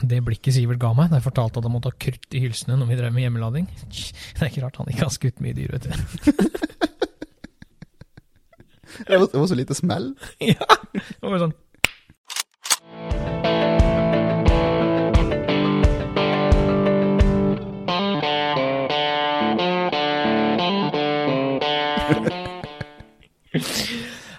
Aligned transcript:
det 0.00 0.22
blikket 0.24 0.56
Sivert 0.56 0.80
ga 0.80 0.92
meg 0.96 1.10
da 1.12 1.18
jeg 1.18 1.26
fortalte 1.26 1.60
at 1.60 1.66
han 1.68 1.74
måtte 1.74 1.92
ha 1.92 1.98
krutt 2.00 2.36
i 2.36 2.40
hylsene 2.42 2.78
når 2.80 2.88
vi 2.88 2.98
drev 3.00 3.12
med 3.12 3.26
hjemmelading. 3.26 3.68
Det 4.36 4.40
er 4.40 4.48
ikke 4.48 4.64
rart 4.64 4.80
han 4.80 4.88
ikke 4.92 5.06
har 5.06 5.14
skutt 5.14 5.42
mye 5.44 5.56
dyr, 5.56 5.76
vet 5.76 5.88
du. 5.88 5.92
Det 8.92 9.18
var, 9.18 9.26
det 9.32 9.40
var 9.40 9.46
så 9.46 9.54
lite 9.54 9.74
smell. 9.74 10.14
ja, 10.38 10.66
det 10.92 11.30
var 11.30 11.38
sånn 11.40 11.54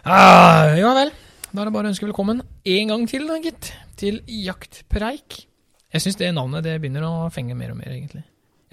ah, 0.05 0.73
Ja 0.77 0.93
vel. 0.97 1.13
Da 1.53 1.61
er 1.61 1.69
det 1.69 1.73
bare 1.75 1.89
å 1.89 1.93
ønske 1.93 2.07
velkommen 2.07 2.41
en 2.41 2.93
gang 2.93 3.07
til, 3.09 3.27
da, 3.29 3.37
gitt. 3.41 3.73
Til 3.99 4.21
Jaktpreik. 4.25 5.43
Jeg 5.93 6.01
syns 6.05 6.17
det 6.19 6.31
navnet 6.33 6.65
det 6.65 6.79
begynner 6.81 7.05
å 7.05 7.29
fenge 7.33 7.55
mer 7.57 7.73
og 7.73 7.77
mer, 7.79 7.91
egentlig. 7.93 8.23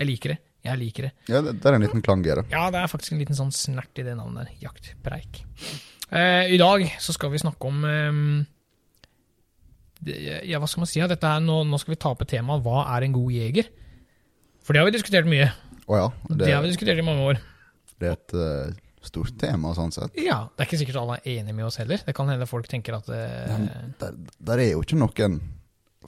Jeg 0.01 0.09
liker 0.09 0.34
det. 0.34 0.38
Jeg 0.65 0.80
liker 0.80 1.06
det. 1.09 1.10
Ja, 1.29 1.41
det, 1.45 1.55
det 1.60 1.69
er 1.69 1.77
en 1.77 1.84
liten 1.84 2.02
klang 2.05 2.23
i 2.24 2.29
det. 2.33 2.45
Ja, 2.52 2.66
det 2.73 2.80
er 2.83 2.88
faktisk 2.93 3.15
en 3.15 3.20
liten 3.20 3.37
sånn 3.37 3.52
snert 3.55 4.01
i 4.01 4.05
det 4.05 4.16
navnet 4.16 4.48
der. 4.48 4.56
Jaktpreik. 4.66 5.43
Eh, 6.10 6.55
I 6.56 6.59
dag 6.60 6.84
så 7.01 7.15
skal 7.16 7.33
vi 7.33 7.41
snakke 7.41 7.69
om 7.69 7.84
eh, 7.88 8.20
det, 10.05 10.16
Ja, 10.48 10.60
hva 10.60 10.69
skal 10.69 10.84
man 10.84 10.91
si? 10.91 11.01
Ja, 11.01 11.09
dette 11.10 11.29
er, 11.29 11.45
nå, 11.45 11.62
nå 11.69 11.80
skal 11.80 11.95
vi 11.95 12.01
ta 12.01 12.12
opp 12.15 12.24
et 12.24 12.33
tema. 12.33 12.59
Hva 12.60 12.87
er 12.96 13.06
en 13.06 13.16
god 13.16 13.32
jeger? 13.37 13.68
For 14.65 14.77
det 14.77 14.82
har 14.82 14.88
vi 14.88 14.96
diskutert 14.96 15.29
mye. 15.29 15.48
Å 15.91 15.98
ja. 15.98 16.09
Det, 16.29 16.38
Det, 16.45 16.52
har 16.55 16.65
vi 16.65 16.73
diskutert 16.73 17.01
i 17.01 17.07
mange 17.07 17.27
år. 17.32 17.41
det 18.01 18.09
er 18.09 18.16
et 18.16 18.34
uh, 18.37 18.80
stort 19.05 19.37
tema, 19.41 19.73
sånn 19.77 19.93
sett. 19.95 20.16
Ja, 20.21 20.43
Det 20.55 20.65
er 20.65 20.68
ikke 20.68 20.80
sikkert 20.82 21.01
alle 21.02 21.16
er 21.21 21.38
enige 21.38 21.57
med 21.57 21.66
oss 21.68 21.80
heller. 21.80 22.01
Det 22.05 22.15
kan 22.16 22.29
hende 22.30 22.48
folk 22.48 22.68
tenker 22.71 22.96
at 23.01 23.09
eh, 23.12 23.48
Men 23.51 23.95
der, 24.01 24.18
der 24.51 24.62
er 24.62 24.71
jo 24.74 24.84
ikke 24.84 25.01
noen 25.01 25.41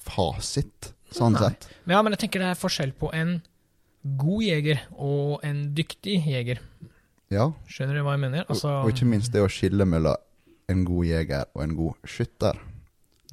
fasit, 0.00 0.92
sånn 1.16 1.36
Nei. 1.36 1.42
sett. 1.48 1.68
Men 1.86 1.96
ja, 1.96 2.02
men 2.02 2.14
jeg 2.16 2.20
tenker 2.24 2.42
det 2.44 2.50
er 2.52 2.60
forskjell 2.60 2.92
på 2.98 3.10
en 3.16 3.36
god 4.18 4.42
jeger 4.42 4.80
og 4.98 5.44
en 5.46 5.62
dyktig 5.76 6.18
jeger. 6.26 6.60
Ja, 7.32 7.46
Skjønner 7.70 7.96
du 7.96 8.02
hva 8.04 8.16
jeg 8.16 8.22
mener? 8.26 8.42
og, 8.44 8.50
Altså, 8.56 8.72
og 8.82 8.90
ikke 8.92 9.06
minst 9.08 9.32
det 9.32 9.40
å 9.44 9.48
skille 9.48 9.86
mellom 9.88 10.16
en 10.72 10.84
god 10.88 11.04
jeger 11.08 11.46
og 11.54 11.62
en 11.64 11.76
god 11.78 12.08
skytter. 12.08 12.58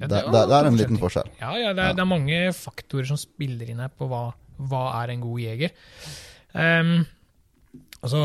Ja, 0.00 0.06
det, 0.06 0.16
det- 0.24 0.32
det, 0.32 0.44
det, 0.48 0.56
er 0.56 0.68
en 0.70 0.76
liten 0.78 0.98
forskjell. 1.00 1.28
Ja, 1.40 1.50
ja, 1.60 1.72
det 1.76 1.84
er, 1.84 1.92
det 1.98 2.00
er 2.00 2.08
mange 2.08 2.38
faktorer 2.56 3.04
som 3.10 3.18
spiller 3.20 3.68
inn 3.68 3.82
her 3.84 3.90
på 3.92 4.08
hva, 4.08 4.22
hva 4.56 4.84
er 5.02 5.12
en 5.12 5.20
god 5.20 5.40
jeger. 5.42 5.74
Um, 6.56 6.94
altså, 8.00 8.22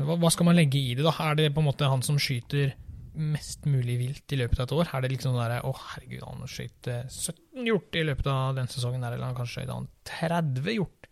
hva, 0.00 0.16
hva 0.18 0.30
skal 0.34 0.48
man 0.48 0.58
legge 0.58 0.80
i 0.80 0.96
det, 0.98 1.04
da? 1.06 1.12
Er 1.30 1.38
det 1.38 1.52
på 1.54 1.62
en 1.62 1.68
måte 1.68 1.86
han 1.90 2.02
som 2.02 2.18
skyter 2.18 2.74
mest 3.14 3.66
mulig 3.70 3.96
vilt 4.00 4.34
i 4.34 4.38
løpet 4.40 4.60
av 4.60 4.66
et 4.66 4.76
år? 4.76 4.92
Er 4.92 5.04
det 5.04 5.10
liksom 5.14 5.34
sånn 5.34 5.42
derre 5.42 5.62
Å, 5.64 5.72
herregud, 5.94 6.22
han 6.26 6.50
skjøt 6.50 6.90
eh, 6.92 7.02
17 7.08 7.68
hjort 7.70 7.98
i 7.98 8.06
løpet 8.06 8.30
av 8.30 8.54
den 8.58 8.70
sesongen 8.72 9.04
der, 9.04 9.16
eller 9.16 9.30
han 9.30 9.36
kanskje 9.38 9.62
skjøt 9.62 9.74
han 9.74 9.90
30 10.10 10.72
hjort? 10.78 11.10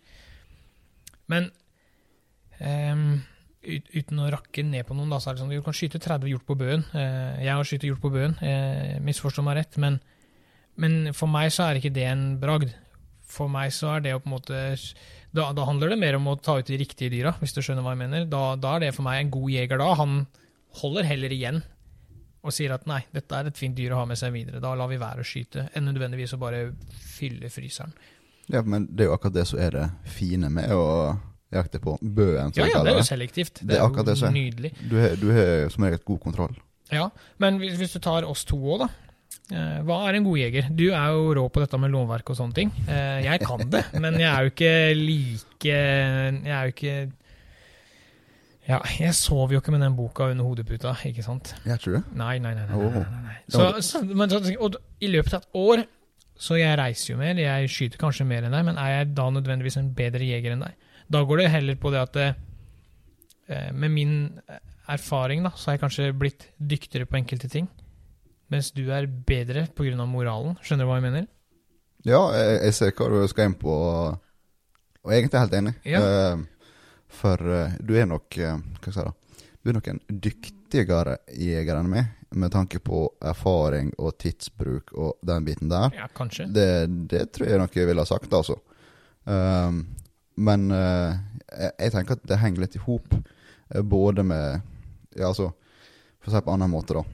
Men 1.33 1.49
um, 2.59 3.23
ut, 3.63 3.93
uten 3.95 4.21
å 4.21 4.31
rakke 4.35 4.65
ned 4.67 4.85
på 4.89 4.97
noen, 4.99 5.13
da, 5.13 5.21
så 5.23 5.31
er 5.31 5.39
det 5.39 5.45
sånn 5.45 5.55
du 5.55 5.63
kan 5.65 5.77
skyte 5.77 6.03
30 6.03 6.33
hjort 6.33 6.49
på 6.49 6.59
bøen. 6.59 6.85
Eh, 6.93 7.45
jeg 7.47 7.55
har 7.55 7.69
skutt 7.69 7.87
hjort 7.87 8.03
på 8.03 8.13
bøen, 8.13 8.37
eh, 8.45 8.99
misforstå 9.05 9.45
meg 9.47 9.63
rett, 9.63 9.79
men 9.83 10.03
men 10.81 11.13
for 11.17 11.29
meg 11.29 11.51
så 11.53 11.67
er 11.67 11.81
ikke 11.81 11.93
det 11.95 12.07
en 12.09 12.23
bragd. 12.41 12.71
For 13.33 13.51
meg 13.53 13.73
så 13.77 13.95
er 13.97 14.05
det 14.05 14.15
å 14.17 14.21
på 14.23 14.29
en 14.29 14.35
måte 14.37 14.61
da, 15.33 15.49
da 15.57 15.65
handler 15.65 15.93
det 15.93 16.01
mer 16.01 16.19
om 16.19 16.29
å 16.29 16.39
ta 16.41 16.59
ut 16.59 16.69
de 16.69 16.79
riktige 16.81 17.13
dyra, 17.13 17.35
hvis 17.41 17.55
du 17.57 17.63
skjønner 17.65 17.85
hva 17.85 17.95
jeg 17.95 18.03
mener. 18.03 18.27
Da, 18.29 18.43
da 18.61 18.77
er 18.77 18.87
det 18.87 18.95
for 18.97 19.07
meg 19.07 19.21
en 19.21 19.33
god 19.33 19.53
jeger 19.55 19.81
da. 19.81 19.89
Han 20.01 20.19
holder 20.81 21.09
heller 21.09 21.33
igjen 21.33 21.63
og 22.43 22.53
sier 22.55 22.73
at 22.75 22.87
nei, 22.91 23.01
dette 23.15 23.39
er 23.39 23.51
et 23.53 23.59
fint 23.59 23.77
dyr 23.79 23.93
å 23.95 24.01
ha 24.01 24.07
med 24.11 24.19
seg 24.19 24.33
videre. 24.35 24.61
Da 24.63 24.73
lar 24.75 24.89
vi 24.91 24.99
være 24.99 25.23
å 25.23 25.27
skyte, 25.27 25.69
enn 25.79 25.87
nødvendigvis 25.87 26.35
å 26.35 26.41
bare 26.43 26.65
fylle 26.99 27.51
fryseren. 27.53 27.93
Ja, 28.51 28.65
men 28.67 28.89
det 28.91 29.05
er 29.05 29.13
jo 29.13 29.15
akkurat 29.17 29.37
det 29.37 29.45
som 29.49 29.61
er 29.63 29.77
det 29.77 29.85
fine 30.11 30.51
med 30.51 30.73
å 30.75 30.83
jakte 31.53 31.79
på 31.85 31.95
bøen, 32.01 32.51
Ja, 32.57 32.67
ja, 32.67 32.81
det 32.83 32.95
er 32.95 32.99
jo 32.99 33.07
selektivt. 33.07 33.61
Det 33.63 33.77
er 33.77 33.85
akkurat 33.85 34.09
det 34.11 34.17
som 34.19 34.31
er. 34.31 34.37
nydelig. 34.39 34.73
Du 34.91 34.97
har, 34.99 35.15
du 35.21 35.29
har 35.37 35.69
som 35.71 35.85
regel 35.87 36.01
god 36.09 36.21
kontroll. 36.25 36.59
Ja, 36.93 37.07
men 37.41 37.61
hvis, 37.63 37.77
hvis 37.81 37.95
du 37.95 38.01
tar 38.05 38.25
oss 38.29 38.43
to 38.49 38.57
òg, 38.59 38.87
da. 38.87 38.89
Eh, 39.53 39.79
hva 39.87 40.01
er 40.09 40.17
en 40.19 40.25
god 40.27 40.39
jeger? 40.41 40.69
Du 40.77 40.87
er 40.91 41.13
jo 41.15 41.33
rå 41.37 41.45
på 41.53 41.61
dette 41.63 41.79
med 41.81 41.93
lovverk 41.93 42.33
og 42.33 42.39
sånne 42.39 42.57
ting. 42.57 42.73
Eh, 42.89 43.23
jeg 43.27 43.41
kan 43.45 43.63
det, 43.71 43.85
men 44.01 44.17
jeg 44.21 44.29
er 44.33 44.47
jo 44.49 44.53
ikke 44.53 44.75
like 44.99 45.77
Jeg 45.77 46.53
er 46.53 46.67
jo 46.69 46.75
ikke 46.75 46.97
Ja, 48.69 48.79
jeg 48.95 49.15
sover 49.19 49.57
jo 49.57 49.61
ikke 49.63 49.73
med 49.75 49.83
den 49.83 49.97
boka 49.99 50.29
under 50.31 50.47
hodeputa, 50.47 50.93
ikke 51.09 51.25
sant? 51.25 51.51
Jeg 51.67 51.81
tror 51.83 51.97
det. 51.97 52.03
Nei, 52.15 52.37
nei, 52.39 52.53
nei. 52.55 52.67
nei, 52.71 52.79
nei, 52.79 53.03
nei, 53.03 53.23
nei. 53.25 53.35
Så, 53.51 53.67
så, 53.83 54.03
men, 54.07 54.31
så, 54.31 54.39
og 54.63 54.79
i 55.03 55.11
løpet 55.11 55.35
av 55.35 55.43
et 55.43 55.59
år 55.59 55.83
Så 56.39 56.57
jeg 56.57 56.79
reiser 56.79 57.13
jo 57.13 57.19
mer, 57.21 57.39
jeg 57.39 57.71
skyter 57.71 58.01
kanskje 58.01 58.25
mer 58.27 58.47
enn 58.47 58.55
deg, 58.55 58.65
men 58.67 58.79
er 58.81 58.95
jeg 58.95 59.11
da 59.19 59.27
nødvendigvis 59.35 59.77
en 59.79 59.91
bedre 59.95 60.27
jeger 60.27 60.55
enn 60.55 60.65
deg? 60.65 60.79
Da 61.13 61.21
går 61.29 61.43
det 61.43 61.51
heller 61.53 61.77
på 61.79 61.93
det 61.93 62.01
at 62.01 62.17
eh, 62.23 63.69
med 63.77 63.93
min 63.93 64.15
erfaring, 64.91 65.45
da, 65.45 65.53
så 65.55 65.71
har 65.71 65.77
jeg 65.77 65.83
kanskje 65.85 66.09
blitt 66.19 66.49
dyktigere 66.59 67.07
på 67.07 67.19
enkelte 67.21 67.51
ting. 67.53 67.69
Mens 68.51 68.73
du 68.75 68.87
er 68.91 69.07
bedre 69.07 69.67
pga. 69.77 70.07
moralen. 70.09 70.57
Skjønner 70.65 70.85
du 70.85 70.91
hva 70.91 70.99
jeg 70.99 71.07
mener? 71.07 71.29
Ja, 72.09 72.23
jeg, 72.35 72.59
jeg 72.67 72.75
ser 72.75 72.97
hva 72.97 73.11
du 73.13 73.29
skal 73.31 73.51
inn 73.51 73.59
på, 73.61 73.71
og, 73.71 74.17
og 75.05 75.15
egentlig 75.15 75.37
er 75.37 75.39
jeg 75.39 75.47
helt 75.47 75.59
enig. 75.61 75.75
Ja. 75.87 76.03
Eh, 76.03 76.43
for 77.13 77.43
uh, 77.47 77.77
du 77.81 77.95
er 77.99 78.09
nok 78.09 78.39
uh, 78.41 78.57
Hva 78.81 78.93
skal 78.93 79.05
jeg 79.05 79.13
si? 79.13 79.49
Du 79.63 79.71
er 79.71 79.77
nok 79.79 79.89
en 79.93 80.01
dyktigere 80.09 81.17
jeger 81.39 81.79
enn 81.79 81.91
meg, 81.93 82.09
med 82.35 82.51
tanke 82.51 82.81
på 82.83 83.05
erfaring 83.23 83.93
og 84.03 84.17
tidsbruk 84.19 84.91
og 84.99 85.21
den 85.23 85.45
biten 85.47 85.71
der. 85.71 85.93
Ja, 85.95 86.09
kanskje. 86.11 86.49
Det, 86.51 86.67
det 87.13 87.29
tror 87.37 87.47
jeg 87.47 87.61
nok 87.61 87.77
jeg 87.77 87.87
ville 87.87 88.03
ha 88.03 88.09
sagt, 88.09 88.33
altså. 88.35 88.57
Um, 89.23 89.85
men 90.43 90.67
uh, 90.75 91.15
jeg, 91.47 91.71
jeg 91.77 91.95
tenker 91.95 92.19
at 92.19 92.27
det 92.27 92.41
henger 92.43 92.65
litt 92.65 92.75
i 92.81 92.83
hop, 92.89 93.15
både 93.87 94.25
med 94.27 94.61
Ja, 95.15 95.29
altså, 95.29 95.53
for 96.19 96.31
å 96.31 96.33
si 96.33 96.39
det 96.41 96.47
på 96.47 96.51
en 96.51 96.59
annen 96.59 96.73
måte, 96.73 96.97
da. 96.97 97.05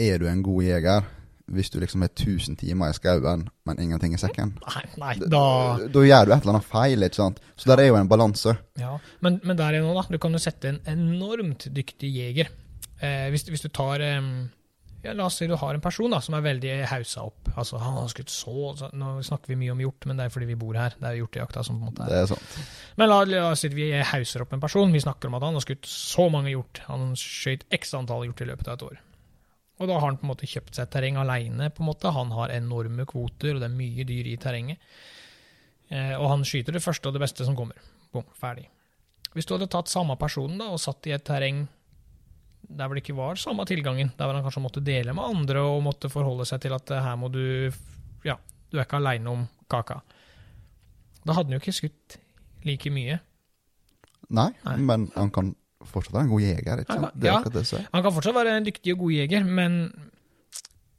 Er 0.00 0.18
du 0.18 0.26
en 0.26 0.42
god 0.42 0.64
jeger 0.64 1.06
hvis 1.52 1.70
du 1.70 1.78
liksom 1.80 2.00
har 2.04 2.08
1000 2.08 2.56
timer 2.56 2.90
i 2.90 2.96
skauen, 2.96 3.48
men 3.68 3.80
ingenting 3.82 4.14
i 4.16 4.20
sekken? 4.20 4.54
Nei, 4.64 4.84
nei, 5.00 5.14
Da, 5.20 5.28
da 5.28 5.88
da 5.92 6.04
gjør 6.06 6.26
du 6.26 6.32
et 6.32 6.40
eller 6.40 6.54
annet 6.54 6.68
feil, 6.70 7.04
ikke 7.04 7.20
sant? 7.20 7.40
Så 7.56 7.68
der 7.68 7.82
er 7.84 7.90
jo 7.90 7.98
en 8.00 8.08
balanse. 8.08 8.56
Ja, 8.80 8.96
men, 9.20 9.40
men 9.44 9.58
der 9.60 9.76
det 9.76 9.84
nå, 9.84 9.92
da. 9.96 10.06
Du 10.08 10.18
kan 10.22 10.32
jo 10.32 10.40
sette 10.42 10.72
en 10.72 10.80
enormt 10.88 11.68
dyktig 11.74 12.10
jeger. 12.16 12.52
Eh, 13.00 13.28
hvis, 13.34 13.44
hvis 13.50 13.64
du 13.66 13.68
tar 13.74 14.00
eh, 14.00 14.30
ja, 15.04 15.12
La 15.12 15.26
oss 15.26 15.36
si 15.36 15.46
du 15.50 15.56
har 15.60 15.76
en 15.76 15.82
person 15.84 16.12
da, 16.14 16.20
som 16.24 16.36
er 16.38 16.44
veldig 16.46 16.74
hausa 16.88 17.26
opp. 17.28 17.50
Altså, 17.52 17.76
han 17.82 17.98
har 17.98 18.08
skutt 18.08 18.32
så, 18.32 18.72
så 18.78 18.88
Nå 18.96 19.18
snakker 19.26 19.52
vi 19.52 19.58
mye 19.60 19.74
om 19.74 19.82
hjort, 19.84 20.06
men 20.08 20.16
det 20.16 20.26
er 20.26 20.32
fordi 20.32 20.48
vi 20.48 20.58
bor 20.60 20.78
her. 20.80 20.96
Det 20.96 21.10
er 21.10 21.18
hjortejakta 21.20 21.64
som 21.66 21.76
på 21.76 21.84
en 21.84 21.92
måte 21.92 22.08
Det 22.08 22.20
er 22.22 22.24
er 22.24 22.30
sant. 22.32 22.60
Men 22.96 23.12
la, 23.12 23.20
la 23.28 23.42
oss 23.50 23.64
si 23.66 23.72
vi 23.74 23.90
hauser 24.00 24.46
opp 24.46 24.54
en 24.56 24.64
person. 24.64 24.94
Vi 24.94 25.02
snakker 25.04 25.28
om 25.28 25.36
at 25.36 25.44
han 25.44 25.58
har 25.58 25.66
skutt 25.66 25.90
så 25.90 26.30
mange 26.32 26.54
hjort. 26.54 26.80
Han 26.88 27.12
skjøt 27.20 27.66
x 27.74 27.92
antall 27.98 28.24
hjort 28.30 28.40
i 28.40 28.48
løpet 28.48 28.70
av 28.70 28.78
et 28.78 28.86
år. 28.88 29.02
Og 29.80 29.90
da 29.90 29.96
har 29.98 30.06
han 30.06 30.18
på 30.20 30.26
en 30.26 30.30
måte 30.30 30.48
kjøpt 30.48 30.78
seg 30.78 30.90
terreng 30.92 31.18
aleine. 31.18 31.70
Han 31.74 32.34
har 32.36 32.54
enorme 32.54 33.06
kvoter, 33.10 33.56
og 33.56 33.62
det 33.62 33.68
er 33.68 33.74
mye 33.74 34.06
dyr 34.06 34.30
i 34.30 34.36
terrenget. 34.38 34.78
Eh, 35.90 36.14
og 36.14 36.28
han 36.30 36.44
skyter 36.46 36.76
det 36.76 36.82
første 36.84 37.10
og 37.10 37.16
det 37.16 37.22
beste 37.24 37.46
som 37.46 37.56
kommer. 37.58 37.80
Bom, 38.14 38.26
ferdig. 38.38 38.68
Hvis 39.34 39.46
du 39.46 39.56
hadde 39.56 39.70
tatt 39.72 39.90
samme 39.90 40.14
personen 40.16 40.60
da, 40.62 40.70
og 40.70 40.82
satt 40.82 41.08
i 41.10 41.14
et 41.16 41.24
terreng 41.26 41.64
der 42.64 42.88
hvor 42.88 42.96
det 42.96 43.02
ikke 43.04 43.18
var 43.18 43.36
samme 43.36 43.66
tilgangen, 43.68 44.12
der 44.16 44.24
hvor 44.24 44.38
han 44.38 44.44
kanskje 44.46 44.62
måtte 44.64 44.84
dele 44.84 45.12
med 45.12 45.24
andre 45.24 45.64
og 45.68 45.82
måtte 45.84 46.08
forholde 46.12 46.46
seg 46.48 46.62
til 46.64 46.74
at 46.76 46.94
eh, 46.94 47.02
her 47.04 47.18
må 47.20 47.30
du 47.32 47.44
Ja, 48.24 48.38
du 48.70 48.78
er 48.78 48.86
ikke 48.86 49.02
aleine 49.02 49.30
om 49.30 49.44
kaka. 49.70 50.00
Da 51.24 51.34
hadde 51.34 51.50
han 51.50 51.58
jo 51.58 51.62
ikke 51.62 51.76
skutt 51.76 52.16
like 52.64 52.92
mye. 52.92 53.18
Nei, 54.32 54.50
Nei. 54.64 54.76
men 54.80 55.10
han 55.16 55.30
kan 55.34 55.52
fortsatt 55.90 56.14
være 56.16 56.26
en 56.26 56.32
god 56.34 56.42
jeger, 56.44 56.82
ikke 56.84 56.96
sant? 56.98 57.14
Det 57.20 57.28
er 57.28 57.32
Ja. 57.32 57.38
akkurat 57.38 57.56
det 57.60 57.66
som 57.68 57.78
er. 57.80 57.86
Han 57.92 58.02
kan 58.06 58.12
fortsatt 58.16 58.34
være 58.34 58.56
en 58.56 58.64
dyktig 58.68 58.92
og 58.94 58.98
god 59.04 59.12
jeger, 59.12 59.44
men, 59.44 59.78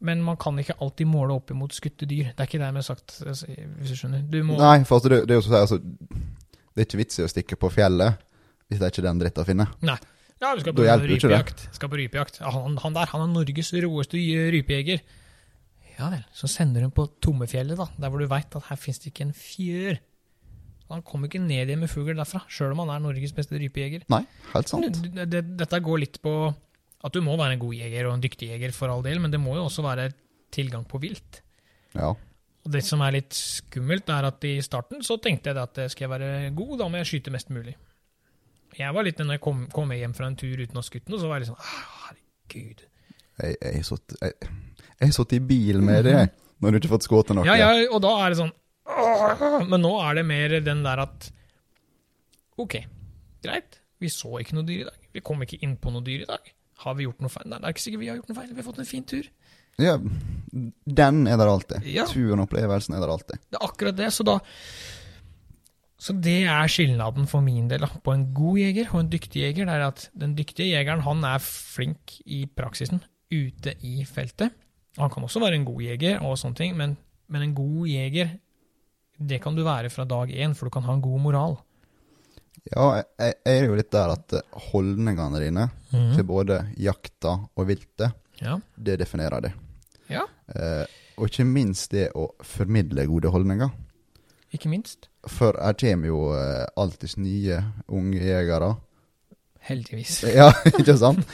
men 0.02 0.22
man 0.24 0.38
kan 0.38 0.60
ikke 0.60 0.78
alltid 0.82 1.08
måle 1.10 1.34
opp 1.40 1.52
imot 1.52 1.74
skutte 1.74 2.06
dyr. 2.10 2.32
Det 2.36 2.40
er 2.40 2.50
ikke 2.50 2.62
det 2.62 2.68
jeg 2.70 2.78
har 2.80 2.88
sagt, 2.90 3.18
hvis 3.26 3.90
du 3.90 3.96
skjønner. 3.96 4.26
Du 4.30 4.40
må 4.44 4.58
Nei, 4.60 4.84
for 4.84 5.00
altså, 5.00 5.10
det, 5.10 5.22
det 5.28 5.36
er 5.36 5.42
jo 5.42 5.46
sånn 5.48 5.60
altså, 5.62 5.80
Det 5.80 6.84
er 6.84 6.88
ikke 6.90 7.02
vits 7.04 7.20
i 7.20 7.24
å 7.26 7.32
stikke 7.32 7.56
på 7.60 7.72
fjellet 7.72 8.22
hvis 8.68 8.80
det 8.82 8.86
er 8.88 8.92
ikke 8.96 9.04
den 9.06 9.20
dritt 9.22 9.38
å 9.38 9.46
finne. 9.46 9.68
Nei. 9.86 9.98
Ja, 10.42 10.50
vi 10.58 10.62
skal 10.66 10.74
på 10.76 10.84
rypejakt. 10.84 11.68
Skal 11.78 11.90
på 11.90 11.98
rypejakt. 12.02 12.40
Han, 12.44 12.76
han 12.82 12.96
der 12.98 13.08
han 13.12 13.22
er 13.24 13.30
Norges 13.32 13.70
råeste 13.72 14.18
rypejeger. 14.52 15.00
Ja 16.00 16.10
vel. 16.12 16.26
Så 16.36 16.50
sender 16.52 16.82
hun 16.84 16.92
på 16.92 17.06
Tommefjellet, 17.24 17.78
da, 17.80 17.86
der 18.02 18.10
hvor 18.12 18.20
du 18.20 18.28
veit 18.28 18.56
at 18.58 18.66
her 18.68 18.76
fins 18.82 19.00
det 19.00 19.14
ikke 19.14 19.30
en 19.30 19.36
fjør. 19.38 20.00
Han 20.94 21.02
kommer 21.06 21.30
ikke 21.30 21.42
ned 21.42 21.66
igjen 21.66 21.82
med 21.82 21.90
fugl 21.90 22.14
derfra, 22.14 22.44
sjøl 22.52 22.76
om 22.76 22.84
han 22.84 22.94
er 22.94 23.02
Norges 23.08 23.34
beste 23.34 23.58
rypejeger. 23.58 24.06
Nei, 24.14 24.22
helt 24.52 24.70
sant. 24.70 25.00
Det, 25.02 25.26
det, 25.32 25.42
dette 25.58 25.80
går 25.82 26.04
litt 26.04 26.20
på 26.22 26.36
at 27.06 27.14
du 27.14 27.22
må 27.26 27.34
være 27.38 27.58
en 27.58 27.64
god 27.64 27.74
jeger 27.78 28.08
og 28.10 28.16
en 28.16 28.24
dyktig 28.24 28.52
jeger 28.52 28.74
for 28.76 28.94
all 28.94 29.04
del, 29.06 29.20
men 29.22 29.34
det 29.34 29.42
må 29.42 29.58
jo 29.58 29.66
også 29.66 29.86
være 29.86 30.12
tilgang 30.54 30.86
på 30.90 31.02
vilt. 31.02 31.42
Ja. 31.96 32.14
Og 32.66 32.74
det 32.74 32.82
som 32.86 33.02
er 33.06 33.18
litt 33.18 33.34
skummelt, 33.38 34.10
er 34.10 34.30
at 34.30 34.46
i 34.48 34.56
starten 34.66 35.04
så 35.06 35.20
tenkte 35.22 35.52
jeg 35.52 35.62
at 35.62 35.82
skal 35.94 36.08
jeg 36.08 36.14
være 36.16 36.32
god, 36.58 36.78
da 36.82 36.90
må 36.90 37.02
jeg 37.02 37.12
skyte 37.12 37.34
mest 37.34 37.52
mulig. 37.54 37.76
Jeg 38.76 38.92
var 38.94 39.06
litt 39.08 39.22
når 39.22 39.38
jeg 39.38 39.44
kom, 39.46 39.66
kom 39.72 39.94
hjem 39.96 40.16
fra 40.18 40.28
en 40.30 40.38
tur 40.40 40.60
uten 40.60 40.76
å 40.76 40.82
ha 40.82 40.86
skutt 40.86 41.10
noe, 41.10 41.22
så 41.22 41.30
var 41.30 41.40
jeg 41.40 41.46
liksom 41.46 41.60
sånn 41.60 41.72
Herregud. 42.06 42.86
Jeg 43.46 43.84
har 43.84 45.16
sittet 45.16 45.38
i 45.38 45.44
bil 45.44 45.82
med 45.84 46.06
det 46.08 46.20
Når 46.64 46.72
du 46.72 46.78
ikke 46.78 46.88
har 46.88 46.94
fått 46.96 47.06
skutt 47.06 47.32
noe. 47.36 47.44
Ja, 47.44 47.58
ja, 47.60 47.72
og 47.92 48.00
da 48.04 48.14
er 48.24 48.32
det 48.32 48.40
sånn! 48.40 48.54
Men 48.86 49.82
nå 49.82 49.94
er 50.04 50.20
det 50.20 50.26
mer 50.30 50.60
den 50.64 50.84
der 50.86 51.02
at 51.08 51.32
Ok, 52.62 52.78
greit. 53.44 53.82
Vi 54.00 54.08
så 54.12 54.38
ikke 54.40 54.56
noe 54.56 54.68
dyr 54.68 54.86
i 54.86 54.88
dag. 54.88 55.08
Vi 55.16 55.24
kom 55.26 55.42
ikke 55.44 55.60
inn 55.66 55.74
på 55.82 55.92
noe 55.92 56.04
dyr 56.06 56.24
i 56.24 56.30
dag. 56.30 56.52
Har 56.86 56.96
vi 56.96 57.08
gjort 57.08 57.24
noe 57.24 57.32
feil? 57.32 57.48
Nei, 57.52 57.60
det 57.60 57.68
er 57.68 57.76
ikke 57.76 57.84
sikkert 57.84 58.04
vi 58.04 58.08
har 58.12 58.20
gjort 58.20 58.30
noe 58.32 58.38
feil. 58.38 58.52
Vi 58.52 58.62
har 58.62 58.68
fått 58.68 58.80
en 58.84 58.88
fin 58.88 59.04
tur. 59.08 59.28
Ja, 59.82 59.98
den 61.00 61.26
er 61.28 61.40
der 61.40 61.52
alltid. 61.52 61.88
Ja. 61.92 62.06
Turen 62.08 62.40
og 62.40 62.48
opplevelsen 62.48 62.96
er 62.96 63.04
der 63.04 63.12
alltid. 63.12 63.42
Det 63.52 63.60
er 63.60 63.68
akkurat 63.68 63.98
det. 64.00 64.12
Så 64.16 64.24
da 64.28 64.38
Så 66.06 66.14
det 66.22 66.44
er 66.44 66.68
skilnaden 66.70 67.28
for 67.28 67.42
min 67.42 67.68
del 67.72 67.82
da, 67.84 67.88
på 68.04 68.14
en 68.14 68.28
god 68.36 68.60
jeger 68.60 68.92
og 68.94 69.00
en 69.02 69.12
dyktig 69.12 69.42
jeger. 69.42 69.68
Det 69.68 69.76
er 69.76 69.86
at 69.88 70.10
den 70.14 70.36
dyktige 70.38 70.70
jegeren 70.76 71.04
han 71.04 71.24
er 71.28 71.40
flink 71.44 72.20
i 72.26 72.46
praksisen 72.46 73.02
ute 73.32 73.74
i 73.84 74.04
feltet. 74.06 74.52
Han 75.00 75.10
kan 75.12 75.24
også 75.24 75.42
være 75.44 75.56
en 75.60 75.68
god 75.68 75.82
jeger, 75.82 76.22
og 76.24 76.38
sånne 76.40 76.56
ting, 76.56 76.76
men, 76.78 76.96
men 77.28 77.42
en 77.42 77.56
god 77.56 77.88
jeger 77.90 78.36
det 79.18 79.40
kan 79.44 79.56
du 79.56 79.64
være 79.64 79.90
fra 79.94 80.06
dag 80.06 80.30
én, 80.34 80.54
for 80.56 80.68
du 80.68 80.74
kan 80.76 80.84
ha 80.88 80.94
en 80.94 81.02
god 81.04 81.22
moral. 81.24 81.58
Ja, 82.66 83.04
jeg, 83.20 83.36
jeg 83.46 83.60
er 83.62 83.66
jo 83.70 83.76
litt 83.78 83.92
der 83.94 84.12
at 84.16 84.34
eh, 84.34 84.42
holdningene 84.72 85.40
dine 85.44 85.68
til 86.16 86.24
både 86.28 86.62
jakta 86.82 87.36
og 87.56 87.68
viltet, 87.70 88.12
Ja. 88.42 88.58
det 88.78 88.98
definerer 89.00 89.42
det. 89.48 89.54
ja, 90.10 90.26
Eh, 90.54 90.86
og 91.18 91.30
ikke 91.32 91.46
minst 91.48 91.90
det 91.96 92.10
å 92.14 92.28
formidle 92.44 93.06
gode 93.10 93.32
holdninger. 93.34 93.70
ikke 94.54 94.70
minst. 94.70 95.08
For 95.28 95.56
her 95.58 95.74
kommer 95.74 96.08
jo 96.08 96.20
eh, 96.38 96.66
alltids 96.78 97.16
nye 97.18 97.62
unge 97.90 98.20
jegere. 98.22 98.76
Heldigvis. 99.66 100.20
Ja, 100.36 100.52
ikke 100.70 100.98
sant? 101.00 101.26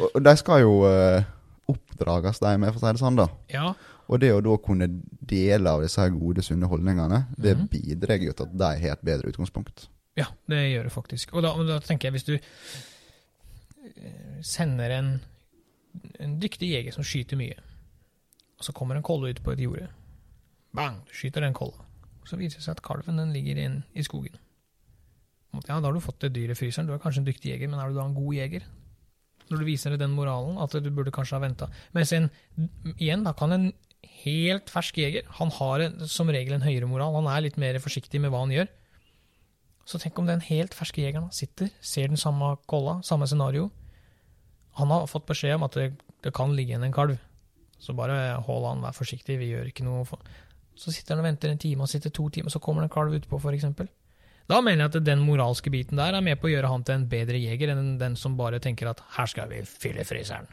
Og, 0.00 0.10
og 0.16 0.24
de 0.24 0.34
skal 0.40 0.60
jo 0.64 0.72
eh, 0.88 1.22
oppdrages, 1.70 2.40
de 2.42 2.56
med, 2.58 2.72
for 2.74 2.80
å 2.80 2.86
si 2.88 2.92
det 2.96 3.02
sånn, 3.04 3.16
da. 3.20 3.28
Ja, 3.52 3.68
Og 4.08 4.20
det 4.22 4.30
å 4.32 4.40
da 4.44 4.56
kunne 4.62 4.86
dele 5.26 5.70
av 5.70 5.82
disse 5.82 5.98
her 6.00 6.12
gode, 6.14 6.42
sunne 6.46 6.68
holdningene, 6.70 7.24
det 7.36 7.56
Mhm. 7.56 7.68
bidrar 7.72 8.22
jo 8.22 8.32
til 8.32 8.46
at 8.46 8.56
de 8.58 8.64
har 8.86 8.92
et 8.96 9.04
bedre 9.04 9.28
utgangspunkt. 9.32 9.88
Ja, 10.16 10.26
det 10.48 10.60
gjør 10.72 10.84
det 10.84 10.92
faktisk. 10.92 11.34
Og 11.34 11.42
da, 11.42 11.50
da 11.66 11.78
tenker 11.80 12.06
jeg, 12.08 12.12
hvis 12.12 12.24
du 12.24 12.38
eh, 13.96 14.40
sender 14.42 14.90
en, 14.98 15.10
en 16.20 16.38
dyktig 16.40 16.70
jeger 16.72 16.94
som 16.94 17.04
skyter 17.06 17.36
mye, 17.40 17.56
og 18.56 18.64
så 18.64 18.72
kommer 18.76 18.96
en 18.96 19.02
kolle 19.06 19.30
ut 19.34 19.42
på 19.44 19.52
et 19.52 19.60
jorde. 19.66 19.88
Bang! 20.76 21.02
Du 21.08 21.12
skyter 21.16 21.44
den 21.44 21.52
kolla. 21.56 21.84
Så 22.26 22.38
viser 22.40 22.58
det 22.58 22.64
seg 22.66 22.76
at 22.78 22.82
kalven 22.82 23.20
den 23.20 23.32
ligger 23.34 23.58
inn 23.62 23.82
i 23.94 24.02
skogen. 24.02 24.34
Ja, 25.66 25.78
da 25.80 25.86
har 25.88 25.94
du 25.94 26.00
fått 26.04 26.20
det 26.24 26.32
dyret 26.34 26.56
i 26.56 26.58
fryseren. 26.58 26.86
Du 26.88 26.92
er 26.92 26.98
kanskje 27.00 27.22
en 27.22 27.28
dyktig 27.28 27.52
jeger, 27.52 27.68
men 27.70 27.80
er 27.80 27.88
du 27.92 27.94
da 27.96 28.04
en 28.04 28.16
god 28.16 28.34
jeger? 28.36 28.64
Når 29.48 29.60
du 29.62 29.64
viser 29.68 29.92
deg 29.94 30.00
den 30.02 30.10
moralen, 30.16 30.58
at 30.58 30.74
du 30.74 30.88
burde 30.90 31.12
kanskje 31.14 31.36
ha 31.38 31.42
venta. 31.44 31.68
Mens 31.94 32.10
en, 32.12 32.26
igjen, 32.98 33.22
da 33.24 33.32
kan 33.38 33.52
en 33.54 33.68
helt 34.22 34.70
fersk 34.72 34.98
jeger, 35.00 35.26
han 35.38 35.52
har 35.58 35.84
en, 35.84 36.00
som 36.10 36.30
regel 36.32 36.56
en 36.56 36.64
høyere 36.66 36.88
moral. 36.90 37.16
Han 37.18 37.30
er 37.30 37.44
litt 37.44 37.58
mer 37.60 37.78
forsiktig 37.82 38.20
med 38.22 38.32
hva 38.32 38.44
han 38.44 38.54
gjør. 38.54 38.70
Så 39.86 40.00
tenk 40.02 40.18
om 40.18 40.26
den 40.26 40.42
helt 40.48 40.74
ferske 40.74 41.04
jegeren 41.04 41.28
sitter, 41.34 41.70
ser 41.80 42.10
den 42.10 42.18
samme 42.18 42.56
kolla, 42.70 42.98
samme 43.06 43.28
scenario. 43.30 43.68
Han 44.80 44.90
har 44.90 45.06
fått 45.10 45.28
beskjed 45.28 45.54
om 45.56 45.66
at 45.68 45.78
det, 45.78 45.92
det 46.26 46.34
kan 46.34 46.54
ligge 46.56 46.74
igjen 46.74 46.88
en 46.88 46.96
kalv. 46.96 47.14
Så 47.78 47.94
bare 47.94 48.40
hold 48.46 48.66
han, 48.66 48.82
vær 48.82 48.96
forsiktig, 48.96 49.38
vi 49.38 49.52
gjør 49.52 49.70
ikke 49.70 49.86
noe 49.86 50.02
for... 50.08 50.34
Så 50.76 50.92
sitter 50.92 51.14
han 51.14 51.22
og 51.22 51.30
venter 51.30 51.52
en 51.52 51.60
time, 51.60 51.86
og 51.86 51.88
sitter 51.88 52.12
to 52.12 52.26
timer, 52.34 52.52
så 52.52 52.60
kommer 52.60 52.82
det 52.84 52.90
en 52.90 52.96
kalv 52.96 53.14
utpå, 53.16 53.40
eksempel. 53.54 53.88
Da 54.46 54.60
mener 54.62 54.84
jeg 54.84 54.92
at 54.92 55.06
den 55.06 55.24
moralske 55.26 55.72
biten 55.74 55.98
der 55.98 56.14
er 56.14 56.22
med 56.22 56.38
på 56.38 56.50
å 56.50 56.52
gjøre 56.52 56.70
han 56.70 56.84
til 56.86 57.00
en 57.00 57.08
bedre 57.10 57.38
jeger 57.40 57.72
enn 57.72 57.96
den 57.98 58.14
som 58.18 58.36
bare 58.38 58.60
tenker 58.62 58.90
at 58.90 59.00
her 59.16 59.30
skal 59.30 59.50
vi 59.50 59.62
fylle 59.66 60.04
fryseren. 60.06 60.46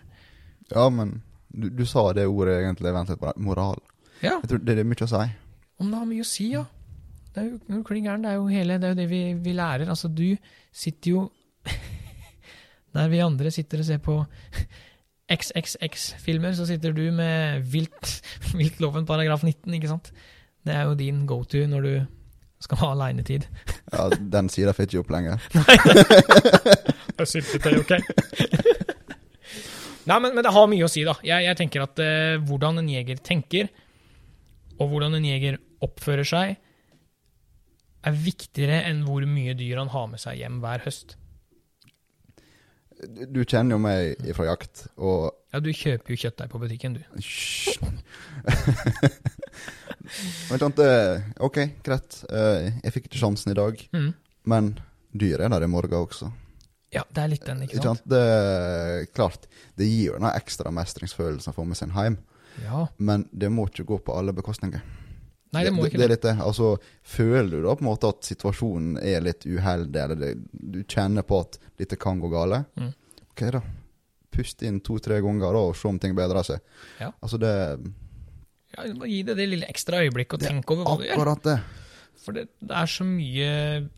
Ja, 0.71 0.87
men 0.89 1.19
du, 1.53 1.69
du 1.69 1.83
sa 1.85 2.07
det 2.17 2.25
ordet 2.27 2.59
egentlig, 2.63 2.93
vent 2.95 3.09
litt 3.13 3.19
på 3.21 3.29
det, 3.31 3.37
moral. 3.45 3.79
Ja, 4.23 4.37
Jeg 4.41 4.49
tror 4.49 4.61
det 4.65 4.77
er 4.79 4.87
mye 4.87 5.05
å 5.05 5.09
si. 5.11 5.23
om 5.83 5.89
det 5.91 5.99
har 5.99 6.07
mye 6.09 6.23
å 6.25 6.27
si, 6.29 6.47
ja. 6.53 6.63
Det 7.33 7.41
er 7.41 7.47
jo 7.73 7.83
klin 7.87 8.05
gæren, 8.05 8.21
det 8.23 8.29
er 8.31 8.35
jo 8.37 8.47
hele, 8.47 8.77
det 8.77 8.87
er 8.87 8.93
jo 8.93 8.99
det 9.01 9.07
vi, 9.09 9.21
vi 9.41 9.53
lærer. 9.57 9.89
Altså, 9.89 10.07
du 10.07 10.35
sitter 10.71 11.09
jo 11.15 11.23
Der 12.93 13.07
vi 13.09 13.23
andre 13.25 13.49
sitter 13.51 13.81
og 13.81 13.85
ser 13.87 13.97
på 14.05 14.19
XXX-filmer, 15.33 16.53
så 16.53 16.65
sitter 16.69 16.91
du 16.93 17.07
med 17.15 17.63
vilt, 17.73 18.19
viltloven 18.59 19.05
paragraf 19.09 19.41
19, 19.43 19.73
ikke 19.79 19.89
sant? 19.89 20.11
Det 20.63 20.75
er 20.75 20.85
jo 20.85 20.93
din 20.99 21.23
go-to 21.27 21.63
når 21.67 21.81
du 21.87 21.93
skal 22.63 22.77
ha 22.79 22.91
aleinetid. 22.93 23.47
Ja, 23.91 24.05
den 24.13 24.47
sida 24.53 24.71
får 24.77 24.85
ikke 24.87 25.01
opp 25.01 25.09
lenger. 25.11 25.41
Det 25.51 27.19
er 27.19 27.27
syltetøy, 27.27 27.73
ok? 27.81 27.91
Nei, 30.09 30.17
men, 30.19 30.33
men 30.35 30.43
det 30.43 30.51
har 30.51 30.67
mye 30.67 30.83
å 30.85 30.89
si, 30.91 31.03
da. 31.07 31.13
Jeg, 31.23 31.45
jeg 31.47 31.55
tenker 31.59 31.83
at 31.85 31.99
eh, 32.03 32.35
hvordan 32.43 32.81
en 32.81 32.89
jeger 32.91 33.17
tenker, 33.23 33.69
og 34.79 34.89
hvordan 34.91 35.15
en 35.19 35.27
jeger 35.27 35.59
oppfører 35.85 36.27
seg, 36.27 36.55
er 38.03 38.17
viktigere 38.19 38.81
enn 38.89 39.03
hvor 39.07 39.23
mye 39.29 39.53
dyr 39.55 39.79
han 39.79 39.91
har 39.93 40.09
med 40.11 40.19
seg 40.19 40.41
hjem 40.41 40.57
hver 40.63 40.83
høst. 40.83 41.15
Du, 43.03 43.41
kjenner 43.43 43.75
jo 43.75 43.79
meg 43.83 44.19
fra 44.35 44.45
jakt, 44.51 44.85
og 44.99 45.31
Ja, 45.53 45.59
du 45.63 45.69
kjøper 45.75 46.13
jo 46.13 46.17
kjøttdeig 46.23 46.49
på 46.51 46.59
butikken, 46.61 46.93
du. 46.97 47.01
Hysj. 47.17 47.77
Men 50.49 50.59
sant, 50.61 50.79
ok, 51.43 51.57
greit. 51.85 52.19
Eh, 52.29 52.69
Jeg 52.83 52.93
fikk 52.95 53.05
ikke 53.09 53.21
sjansen 53.23 53.51
i 53.53 53.57
dag, 53.57 53.79
Mm. 53.95 54.11
men 54.45 54.73
dyret 55.15 55.45
er 55.45 55.49
der 55.53 55.63
i 55.63 55.67
morgen 55.71 55.93
også. 56.03 56.31
Ja, 56.93 57.03
det 57.09 57.23
er 57.23 57.27
litt 57.31 57.45
den, 57.45 57.61
ikke 57.65 57.81
sant? 57.81 58.01
Det 58.05 59.13
klart, 59.17 59.47
det 59.79 59.87
gir 59.89 60.11
jo 60.11 60.17
den 60.19 60.29
ekstra 60.29 60.69
mestringsfølelsen 60.71 61.51
å 61.53 61.55
få 61.57 61.65
med 61.65 61.77
sin 61.79 61.89
hjem, 61.95 62.17
Ja. 62.63 62.87
men 62.99 63.27
det 63.33 63.49
må 63.51 63.65
ikke 63.67 63.85
gå 63.89 63.97
på 64.05 64.13
alle 64.17 64.33
bekostninger. 64.33 64.81
Nei, 65.53 65.63
det 65.65 65.71
må 65.73 65.85
ikke 65.85 65.97
det. 66.01 66.07
det. 66.09 66.25
er 66.25 66.33
litt. 66.33 66.41
Altså, 66.41 66.77
føler 67.05 67.49
du 67.61 67.67
da 67.67 67.75
på 67.75 67.81
en 67.85 67.89
måte 67.91 68.09
at 68.09 68.21
situasjonen 68.25 68.97
er 69.01 69.21
litt 69.21 69.45
uheldig, 69.45 69.99
eller 70.01 70.15
det, 70.15 70.31
du 70.53 70.79
kjenner 70.83 71.21
på 71.29 71.39
at 71.41 71.57
dette 71.77 71.97
kan 71.97 72.19
gå 72.21 72.29
gale, 72.33 72.65
Mm. 72.77 72.93
ok 73.31 73.51
da. 73.51 73.61
Pust 74.33 74.63
inn 74.65 74.79
to-tre 74.81 75.19
ganger 75.21 75.53
da, 75.53 75.59
og 75.59 75.75
se 75.77 75.87
om 75.87 75.99
ting 75.99 76.15
bedrer 76.15 76.43
seg. 76.43 76.59
Ja. 76.99 77.11
Altså, 77.21 77.37
det 77.39 77.53
Ja, 78.75 78.87
må 78.97 79.05
gi 79.05 79.21
det 79.21 79.35
det 79.37 79.45
lille 79.49 79.67
ekstra 79.69 79.99
øyeblikket 80.01 80.33
og 80.33 80.39
tenke 80.41 80.71
over 80.73 80.83
hva 80.85 80.97
du 80.97 81.03
gjør. 81.05 81.13
akkurat 81.13 81.43
det. 81.43 81.59
For 82.23 82.31
det, 82.33 82.47
det 82.59 82.71
er 82.75 82.85
så 82.89 83.03
mye 83.05 83.89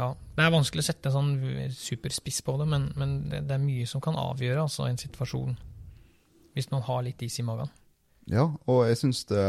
Ja, 0.00 0.14
det 0.36 0.46
er 0.46 0.54
vanskelig 0.54 0.80
å 0.80 0.86
sette 0.86 1.10
en 1.10 1.16
sånn 1.16 1.68
superspiss 1.76 2.40
på 2.46 2.54
det, 2.60 2.66
men, 2.70 2.88
men 2.96 3.18
det, 3.28 3.42
det 3.50 3.56
er 3.56 3.60
mye 3.60 3.88
som 3.88 4.00
kan 4.04 4.16
avgjøre 4.16 4.62
altså, 4.62 4.86
en 4.88 4.96
situasjon, 5.00 5.58
hvis 6.56 6.70
man 6.72 6.84
har 6.86 7.04
litt 7.04 7.20
is 7.26 7.36
i 7.42 7.44
magen. 7.44 7.68
Ja, 8.30 8.46
og 8.70 8.82
jeg 8.88 9.00
syns 9.00 9.24
det 9.28 9.44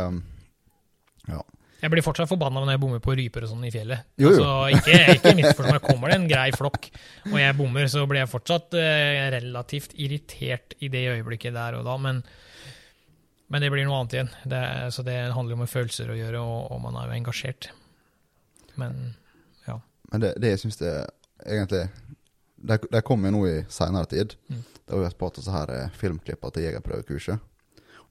Ja. 1.30 1.42
Jeg 1.82 1.90
blir 1.90 2.04
fortsatt 2.06 2.30
forbanna 2.30 2.62
når 2.62 2.76
jeg 2.76 2.82
bommer 2.84 3.00
på 3.02 3.16
ryper 3.18 3.46
og 3.48 3.50
sånn 3.50 3.64
i 3.66 3.72
fjellet. 3.74 4.04
Jo, 4.22 4.30
jo. 4.36 4.44
Altså, 4.44 4.78
ikke, 4.78 5.16
ikke 5.16 5.32
misforstå 5.40 5.72
meg, 5.72 5.80
kommer 5.86 6.12
det 6.12 6.18
en 6.20 6.28
grei 6.30 6.50
flokk, 6.54 6.92
og 7.32 7.38
jeg 7.42 7.56
bommer, 7.58 7.88
så 7.90 8.04
blir 8.10 8.22
jeg 8.22 8.30
fortsatt 8.30 8.78
eh, 8.78 9.22
relativt 9.34 9.96
irritert 9.98 10.76
i 10.78 10.92
det 10.94 11.08
øyeblikket 11.16 11.56
der 11.58 11.80
og 11.80 11.88
da, 11.88 11.96
men, 12.04 12.20
men 13.50 13.66
det 13.66 13.72
blir 13.74 13.88
noe 13.88 14.04
annet 14.04 14.18
igjen. 14.20 14.30
Det, 14.54 14.62
så 14.94 15.08
det 15.08 15.18
handler 15.34 15.56
jo 15.56 15.64
om 15.64 15.72
følelser 15.72 16.12
å 16.12 16.20
gjøre, 16.20 16.44
og, 16.44 16.70
og 16.76 16.84
man 16.86 17.00
er 17.02 17.10
jo 17.10 17.18
engasjert. 17.18 17.72
Men 18.78 19.02
Men 20.12 20.24
det, 20.24 20.34
det 20.44 20.54
jeg 20.56 20.62
syns 20.66 20.80
det 20.82 20.92
egentlig 21.46 21.86
De, 22.62 22.78
de 22.92 23.02
kom 23.02 23.24
jo 23.26 23.32
nå 23.34 23.40
i 23.50 23.56
seinere 23.74 24.06
tid. 24.12 24.36
Mm. 24.52 24.60
Det 24.86 24.94
har 24.94 25.06
vært 25.08 25.18
på 25.18 25.30
disse 25.38 25.54
her 25.54 25.72
eh, 25.74 25.94
filmklippa 25.98 26.52
til 26.54 26.68
Jegerprøvekurset. 26.68 27.48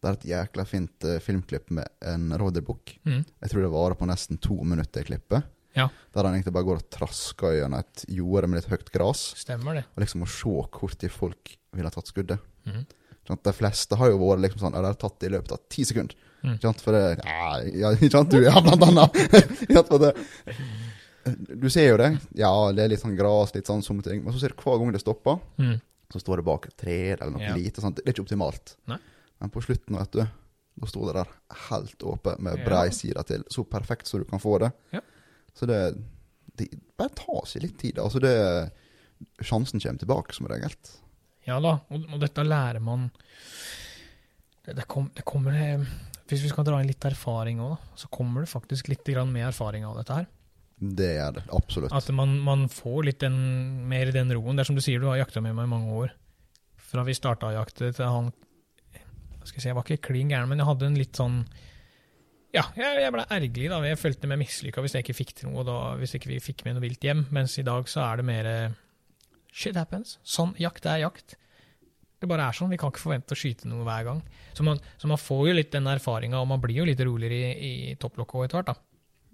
Det 0.00 0.08
er 0.08 0.16
et 0.16 0.24
jækla 0.30 0.64
fint 0.64 1.04
uh, 1.04 1.18
filmklipp 1.20 1.68
med 1.76 1.86
en 2.08 2.30
rådyrbukk. 2.40 2.94
mm, 3.04 3.20
Jeg 3.44 3.50
tror 3.52 3.62
det 3.62 3.70
varer 3.74 3.98
på 4.00 4.08
nesten 4.08 4.40
to 4.40 4.56
minutter 4.64 5.04
i 5.04 5.08
klippet. 5.10 5.44
Ja. 5.76 5.90
Der 6.14 6.24
han 6.26 6.34
egentlig 6.34 6.54
bare 6.56 6.66
går 6.66 6.80
og 6.80 6.88
trasker 6.90 7.58
gjennom 7.58 7.84
et 7.84 8.04
jorde 8.08 8.48
med 8.48 8.58
litt 8.58 8.70
høyt 8.72 8.88
gras. 8.94 9.26
stemmer 9.38 9.76
det. 9.78 9.84
Og 9.94 10.02
liksom 10.02 10.24
å 10.24 10.30
se 10.32 10.54
hvor 10.72 10.96
tid 10.96 11.12
folk 11.14 11.52
ville 11.76 11.86
ha 11.86 11.94
tatt 11.94 12.10
skuddet. 12.10 12.40
Mm. 12.64 12.86
Sånn 13.28 13.42
de 13.44 13.52
fleste 13.54 13.98
har 14.00 14.10
jo 14.10 14.18
vært 14.24 14.42
liksom 14.46 14.64
sånn 14.64 14.78
eller 14.80 14.96
tatt 14.98 15.20
det 15.20 15.28
i 15.28 15.34
løpet 15.36 15.54
av 15.54 15.62
ti 15.70 15.84
sekunder. 15.86 16.16
Mm. 16.40 16.56
For 16.80 16.96
det 16.96 17.04
Ja, 17.20 17.60
ja? 17.60 18.24
Du, 18.32 18.40
ja, 18.40 18.56
blant 18.64 18.88
annet. 18.88 19.20
Du 21.24 21.68
ser 21.70 21.88
jo 21.90 21.96
det. 22.00 22.10
Ja, 22.38 22.50
det 22.72 22.84
er 22.84 22.88
litt 22.94 23.02
sånn 23.02 23.16
gras, 23.18 23.52
litt 23.54 23.66
sånn 23.68 23.82
somme 23.84 24.02
ting. 24.02 24.22
Men 24.24 24.32
så 24.32 24.40
ser 24.40 24.54
du 24.54 24.62
hver 24.62 24.78
gang 24.80 24.92
det 24.94 25.02
stopper, 25.02 25.40
Mm. 25.60 25.80
så 26.12 26.20
står 26.22 26.36
det 26.40 26.44
bak 26.46 26.66
et 26.66 26.76
tre 26.80 26.98
eller 27.12 27.30
noe 27.30 27.42
Ja. 27.42 27.54
lite. 27.54 27.80
Sant? 27.80 27.96
Det 27.96 28.06
er 28.08 28.12
ikke 28.14 28.24
optimalt. 28.26 28.76
Nei. 28.88 28.98
Men 29.40 29.50
på 29.50 29.60
slutten, 29.62 29.96
vet 29.98 30.10
du, 30.12 30.22
da 30.80 30.86
sto 30.86 31.04
det 31.06 31.14
der 31.14 31.28
helt 31.68 31.98
åpent 31.98 32.40
med 32.40 32.58
Ja. 32.58 32.64
brei 32.64 32.88
side 32.90 33.22
til. 33.26 33.44
Så 33.50 33.64
perfekt 33.68 34.06
så 34.08 34.18
du 34.18 34.24
kan 34.24 34.38
få 34.40 34.58
det. 34.60 34.72
Ja. 34.92 35.00
Så 35.54 35.66
det, 35.66 35.98
det 36.56 36.68
Bare 36.96 37.08
tar 37.10 37.44
seg 37.46 37.62
litt 37.62 37.78
tid. 37.78 37.96
Altså 37.98 38.20
det 38.20 38.72
Sjansen 39.42 39.80
kommer 39.80 39.98
tilbake, 39.98 40.32
som 40.34 40.46
regel. 40.48 40.72
Ja 41.46 41.60
da, 41.60 41.80
og, 41.90 42.06
og 42.12 42.20
dette 42.20 42.42
lærer 42.44 42.80
man 42.80 43.10
Det, 44.64 44.74
det, 44.76 44.86
kom, 44.88 45.10
det 45.14 45.24
kommer 45.24 45.52
eh, 45.56 45.84
Hvis 46.28 46.42
vi 46.44 46.48
skal 46.48 46.64
dra 46.64 46.80
inn 46.80 46.86
litt 46.90 47.04
erfaring 47.04 47.58
òg, 47.64 47.78
så 47.96 48.08
kommer 48.12 48.44
det 48.44 48.50
faktisk 48.52 48.88
litt 48.88 49.04
grann 49.04 49.32
med 49.32 49.46
erfaring 49.48 49.84
av 49.84 49.96
dette 49.96 50.14
her. 50.14 50.26
Det 50.80 51.10
er 51.20 51.34
det. 51.36 51.44
Absolutt. 51.52 51.92
At 51.92 52.08
man, 52.16 52.38
man 52.40 52.64
får 52.72 53.02
litt 53.10 53.20
den, 53.20 53.36
mer 53.90 54.10
den 54.14 54.32
roen. 54.32 54.56
Det 54.56 54.64
er 54.64 54.70
som 54.70 54.78
du 54.78 54.84
sier, 54.84 55.00
du 55.00 55.10
har 55.10 55.20
jakta 55.20 55.42
med 55.44 55.52
meg 55.56 55.68
i 55.68 55.72
mange 55.72 55.96
år. 55.96 56.14
Fra 56.90 57.04
vi 57.06 57.14
starta 57.14 57.50
å 57.50 57.58
jakte 57.58 57.92
til 57.92 58.08
han 58.08 58.30
hva 59.40 59.48
skal 59.48 59.56
jeg 59.56 59.64
si, 59.64 59.68
Jeg 59.70 59.76
var 59.78 59.86
ikke 59.86 60.08
klin 60.10 60.30
gæren, 60.32 60.48
men 60.50 60.60
jeg 60.60 60.68
hadde 60.68 60.88
en 60.90 60.96
litt 61.00 61.16
sånn 61.16 61.36
Ja, 62.52 62.66
jeg, 62.76 62.98
jeg 63.04 63.12
ble 63.14 63.24
ergerlig, 63.24 63.68
da. 63.72 63.80
Jeg 63.88 64.00
følte 64.00 64.28
meg 64.28 64.40
mislykka 64.42 64.84
hvis 64.84 64.96
jeg 64.96 65.06
ikke 65.06 65.16
fikk 65.20 65.34
til 65.38 65.48
noe, 65.52 65.64
da, 65.64 65.76
hvis 66.00 66.16
ikke 66.18 66.32
vi 66.32 66.40
fikk 66.44 66.64
med 66.66 66.76
noe 66.76 66.84
vilt 66.84 67.04
hjem. 67.04 67.24
Mens 67.32 67.56
i 67.60 67.64
dag 67.66 67.88
så 67.88 68.04
er 68.08 68.20
det 68.20 68.26
mer 68.28 68.50
Shit 69.50 69.74
happens. 69.74 70.18
Sånn, 70.22 70.52
jakt 70.62 70.84
er 70.86 71.00
jakt. 71.02 71.34
Det 72.20 72.28
bare 72.28 72.50
er 72.50 72.54
sånn. 72.54 72.70
Vi 72.70 72.78
kan 72.78 72.92
ikke 72.92 73.02
forvente 73.02 73.34
å 73.34 73.38
skyte 73.38 73.66
noe 73.66 73.82
hver 73.86 74.04
gang. 74.06 74.20
Så 74.54 74.62
man, 74.66 74.78
så 75.00 75.08
man 75.10 75.18
får 75.18 75.48
jo 75.48 75.56
litt 75.56 75.72
den 75.72 75.88
erfaringa, 75.90 76.38
og 76.38 76.50
man 76.52 76.60
blir 76.62 76.82
jo 76.82 76.86
litt 76.86 77.00
roligere 77.02 77.50
i, 77.56 77.70
i 77.90 77.96
topplokket 77.98 78.46
etter 78.46 78.60
hvert, 78.60 78.70
da. 78.70 78.89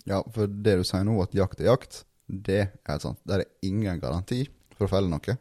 Ja, 0.06 0.20
for 0.34 0.46
det 0.46 0.76
du 0.80 0.84
sier 0.86 1.04
nå, 1.06 1.16
at 1.24 1.34
jakt 1.34 1.60
er 1.62 1.72
jakt, 1.72 2.04
det 2.26 2.60
er 2.62 2.68
helt 2.90 3.02
sant. 3.04 3.18
Der 3.26 3.42
er 3.42 3.50
ingen 3.66 3.98
garanti 4.02 4.44
for 4.76 4.86
å 4.86 4.90
felle 4.92 5.10
noe. 5.10 5.36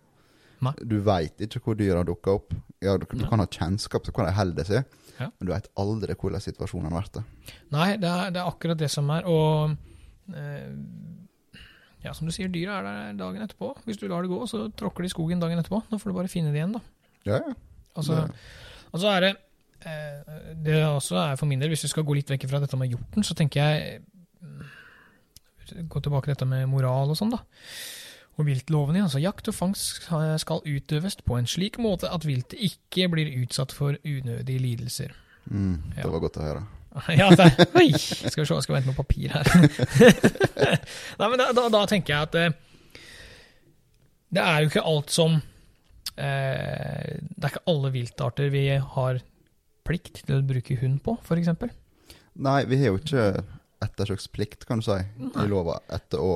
Nei. 0.66 0.72
Du 0.88 0.96
veit 1.06 1.42
ikke 1.44 1.60
hvor 1.62 1.78
dyra 1.78 2.04
dukker 2.08 2.38
opp. 2.40 2.54
Ja, 2.82 2.96
du, 2.98 3.06
du 3.12 3.26
kan 3.30 3.42
ha 3.44 3.46
kjennskap 3.52 4.06
til 4.06 4.14
hvor 4.16 4.26
de 4.26 4.34
holder 4.38 4.68
seg, 4.68 4.86
Ja. 5.20 5.28
men 5.30 5.48
du 5.48 5.52
veit 5.54 5.68
aldri 5.80 6.16
hvordan 6.18 6.42
situasjonen 6.44 6.94
det. 7.14 7.24
Nei, 7.72 7.90
det 8.02 8.10
er, 8.10 8.32
det 8.36 8.42
er 8.42 8.50
akkurat 8.50 8.80
det 8.80 8.90
som 8.92 9.10
er. 9.14 9.28
Og 9.30 9.76
eh, 10.34 10.74
ja, 12.06 12.14
som 12.14 12.28
du 12.28 12.34
sier, 12.34 12.50
dyra 12.54 12.80
er 12.80 12.88
der 12.88 13.20
dagen 13.22 13.42
etterpå. 13.46 13.72
Hvis 13.86 13.98
du 14.02 14.08
lar 14.10 14.22
det 14.26 14.30
gå, 14.34 14.42
så 14.50 14.66
tråkker 14.78 15.06
de 15.06 15.10
skogen 15.14 15.42
dagen 15.42 15.60
etterpå. 15.62 15.84
Nå 15.92 16.00
får 16.02 16.12
du 16.12 16.18
bare 16.18 16.32
finne 16.32 16.54
det 16.54 16.62
igjen, 16.62 16.76
da. 16.78 16.84
Ja, 17.26 17.42
ja. 17.42 17.56
Altså, 17.96 18.26
og 18.92 19.00
så 19.00 19.08
er 19.14 19.22
det 19.24 19.30
eh, 19.88 20.34
Det 20.66 20.82
også 20.84 21.16
er 21.22 21.38
for 21.40 21.48
min 21.48 21.62
del, 21.64 21.72
hvis 21.72 21.86
vi 21.88 21.94
skal 21.94 22.04
gå 22.06 22.18
litt 22.18 22.30
vekk 22.34 22.44
fra 22.52 22.60
dette 22.64 22.78
med 22.78 22.92
hjorten, 22.92 23.24
så 23.26 23.38
tenker 23.38 23.64
jeg 23.64 24.02
Gå 25.90 26.02
tilbake 26.06 26.28
til 26.30 26.36
dette 26.36 26.46
med 26.50 26.68
moral 26.70 27.10
og 27.10 27.18
sånn, 27.18 27.32
da. 27.34 27.40
Og 28.38 28.46
viltlovene. 28.50 29.02
Altså, 29.08 29.22
jakt 29.24 29.48
og 29.50 29.56
fangst 29.56 30.06
skal 30.42 30.62
utøves 30.68 31.16
på 31.26 31.38
en 31.40 31.48
slik 31.50 31.80
måte 31.82 32.10
at 32.12 32.26
viltet 32.28 32.60
ikke 32.68 33.08
blir 33.14 33.32
utsatt 33.42 33.74
for 33.74 33.98
unødige 34.06 34.62
lidelser. 34.62 35.16
Mm, 35.50 35.80
det 35.96 36.04
Ja. 36.04 36.10
var 36.12 36.20
godt 36.26 36.38
å 36.42 36.46
høre. 36.50 36.64
Ja, 37.20 37.28
det, 37.36 37.50
oi, 37.76 37.90
skal 37.98 38.44
vi 38.44 38.46
se, 38.48 38.54
jeg 38.56 38.64
skal 38.64 38.76
vente 38.78 38.88
noe 38.88 38.96
papir 38.96 39.34
her. 39.34 39.50
Nei, 41.20 41.28
men 41.28 41.42
da, 41.42 41.50
da, 41.58 41.66
da 41.74 41.82
tenker 41.92 42.14
jeg 42.14 42.30
at 42.30 42.38
eh, 42.40 42.54
det 44.36 44.44
er 44.44 44.62
jo 44.64 44.70
ikke 44.72 44.84
alt 44.88 45.12
som 45.14 45.36
eh, 46.16 47.18
Det 47.20 47.44
er 47.44 47.52
ikke 47.52 47.66
alle 47.72 47.92
viltarter 47.94 48.50
vi 48.54 48.64
har 48.80 49.20
plikt 49.86 50.24
til 50.26 50.40
å 50.40 50.46
bruke 50.48 50.78
hund 50.82 51.02
på, 51.06 51.18
f.eks. 51.24 51.52
Nei, 52.42 52.62
vi 52.72 52.80
har 52.82 52.94
jo 52.94 53.00
ikke 53.02 53.26
ettersøksplikt, 53.84 54.66
kan 54.70 54.80
du 54.82 54.86
si, 54.88 54.98
i 55.00 55.48
lova 55.50 55.80
etter 55.94 56.22
å 56.24 56.34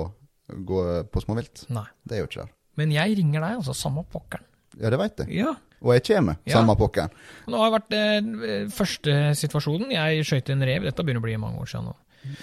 gå 0.49 0.83
på 1.11 1.21
småvilt. 1.23 1.67
Nei. 1.73 1.85
Det 2.03 2.17
er 2.17 2.23
jo 2.23 2.29
ikke 2.29 2.43
der. 2.45 2.53
Men 2.79 2.91
jeg 2.95 3.17
ringer 3.19 3.43
deg, 3.43 3.57
altså. 3.59 3.75
Samme 3.77 4.03
pokkeren. 4.09 4.45
Ja, 4.79 4.89
det 4.93 4.99
veit 5.01 5.19
jeg. 5.23 5.33
Ja. 5.41 5.55
Og 5.79 5.93
jeg 5.95 6.03
kommer, 6.09 6.37
Ja. 6.45 6.57
samme 6.59 6.75
pokkeren. 6.79 7.11
Nå 7.47 7.57
har 7.59 7.71
det 7.71 7.77
vært 7.79 7.95
eh, 7.97 8.67
første 8.73 9.15
situasjonen. 9.39 9.91
Jeg 9.95 10.25
skøyt 10.27 10.49
en 10.53 10.63
rev. 10.67 10.83
Dette 10.87 11.03
begynner 11.03 11.23
å 11.23 11.27
bli 11.27 11.37
mange 11.41 11.59
år 11.61 11.69
siden 11.71 11.89
nå. 11.89 11.95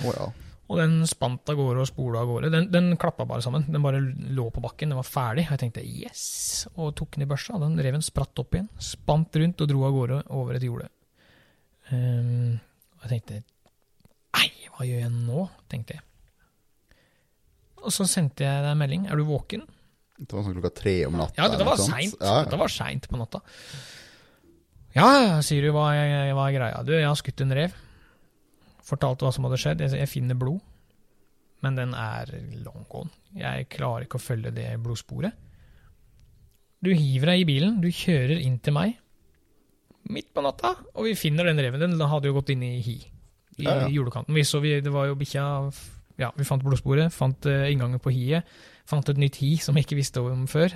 Oh, 0.07 0.13
ja. 0.15 0.27
Og 0.67 0.81
den 0.81 0.97
spant 1.07 1.47
av 1.53 1.55
gårde 1.61 1.85
og 1.85 1.87
spola 1.87 2.25
av 2.25 2.31
gårde. 2.31 2.51
Den, 2.51 2.65
den 2.73 2.97
klappa 2.99 3.27
bare 3.29 3.45
sammen. 3.45 3.69
Den 3.71 3.85
bare 3.85 4.01
lå 4.03 4.49
på 4.51 4.63
bakken. 4.65 4.91
Den 4.91 4.99
var 4.99 5.07
ferdig. 5.07 5.45
Jeg 5.51 5.61
tenkte 5.63 5.85
yes! 5.87 6.67
Og 6.75 6.95
tok 6.99 7.15
den 7.15 7.23
i 7.23 7.31
børsa. 7.31 7.59
Den 7.63 7.77
reven 7.79 8.03
spratt 8.03 8.37
opp 8.43 8.57
igjen, 8.57 8.67
spant 8.83 9.37
rundt 9.39 9.63
og 9.63 9.71
dro 9.71 9.85
av 9.87 9.95
gårde 9.95 10.23
over 10.35 10.59
et 10.59 10.67
jorde. 10.67 10.89
Um, 11.93 12.57
og 12.99 13.07
jeg 13.07 13.13
tenkte 13.13 13.43
hva 14.77 14.87
gjør 14.87 15.01
jeg 15.03 15.13
nå? 15.15 15.47
tenkte 15.73 15.97
jeg. 15.97 16.05
Og 17.87 17.93
så 17.95 18.07
sendte 18.09 18.45
jeg 18.45 18.65
deg 18.65 18.73
en 18.73 18.81
melding. 18.81 19.07
Er 19.09 19.19
du 19.19 19.25
våken? 19.29 19.65
Det 20.17 20.33
var 20.33 20.45
sånn 20.47 20.57
klokka 20.57 20.73
tre 20.79 20.95
om 21.07 21.17
natta. 21.21 21.37
Ja, 21.39 21.49
dette 21.53 21.67
var 21.69 21.81
seint. 21.81 22.17
Ja, 22.21 22.39
Dette 22.45 22.59
var 22.61 22.73
seint 22.73 23.09
på 23.11 23.21
natta. 23.21 23.43
Ja, 24.97 25.09
ja, 25.21 25.35
sier 25.45 25.67
du, 25.67 25.75
hva 25.77 25.91
er, 25.93 26.33
hva 26.33 26.47
er 26.49 26.57
greia? 26.57 26.85
Du, 26.89 26.95
jeg 26.97 27.05
har 27.05 27.19
skutt 27.21 27.43
en 27.45 27.53
rev. 27.57 27.75
Fortalte 28.87 29.27
hva 29.27 29.33
som 29.37 29.45
hadde 29.49 29.61
skjedd. 29.61 29.83
Jeg, 29.85 29.93
jeg 30.01 30.09
finner 30.09 30.39
blod, 30.41 30.63
men 31.65 31.77
den 31.77 31.93
er 31.97 32.33
long 32.65 32.87
gone. 32.93 33.13
Jeg 33.37 33.69
klarer 33.75 34.07
ikke 34.07 34.21
å 34.21 34.25
følge 34.25 34.55
det 34.57 34.71
blodsporet. 34.81 35.37
Du 36.81 36.93
hiver 36.97 37.33
deg 37.35 37.43
i 37.43 37.49
bilen, 37.49 37.77
du 37.85 37.91
kjører 37.93 38.41
inn 38.41 38.57
til 38.63 38.77
meg 38.77 38.97
midt 40.13 40.29
på 40.35 40.43
natta, 40.45 40.71
og 40.95 41.07
vi 41.07 41.17
finner 41.19 41.49
den 41.49 41.59
reven. 41.59 41.83
Den 41.83 42.09
hadde 42.11 42.31
jo 42.31 42.37
gått 42.37 42.53
inn 42.55 42.63
i 42.63 42.77
hi. 42.85 42.97
I 43.57 43.65
Ja, 43.65 43.77
ja. 43.83 43.89
julekanten. 43.93 44.35
Vi 44.37 44.45
så 44.45 44.61
vi, 44.61 44.81
det 44.85 44.93
var 44.93 45.07
jo 45.09 45.17
bikkja 45.19 45.45
Ja, 46.21 46.31
vi 46.37 46.45
fant 46.49 46.65
blodsporet, 46.65 47.13
fant 47.13 47.45
uh, 47.49 47.67
inngangen 47.69 48.01
på 48.01 48.13
hiet. 48.13 48.45
Fant 48.89 49.09
et 49.09 49.19
nytt 49.21 49.37
hi 49.43 49.57
som 49.61 49.77
jeg 49.77 49.85
ikke 49.85 49.99
visste 49.99 50.23
om 50.25 50.47
før. 50.49 50.73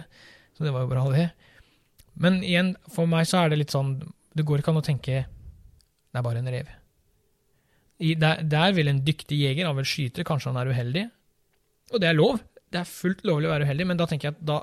Så 0.56 0.66
det 0.66 0.72
var 0.74 0.84
jo 0.84 0.90
bra, 0.90 1.04
det. 1.14 1.30
Men 2.20 2.42
igjen, 2.44 2.74
for 2.92 3.08
meg 3.08 3.28
så 3.30 3.40
er 3.40 3.52
det 3.52 3.60
litt 3.62 3.72
sånn 3.72 3.94
Det 4.36 4.44
går 4.44 4.60
ikke 4.60 4.74
an 4.74 4.80
å 4.82 4.84
tenke 4.84 5.22
det 6.10 6.18
er 6.18 6.26
bare 6.26 6.40
en 6.42 6.50
rev. 6.50 6.70
I, 8.00 8.14
der, 8.18 8.40
der 8.42 8.72
vil 8.74 8.90
en 8.90 9.02
dyktig 9.06 9.38
jeger 9.44 9.68
han 9.68 9.76
vil 9.78 9.86
skyte, 9.86 10.24
kanskje 10.26 10.50
han 10.50 10.58
er 10.58 10.70
uheldig. 10.72 11.04
Og 11.94 12.02
det 12.02 12.08
er 12.10 12.16
lov. 12.16 12.40
Det 12.70 12.80
er 12.80 12.88
fullt 12.88 13.22
lovlig 13.28 13.46
å 13.46 13.52
være 13.52 13.68
uheldig, 13.68 13.86
men 13.90 14.00
da 14.00 14.06
tenker 14.10 14.30
jeg 14.30 14.38
at 14.38 14.42
da, 14.46 14.58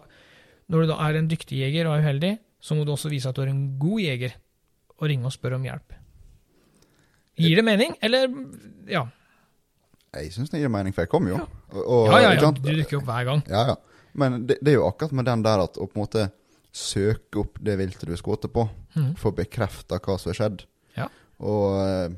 når 0.72 0.84
du 0.84 0.92
da 0.92 0.98
er 1.06 1.20
en 1.20 1.30
dyktig 1.32 1.62
jeger 1.62 1.88
og 1.88 1.96
er 1.96 2.04
uheldig, 2.04 2.34
så 2.60 2.76
må 2.76 2.84
du 2.84 2.92
også 2.94 3.12
vise 3.12 3.30
at 3.30 3.38
du 3.38 3.44
er 3.46 3.52
en 3.54 3.64
god 3.80 4.04
jeger, 4.04 4.36
og 4.98 5.08
ringe 5.12 5.30
og 5.30 5.36
spørre 5.36 5.60
om 5.60 5.68
hjelp. 5.68 5.96
Gir 7.38 7.62
det 7.62 7.66
mening, 7.68 7.96
eller 8.02 8.28
Ja. 8.90 9.06
Jeg 10.18 10.32
syns 10.34 10.50
det 10.50 10.62
gir 10.64 10.72
mening, 10.74 10.96
for 10.96 11.06
jeg 11.06 11.12
kom 11.12 11.28
jo. 11.30 11.38
Ja. 11.38 11.46
Og, 11.74 11.82
og, 11.84 12.12
Ja, 12.12 12.20
ja, 12.24 12.34
ja, 12.38 12.52
du 12.52 12.62
dukker 12.64 13.02
opp 13.02 13.10
hver 13.10 13.28
gang. 13.28 13.44
Ja, 13.52 13.64
ja. 13.74 13.76
Men 14.18 14.46
det, 14.50 14.58
det 14.66 14.74
er 14.74 14.80
jo 14.80 14.88
akkurat 14.88 15.14
med 15.14 15.28
den 15.28 15.44
der 15.46 15.62
at 15.68 15.78
å 15.78 15.86
på 15.86 16.00
en 16.00 16.06
måte 16.08 16.30
søke 16.74 17.44
opp 17.44 17.60
det 17.62 17.76
viltet 17.78 18.08
du 18.08 18.14
er 18.16 18.20
skutt 18.20 18.48
på, 18.54 18.64
mm. 18.96 19.12
få 19.20 19.34
bekrefta 19.36 20.00
hva 20.00 20.16
som 20.18 20.32
har 20.32 20.40
skjedd. 20.40 20.64
Ja. 20.98 21.10
Og 21.38 21.78
eh, 21.84 22.16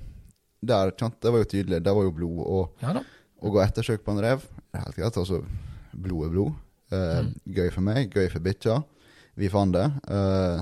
der, 0.61 0.93
det 0.95 1.33
var 1.33 1.43
jo 1.43 1.49
tydelig, 1.49 1.81
det 1.83 1.95
var 1.95 2.07
jo 2.07 2.15
blod. 2.15 2.43
Og 2.45 2.85
Ja 2.85 3.01
å 3.39 3.51
gå 3.53 3.61
ettersøk 3.63 4.03
på 4.03 4.15
en 4.15 4.23
rev, 4.23 4.43
det 4.69 4.79
er 4.79 4.85
helt 4.85 4.97
greit. 4.97 5.19
Altså, 5.19 5.41
blod 5.93 6.27
er 6.27 6.33
blod. 6.33 6.57
Eh, 6.91 7.19
mm. 7.25 7.31
Gøy 7.55 7.69
for 7.75 7.85
meg, 7.85 8.15
gøy 8.15 8.27
for 8.33 8.45
bikkja. 8.45 8.79
Vi 9.39 9.51
fant 9.51 9.75
det. 9.75 9.85
Eh, 10.11 10.61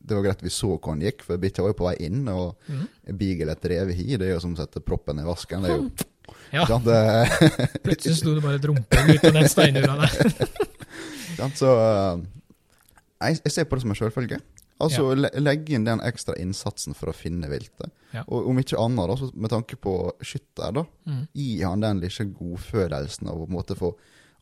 det 0.00 0.16
var 0.16 0.24
greit 0.24 0.42
vi 0.42 0.50
så 0.52 0.72
hvor 0.74 0.94
han 0.94 1.02
gikk, 1.04 1.22
for 1.26 1.40
bikkja 1.40 1.62
var 1.64 1.74
jo 1.74 1.78
på 1.80 1.86
vei 1.88 1.96
inn. 2.08 2.22
Og 2.32 2.56
mm. 2.70 2.86
beagle 3.20 3.52
et 3.54 3.68
revehi, 3.72 4.16
det 4.16 4.28
er 4.30 4.34
jo 4.34 4.40
som 4.42 4.54
å 4.56 4.60
sette 4.60 4.82
proppen 4.84 5.20
i 5.20 5.26
vasken. 5.26 5.66
Det 5.66 5.74
er 5.74 5.78
jo 5.82 5.90
Ja. 6.54 6.62
ikke 6.62 6.78
det, 6.86 7.80
Plutselig 7.84 8.16
sto 8.20 8.32
det 8.36 8.42
bare 8.42 8.58
et 8.58 8.66
rumpehull 8.66 9.16
ut 9.18 9.24
av 9.28 9.36
den 9.36 9.48
steinura 9.50 9.96
der. 10.00 10.48
Så 11.60 11.70
eh, 11.74 12.22
jeg, 13.20 13.40
jeg 13.44 13.52
ser 13.54 13.66
på 13.68 13.76
det 13.78 13.84
som 13.84 13.92
en 13.94 13.98
selvfølge. 13.98 14.38
Altså 14.80 15.10
ja. 15.12 15.30
legge 15.42 15.74
inn 15.76 15.84
den 15.84 16.00
ekstra 16.06 16.34
innsatsen 16.40 16.94
for 16.96 17.10
å 17.12 17.16
finne 17.16 17.50
viltet. 17.52 17.92
Ja. 18.14 18.22
Og 18.32 18.48
om 18.50 18.60
ikke 18.62 18.78
annet, 18.80 19.10
da, 19.12 19.28
med 19.34 19.52
tanke 19.52 19.76
på 19.80 19.96
skytter, 20.24 20.72
da, 20.80 20.86
Mm. 21.10 21.22
gi 21.34 21.48
han 21.64 21.82
den 21.82 22.00
lille 22.02 22.24
godfølelsen 22.38 23.28
av 23.28 23.36
å 23.40 23.44
på 23.44 23.50
en 23.50 23.56
måte 23.56 23.76
få 23.78 23.90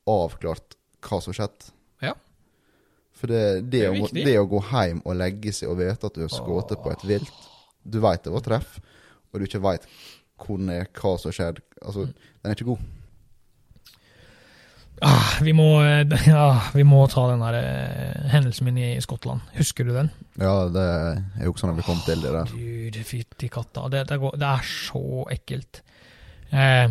avklart 0.09 0.77
hva 1.05 1.21
som 1.25 1.35
skjedde. 1.37 1.73
Ja. 3.19 3.23
For 3.23 3.27
det, 3.33 3.43
det, 3.67 3.71
Det 3.71 3.85
er 3.89 3.97
å, 3.99 4.09
det 4.15 4.35
å 4.39 4.47
gå 4.47 4.61
hjem 4.71 5.01
og 5.05 5.17
legge 5.19 5.51
seg 5.53 5.73
og 5.73 5.81
vite 5.81 6.07
at 6.07 6.15
du 6.15 6.21
har 6.23 6.31
skutt 6.31 6.71
på 6.79 6.93
et 6.93 7.03
vilt 7.09 7.33
Du 7.83 7.99
veit 8.05 8.23
det 8.23 8.31
var 8.31 8.45
treff, 8.47 8.77
og 9.33 9.41
du 9.41 9.47
ikke 9.49 9.63
veit 9.65 9.87
hvor 10.39 10.57
den 10.61 10.71
er, 10.71 10.87
hva 10.95 11.17
som 11.19 11.33
skjedde. 11.35 11.65
Altså, 11.83 12.05
Mm. 12.07 12.15
den 12.15 12.51
er 12.53 12.55
ikke 12.55 12.69
god. 12.69 12.79
Ah, 15.01 15.37
vi, 15.43 15.53
må, 15.55 15.67
eh, 15.87 16.03
ja, 16.27 16.47
vi 16.79 16.83
må 16.87 17.05
ta 17.11 17.25
den 17.31 17.43
der 17.43 17.57
eh, 17.59 18.31
hendelsen 18.33 18.67
min 18.67 18.79
i 18.83 18.89
Skottland. 19.03 19.45
Husker 19.55 19.87
du 19.87 19.93
den? 19.95 20.09
Ja, 20.41 20.67
det 20.75 20.85
er 20.85 21.45
jo 21.47 21.53
ikke 21.53 21.63
sånn 21.63 21.75
at 21.75 21.79
vi 21.79 21.87
kom 21.87 22.01
til 22.07 22.23
det 22.25 22.33
der. 22.35 22.51
Gud, 22.55 22.99
fytti 23.07 23.51
katta. 23.53 23.87
Det, 23.93 24.05
det, 24.11 24.19
går, 24.23 24.35
det 24.43 24.49
er 24.51 24.67
så 24.67 25.03
ekkelt. 25.35 25.83
Eh, 26.51 26.89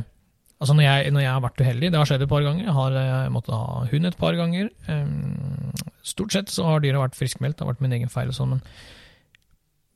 altså 0.58 0.74
når 0.74 0.86
jeg, 0.88 1.12
når 1.14 1.24
jeg 1.24 1.34
har 1.34 1.44
vært 1.46 1.62
uheldig, 1.62 1.92
det 1.94 2.00
har 2.00 2.10
skjedd 2.10 2.26
et 2.26 2.32
par 2.32 2.46
ganger, 2.46 2.66
jeg 2.66 2.78
har 2.78 2.98
eh, 3.02 3.30
måttet 3.34 3.54
ha 3.56 3.86
hund 3.92 4.10
et 4.10 4.18
par 4.20 4.38
ganger. 4.40 4.72
Eh, 4.90 5.86
stort 6.08 6.34
sett 6.34 6.54
så 6.54 6.66
har 6.70 6.84
dyret 6.84 7.04
vært 7.04 7.20
friskmeldt, 7.20 7.60
det 7.60 7.66
har 7.66 7.74
vært 7.74 7.86
min 7.86 7.96
egen 8.00 8.12
feil 8.14 8.34
og 8.34 8.38
sånn, 8.38 8.56
men, 8.56 8.64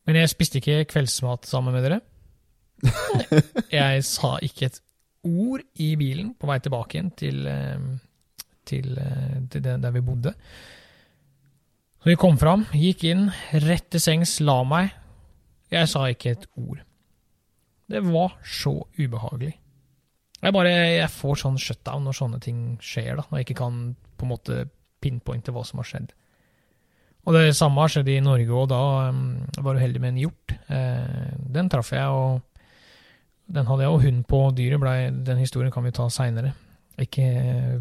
men 0.08 0.22
jeg 0.22 0.34
spiste 0.34 0.62
ikke 0.62 0.86
kveldsmat 0.94 1.50
sammen 1.50 1.76
med 1.76 1.88
dere. 1.88 2.02
jeg 3.82 4.06
sa 4.08 4.38
ikke 4.42 4.70
et 4.72 4.82
ord 5.28 5.62
i 5.82 5.92
bilen 6.00 6.34
på 6.38 6.50
vei 6.50 6.58
tilbake 6.64 6.98
igjen 6.98 7.12
til, 7.18 7.42
eh, 7.48 7.90
til, 8.66 8.94
eh, 8.98 9.42
til 9.50 9.66
det, 9.66 9.76
der 9.84 9.94
vi 9.98 10.06
bodde. 10.06 10.34
Så 12.02 12.10
vi 12.10 12.18
kom 12.18 12.38
fram, 12.42 12.66
gikk 12.74 13.04
inn, 13.06 13.28
rett 13.62 13.90
til 13.94 14.02
sengs, 14.02 14.40
la 14.42 14.64
meg. 14.66 14.96
Jeg 15.72 15.90
sa 15.90 16.08
ikke 16.10 16.34
et 16.34 16.48
ord. 16.58 16.82
Det 17.92 18.02
var 18.08 18.40
så 18.42 18.74
ubehagelig. 18.98 19.54
Jeg 20.42 20.56
bare, 20.56 20.72
jeg 20.98 21.12
får 21.14 21.44
sånn 21.44 21.60
shutdown 21.62 22.08
når 22.08 22.18
sånne 22.18 22.40
ting 22.42 22.62
skjer, 22.82 23.14
da, 23.20 23.28
når 23.30 23.42
jeg 23.42 23.50
ikke 23.50 23.60
kan 23.62 23.82
på 24.18 24.26
en 24.26 24.32
måte 24.32 24.64
pinpointe 25.02 25.54
hva 25.54 25.64
som 25.68 25.82
har 25.82 25.90
skjedd. 25.90 26.16
Og 27.22 27.36
det 27.38 27.52
samme 27.54 27.84
har 27.84 27.94
skjedd 27.94 28.10
i 28.10 28.18
Norge, 28.26 28.50
og 28.50 28.72
da 28.72 28.82
um, 29.14 29.22
var 29.62 29.78
jeg 29.78 29.84
uheldig 29.84 30.02
med 30.02 30.14
en 30.16 30.22
hjort. 30.24 30.56
Eh, 30.74 31.30
den 31.54 31.70
traff 31.70 31.92
jeg, 31.94 32.10
og 32.10 32.42
den 33.54 33.70
hadde 33.70 33.86
jeg 33.86 33.94
og 33.94 34.06
hund 34.08 34.26
på. 34.30 34.42
Dyret 34.58 34.82
ble, 34.82 34.96
Den 35.30 35.42
historien 35.42 35.74
kan 35.74 35.86
vi 35.86 35.94
ta 35.94 36.08
seinere. 36.10 36.56
Ikke 37.02 37.28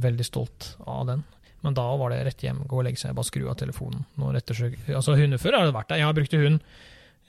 veldig 0.00 0.26
stolt 0.28 0.74
av 0.84 1.06
den. 1.08 1.24
Men 1.64 1.76
da 1.76 1.86
var 2.00 2.12
det 2.12 2.20
rett 2.28 2.44
hjem, 2.44 2.66
gå 2.68 2.76
og 2.82 2.84
legge 2.84 3.00
seg, 3.00 3.16
bare 3.16 3.28
skru 3.28 3.46
av 3.48 3.56
telefonen. 3.60 4.04
Når 4.20 4.42
ettersøk, 4.42 4.76
altså 4.92 5.16
Hundefører 5.16 5.60
har 5.60 5.68
det 5.68 5.76
vært 5.76 5.92
der. 5.92 6.02
Jeg 6.04 6.20
brukte 6.20 6.44
hund 6.44 6.60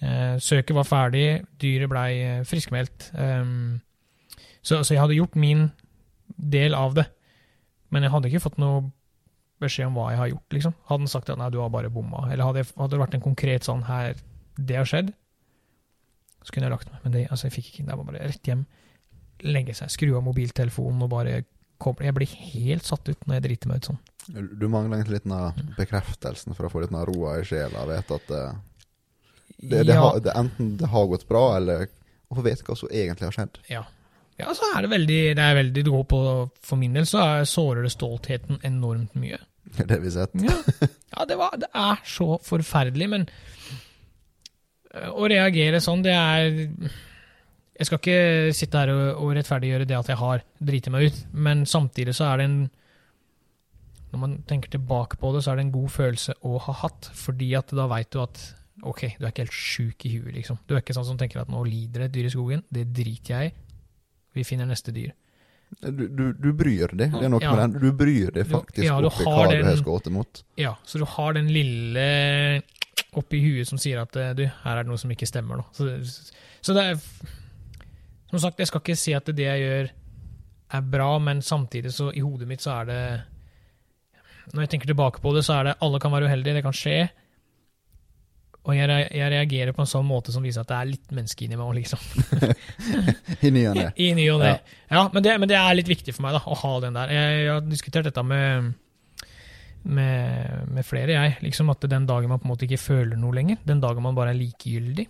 Eh, 0.02 0.38
søket 0.42 0.74
var 0.74 0.88
ferdig, 0.90 1.26
dyret 1.62 1.90
blei 1.92 2.12
eh, 2.26 2.44
friskmeldt. 2.48 3.12
Um, 3.14 3.82
så, 4.62 4.82
så 4.84 4.94
jeg 4.94 5.02
hadde 5.02 5.18
gjort 5.18 5.36
min 5.36 5.68
del 6.38 6.76
av 6.78 6.94
det. 6.98 7.08
Men 7.92 8.04
jeg 8.06 8.12
hadde 8.14 8.30
ikke 8.32 8.44
fått 8.46 8.60
noe 8.62 8.86
beskjed 9.62 9.88
om 9.92 9.98
hva 10.00 10.10
jeg 10.12 10.18
har 10.22 10.30
gjort, 10.32 10.54
liksom. 10.56 10.74
Hadde 10.90 11.04
han 11.06 11.12
sagt 11.12 11.30
at 11.30 11.38
nei, 11.38 11.50
du 11.54 11.60
har 11.62 11.70
bare 11.74 11.90
bomma, 11.94 12.24
eller 12.32 12.48
hadde, 12.48 12.64
jeg- 12.64 12.74
hadde 12.78 12.96
det 12.96 13.02
vært 13.04 13.14
en 13.18 13.22
konkret 13.26 13.68
sånn 13.68 13.84
her, 13.86 14.16
det 14.58 14.76
har 14.80 14.86
skjedd, 14.90 15.12
så 16.42 16.54
kunne 16.54 16.66
jeg 16.70 16.74
lagt 16.74 16.90
meg. 16.92 17.02
Men 17.04 17.12
det, 17.14 17.28
altså, 17.30 17.48
jeg 17.50 17.56
fikk 17.60 17.68
ikke, 17.74 17.86
det 17.90 17.98
var 18.00 18.08
bare 18.08 18.24
rett 18.32 18.48
hjem, 18.50 18.64
legge 19.46 19.76
seg, 19.78 19.92
skru 19.94 20.16
av 20.18 20.24
mobiltelefonen 20.26 21.04
og 21.06 21.12
bare 21.14 21.44
koble. 21.82 22.06
Jeg 22.10 22.16
blir 22.18 22.34
helt 22.54 22.86
satt 22.88 23.10
ut 23.10 23.28
når 23.28 23.38
jeg 23.40 23.46
driter 23.48 23.70
meg 23.70 23.82
ut 23.82 23.92
sånn. 23.92 24.02
Du 24.62 24.68
mangler 24.70 25.00
egentlig 25.00 25.20
litt 25.20 25.30
den 25.30 25.72
bekreftelsen 25.78 26.54
for 26.58 26.66
å 26.68 26.72
få 26.74 26.82
litt 26.84 26.92
den 26.94 27.06
roa 27.10 27.40
i 27.42 27.46
sjela. 27.46 27.86
Vet 27.90 28.12
at 28.18 28.28
det, 28.30 28.42
det, 29.62 29.80
det, 29.88 29.94
ja, 29.96 30.02
har, 30.02 30.20
det 30.22 30.34
enten 30.38 30.76
det 30.78 30.90
har 30.94 31.08
gått 31.10 31.28
bra, 31.30 31.56
eller 31.58 31.88
å 32.32 32.38
få 32.38 32.46
vite 32.46 32.66
hva 32.66 32.78
som 32.78 32.90
egentlig 32.94 33.30
har 33.30 33.38
skjedd. 33.38 33.62
ja. 33.70 33.86
Ja, 34.40 34.54
så 34.58 34.72
er 34.74 34.86
det 34.86 34.92
veldig, 34.94 35.22
det 35.38 35.44
er 35.44 35.58
veldig, 35.58 35.84
det 35.86 35.94
går 35.94 36.04
på, 36.10 36.20
for 36.66 36.80
min 36.80 36.96
del 36.98 37.08
så 37.10 37.22
er, 37.24 37.48
sårer 37.50 37.86
det 37.86 37.94
stoltheten 37.94 38.62
enormt 38.68 39.16
mye. 39.20 39.40
Det 39.78 39.92
har 39.92 40.02
vi 40.04 40.12
sett. 40.12 40.34
Ja, 40.42 40.58
ja 41.14 41.26
det, 41.30 41.38
var, 41.40 41.56
det 41.62 41.70
er 41.78 42.02
så 42.08 42.34
forferdelig, 42.44 43.08
men 43.12 43.28
øh, 44.96 45.12
å 45.14 45.30
reagere 45.32 45.80
sånn, 45.84 46.04
det 46.04 46.16
er 46.18 46.50
Jeg 47.78 47.88
skal 47.88 48.02
ikke 48.02 48.56
sitte 48.58 48.82
her 48.82 48.92
og, 48.94 49.04
og 49.22 49.36
rettferdiggjøre 49.38 49.88
det 49.90 49.98
at 49.98 50.10
jeg 50.12 50.20
har 50.20 50.44
driti 50.60 50.94
meg 50.94 51.08
ut, 51.08 51.22
men 51.48 51.64
samtidig 51.70 52.18
så 52.18 52.32
er 52.32 52.42
det 52.42 52.50
en 52.50 52.58
Når 54.12 54.24
man 54.26 54.36
tenker 54.50 54.74
tilbake 54.74 55.22
på 55.22 55.32
det, 55.36 55.46
så 55.46 55.54
er 55.54 55.62
det 55.62 55.68
en 55.70 55.76
god 55.78 55.94
følelse 55.94 56.36
å 56.42 56.58
ha 56.66 56.78
hatt, 56.82 57.12
fordi 57.16 57.54
at 57.56 57.72
da 57.78 57.88
veit 57.88 58.12
du 58.12 58.20
at 58.26 58.42
ok, 58.82 59.02
du 59.20 59.24
er 59.24 59.32
ikke 59.32 59.46
helt 59.46 59.56
sjuk 59.56 60.06
i 60.10 60.16
huet, 60.18 60.34
liksom. 60.36 60.58
Du 60.66 60.74
er 60.74 60.82
ikke 60.82 60.98
sånn 60.98 61.08
som 61.14 61.20
tenker 61.20 61.44
at 61.44 61.52
nå 61.54 61.62
lider 61.68 62.08
et 62.08 62.14
dyr 62.14 62.28
i 62.28 62.34
skogen, 62.34 62.66
det 62.74 62.90
driter 62.92 63.38
jeg 63.38 63.52
i. 63.52 63.71
Vi 64.34 64.44
finner 64.48 64.66
neste 64.70 64.94
dyr. 64.96 65.12
Du, 65.82 66.08
du, 66.08 66.34
du 66.36 66.50
bryr 66.54 66.92
deg. 66.92 67.12
Det 67.14 67.24
er 67.24 67.30
noe 67.32 67.40
Ja. 67.44 67.54
med 67.56 67.62
den. 67.76 67.82
Du 67.82 67.92
bryr 67.96 68.32
deg 68.36 68.46
faktisk 68.48 68.84
ja, 68.86 68.98
oppi 69.00 69.24
hva 69.24 69.46
den- 69.50 69.62
du 69.64 69.70
har 69.70 69.78
skutt 69.80 70.10
mot. 70.12 70.44
Ja, 70.60 70.76
så 70.84 71.00
du 71.00 71.06
har 71.06 71.34
den 71.34 71.48
lille 71.48 72.62
oppi 73.16 73.40
huet 73.44 73.68
som 73.68 73.78
sier 73.80 74.02
at 74.02 74.16
eh, 74.16 74.34
du, 74.36 74.46
her 74.48 74.78
er 74.78 74.84
det 74.84 74.90
noe 74.92 75.00
som 75.00 75.12
ikke 75.12 75.28
stemmer. 75.28 75.64
Så, 75.76 75.88
så 76.62 76.74
det 76.76 76.84
er 76.92 77.00
Som 78.32 78.40
sagt, 78.40 78.60
jeg 78.60 78.68
skal 78.68 78.80
ikke 78.82 78.96
si 78.96 79.12
at 79.14 79.26
det 79.28 79.44
jeg 79.44 79.60
gjør 79.60 79.90
er 80.78 80.82
bra, 80.88 81.08
men 81.20 81.42
samtidig 81.44 81.92
så 81.92 82.12
i 82.16 82.22
hodet 82.24 82.48
mitt 82.48 82.62
så 82.64 82.78
er 82.82 82.86
det 82.88 83.00
Når 84.54 84.62
jeg 84.64 84.70
tenker 84.70 84.88
tilbake 84.88 85.20
på 85.24 85.34
det, 85.36 85.44
så 85.44 85.58
er 85.60 85.64
det 85.70 85.74
alle 85.84 86.00
kan 86.00 86.12
være 86.12 86.28
uheldige, 86.30 86.54
det 86.56 86.64
kan 86.64 86.76
skje. 86.76 87.10
Og 88.62 88.76
jeg, 88.78 89.06
jeg 89.18 89.30
reagerer 89.34 89.74
på 89.74 89.82
en 89.82 89.90
sånn 89.90 90.06
måte 90.06 90.34
som 90.34 90.44
viser 90.46 90.62
at 90.62 90.70
det 90.70 90.78
er 90.78 90.90
litt 90.92 91.14
menneske 91.18 91.48
inni 91.48 91.58
meg 91.58 91.66
òg, 91.66 91.80
liksom. 91.80 92.02
I 93.48 93.50
ny 93.50 93.64
og 93.72 93.80
ne. 93.80 93.88
I 94.06 94.12
ny 94.18 94.28
og 94.30 94.44
ne. 94.44 94.52
Ja. 94.52 94.76
Ja, 94.92 95.06
men 95.16 95.26
det, 95.26 95.34
men 95.42 95.50
det 95.50 95.58
er 95.58 95.78
litt 95.80 95.90
viktig 95.90 96.14
for 96.14 96.28
meg, 96.28 96.36
da, 96.38 96.44
å 96.46 96.58
ha 96.60 96.74
den 96.84 97.00
der. 97.00 97.14
Jeg, 97.16 97.40
jeg 97.40 97.50
har 97.50 97.64
diskutert 97.66 98.10
dette 98.12 98.24
med, 98.28 98.70
med, 99.98 100.70
med 100.78 100.86
flere, 100.86 101.16
jeg. 101.18 101.40
Liksom 101.48 101.74
at 101.74 101.90
den 101.90 102.06
dagen 102.10 102.30
man 102.30 102.44
på 102.44 102.46
en 102.46 102.54
måte 102.54 102.70
ikke 102.70 102.84
føler 102.84 103.18
noe 103.18 103.34
lenger, 103.40 103.64
den 103.66 103.82
dagen 103.82 104.06
man 104.06 104.18
bare 104.18 104.36
er 104.36 104.40
likegyldig 104.42 105.10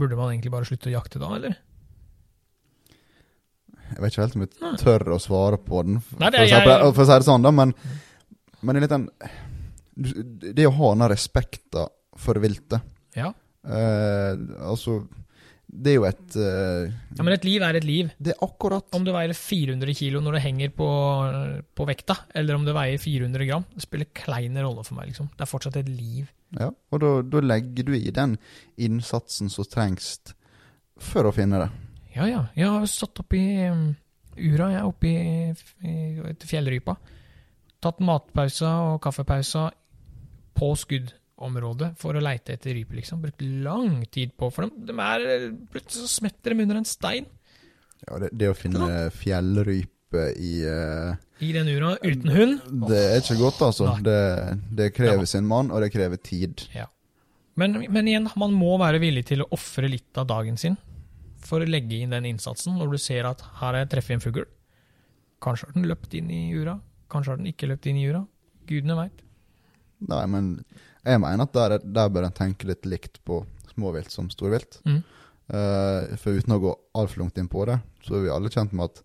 Burde 0.00 0.16
man 0.16 0.30
egentlig 0.32 0.50
bare 0.54 0.64
slutte 0.64 0.88
å 0.88 0.94
jakte 0.94 1.20
da, 1.20 1.28
eller? 1.36 1.52
Jeg 3.92 4.00
vet 4.00 4.14
ikke 4.14 4.22
helt 4.24 4.36
om 4.38 4.44
jeg 4.46 4.78
tør 4.80 5.10
å 5.12 5.18
svare 5.20 5.58
på 5.60 5.82
den, 5.84 5.98
for, 6.00 6.16
Nei, 6.22 6.30
det 6.32 6.40
for, 6.40 6.46
å, 6.48 6.48
er 6.48 6.86
si, 6.88 6.94
for 6.96 7.04
å 7.04 7.08
si 7.10 7.18
det 7.20 7.26
sånn, 7.28 7.44
da. 7.44 7.52
Men, 7.52 7.74
men 8.64 8.72
det 8.72 8.80
er 8.80 8.86
litt 8.86 8.94
den 8.94 9.04
Det 9.94 10.66
å 10.68 10.72
ha 10.78 10.94
den 10.94 11.08
respekten 11.12 11.88
for 12.16 12.34
viltet 12.40 12.80
Ja. 13.16 13.32
eh, 13.66 14.36
Altså, 14.64 15.02
det 15.72 15.92
er 15.92 15.96
jo 15.96 16.04
et 16.08 16.36
eh, 16.36 16.90
ja. 17.16 17.22
Men 17.24 17.32
et 17.34 17.44
liv 17.44 17.62
er 17.64 17.76
et 17.78 17.84
liv. 17.84 18.10
Det 18.20 18.34
er 18.34 18.44
akkurat 18.44 18.84
Om 18.96 19.04
du 19.06 19.12
veier 19.14 19.32
400 19.36 19.94
kilo 19.96 20.20
når 20.20 20.36
du 20.36 20.40
henger 20.44 20.72
på, 20.76 20.88
på 21.76 21.86
vekta, 21.88 22.16
eller 22.34 22.54
om 22.58 22.64
du 22.66 22.72
veier 22.76 22.98
400 23.00 23.46
gram, 23.48 23.64
det 23.74 23.84
spiller 23.86 24.08
klein 24.16 24.56
rolle 24.60 24.84
for 24.84 24.98
meg, 24.98 25.08
liksom. 25.12 25.30
Det 25.36 25.46
er 25.46 25.50
fortsatt 25.52 25.76
et 25.80 25.88
liv. 25.88 26.28
Ja, 26.58 26.68
og 26.92 27.00
da, 27.00 27.40
legger 27.40 27.86
du 27.88 27.94
i 27.96 28.10
den 28.12 28.36
innsatsen 28.76 29.48
som 29.52 29.64
trengs 29.64 30.18
for 31.00 31.24
å 31.24 31.32
finne 31.32 31.62
det. 31.64 31.70
Ja, 32.14 32.26
ja. 32.28 32.42
Jeg 32.54 32.68
har 32.68 32.84
satt 32.92 33.22
oppi 33.22 33.40
um, 33.72 33.86
ura, 34.36 34.68
jeg, 34.74 34.84
oppi 34.84 35.12
i- 35.16 36.20
etter 36.28 36.50
fjellrypa. 36.50 36.98
Tatt 37.82 37.98
matpausa 38.04 38.74
og 38.92 39.00
kaffepauser 39.02 39.72
på 40.56 40.72
skuddområdet 40.78 41.92
for 42.00 42.16
å 42.16 42.22
leite 42.22 42.56
etter 42.56 42.76
rype, 42.76 42.96
liksom. 42.98 43.22
Brukt 43.24 43.42
lang 43.42 44.02
tid 44.12 44.34
på, 44.38 44.50
for 44.54 44.66
dem. 44.66 44.86
de 44.88 44.96
er 44.96 45.26
Plutselig 45.72 46.04
så 46.04 46.12
smetter 46.20 46.54
de 46.54 46.66
under 46.66 46.80
en 46.82 46.88
stein 46.88 47.26
Ja, 48.06 48.18
det, 48.22 48.32
det 48.36 48.50
å 48.50 48.56
finne 48.58 49.08
fjellrype 49.14 49.90
i 50.36 50.54
uh, 50.68 51.14
i 51.42 51.50
den 51.52 51.68
ura 51.68 51.96
uten 52.02 52.30
hund. 52.30 52.58
Det 52.86 52.98
er 53.00 53.16
ikke 53.18 53.38
godt, 53.40 53.62
altså. 53.66 53.94
Det, 54.04 54.18
det 54.70 54.92
krever 54.94 55.26
sin 55.26 55.46
mann, 55.48 55.72
og 55.74 55.82
det 55.82 55.88
krever 55.90 56.20
tid. 56.22 56.62
Men, 57.58 57.80
men 57.90 58.08
igjen, 58.08 58.28
man 58.38 58.54
må 58.54 58.76
være 58.80 59.00
villig 59.02 59.24
til 59.32 59.42
å 59.42 59.48
ofre 59.56 59.90
litt 59.90 60.20
av 60.20 60.28
dagen 60.30 60.60
sin 60.60 60.78
for 61.42 61.60
å 61.60 61.68
legge 61.68 61.98
inn 61.98 62.14
den 62.14 62.28
innsatsen 62.30 62.78
når 62.78 62.94
du 62.94 63.00
ser 63.02 63.26
at 63.28 63.42
her 63.58 63.72
har 63.72 63.80
jeg 63.80 63.90
truffet 63.96 64.16
en 64.16 64.22
fugl. 64.22 64.46
Kanskje 65.42 65.68
har 65.68 65.76
den 65.76 65.88
løpt 65.90 66.14
inn 66.14 66.30
i 66.30 66.44
ura, 66.54 66.76
kanskje 67.10 67.34
har 67.34 67.42
den 67.42 67.50
ikke 67.50 67.68
løpt 67.72 67.88
inn 67.90 67.98
i 67.98 68.06
ura. 68.06 68.22
Gudene 68.68 68.96
veit. 69.00 69.24
Nei, 70.10 70.22
men 70.30 70.54
jeg 71.02 71.22
mener 71.22 71.46
at 71.46 71.56
der, 71.56 71.76
der 71.82 72.12
bør 72.14 72.28
en 72.28 72.36
tenke 72.36 72.68
litt 72.70 72.86
likt 72.88 73.20
på 73.26 73.42
småvilt 73.72 74.12
som 74.14 74.30
storvilt. 74.32 74.80
Mm. 74.86 75.02
Uh, 75.52 76.14
for 76.20 76.38
uten 76.38 76.54
å 76.54 76.60
gå 76.62 76.72
altfor 76.98 77.24
langt 77.24 77.38
inn 77.40 77.50
på 77.50 77.66
det, 77.68 77.80
så 78.06 78.16
er 78.16 78.26
vi 78.26 78.34
alle 78.34 78.52
kjent 78.52 78.74
med 78.76 78.90
at 78.90 79.02